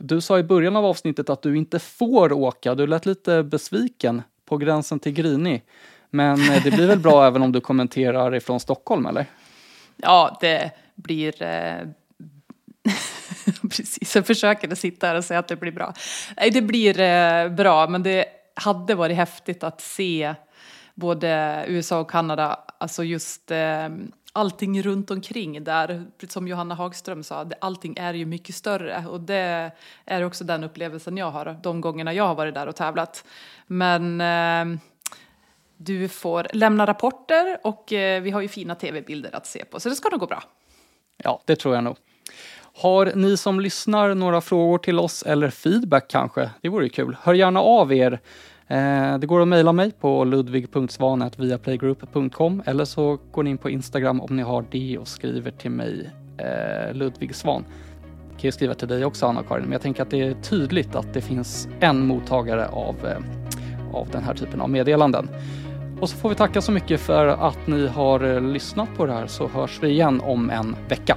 Du 0.00 0.20
sa 0.20 0.38
i 0.38 0.42
början 0.42 0.76
av 0.76 0.84
avsnittet 0.84 1.30
att 1.30 1.42
du 1.42 1.56
inte 1.56 1.78
får 1.78 2.32
åka. 2.32 2.74
Du 2.74 2.86
lät 2.86 3.06
lite 3.06 3.42
besviken, 3.42 4.22
på 4.44 4.56
gränsen 4.56 4.98
till 4.98 5.12
grinig. 5.12 5.62
Men 6.10 6.38
det 6.64 6.70
blir 6.70 6.86
väl 6.86 6.98
bra 6.98 7.26
även 7.26 7.42
om 7.42 7.52
du 7.52 7.60
kommenterar 7.60 8.34
ifrån 8.34 8.60
Stockholm, 8.60 9.06
eller? 9.06 9.26
Ja, 9.96 10.38
det 10.40 10.70
blir... 10.94 11.42
Eh... 11.42 11.88
Precis, 13.62 14.16
jag 14.16 14.26
försöker 14.26 14.74
sitta 14.74 15.06
här 15.06 15.14
och 15.14 15.24
säga 15.24 15.40
att 15.40 15.48
det 15.48 15.56
blir 15.56 15.72
bra. 15.72 15.94
Nej, 16.36 16.50
det 16.50 16.62
blir 16.62 17.00
eh, 17.00 17.48
bra, 17.48 17.88
men 17.88 18.02
det 18.02 18.26
hade 18.54 18.94
varit 18.94 19.16
häftigt 19.16 19.64
att 19.64 19.80
se 19.80 20.34
både 20.94 21.64
USA 21.68 22.00
och 22.00 22.10
Kanada, 22.10 22.60
alltså 22.78 23.04
just 23.04 23.50
eh, 23.50 23.88
allting 24.32 24.82
runt 24.82 25.10
omkring 25.10 25.64
där, 25.64 26.04
som 26.28 26.48
Johanna 26.48 26.74
Hagström 26.74 27.22
sa, 27.22 27.50
allting 27.60 27.96
är 27.98 28.14
ju 28.14 28.26
mycket 28.26 28.54
större 28.54 29.06
och 29.06 29.20
det 29.20 29.72
är 30.04 30.24
också 30.24 30.44
den 30.44 30.64
upplevelsen 30.64 31.16
jag 31.16 31.30
har 31.30 31.58
de 31.62 31.80
gångerna 31.80 32.12
jag 32.12 32.26
har 32.26 32.34
varit 32.34 32.54
där 32.54 32.66
och 32.66 32.76
tävlat. 32.76 33.24
Men 33.66 34.20
eh, 34.20 34.78
du 35.76 36.08
får 36.08 36.46
lämna 36.52 36.86
rapporter 36.86 37.58
och 37.62 37.92
eh, 37.92 38.22
vi 38.22 38.30
har 38.30 38.40
ju 38.40 38.48
fina 38.48 38.74
tv-bilder 38.74 39.36
att 39.36 39.46
se 39.46 39.64
på, 39.64 39.80
så 39.80 39.88
det 39.88 39.94
ska 39.94 40.08
nog 40.08 40.20
gå 40.20 40.26
bra. 40.26 40.42
Ja, 41.16 41.42
det 41.44 41.56
tror 41.56 41.74
jag 41.74 41.84
nog. 41.84 41.96
Har 42.82 43.12
ni 43.14 43.36
som 43.36 43.60
lyssnar 43.60 44.14
några 44.14 44.40
frågor 44.40 44.78
till 44.78 44.98
oss 44.98 45.22
eller 45.22 45.50
feedback 45.50 46.08
kanske? 46.08 46.50
Det 46.60 46.68
vore 46.68 46.88
kul. 46.88 47.16
Hör 47.22 47.34
gärna 47.34 47.60
av 47.60 47.92
er. 47.92 48.20
Eh, 48.68 49.18
det 49.18 49.26
går 49.26 49.42
att 49.42 49.48
mejla 49.48 49.72
mig 49.72 49.92
på 49.92 50.24
ludvig.svan.viaplaygroup.com 50.24 52.62
eller 52.66 52.84
så 52.84 53.18
går 53.32 53.42
ni 53.42 53.50
in 53.50 53.58
på 53.58 53.70
Instagram 53.70 54.20
om 54.20 54.36
ni 54.36 54.42
har 54.42 54.64
det 54.70 54.98
och 54.98 55.08
skriver 55.08 55.50
till 55.50 55.70
mig 55.70 56.10
eh, 56.38 56.94
Ludvig 56.94 57.34
Svan. 57.34 57.64
Jag 58.30 58.38
kan 58.40 58.48
ju 58.48 58.52
skriva 58.52 58.74
till 58.74 58.88
dig 58.88 59.04
också 59.04 59.26
Anna-Karin, 59.26 59.62
men 59.62 59.72
jag 59.72 59.82
tänker 59.82 60.02
att 60.02 60.10
det 60.10 60.22
är 60.22 60.34
tydligt 60.34 60.94
att 60.94 61.14
det 61.14 61.20
finns 61.20 61.68
en 61.80 62.06
mottagare 62.06 62.68
av, 62.68 62.94
eh, 63.06 63.18
av 63.92 64.08
den 64.12 64.24
här 64.24 64.34
typen 64.34 64.60
av 64.60 64.70
meddelanden. 64.70 65.28
Och 66.00 66.08
så 66.08 66.16
får 66.16 66.28
vi 66.28 66.34
tacka 66.34 66.60
så 66.60 66.72
mycket 66.72 67.00
för 67.00 67.26
att 67.26 67.66
ni 67.66 67.86
har 67.86 68.34
eh, 68.34 68.40
lyssnat 68.40 68.88
på 68.96 69.06
det 69.06 69.12
här 69.12 69.26
så 69.26 69.48
hörs 69.48 69.78
vi 69.82 69.88
igen 69.88 70.20
om 70.20 70.50
en 70.50 70.76
vecka. 70.88 71.16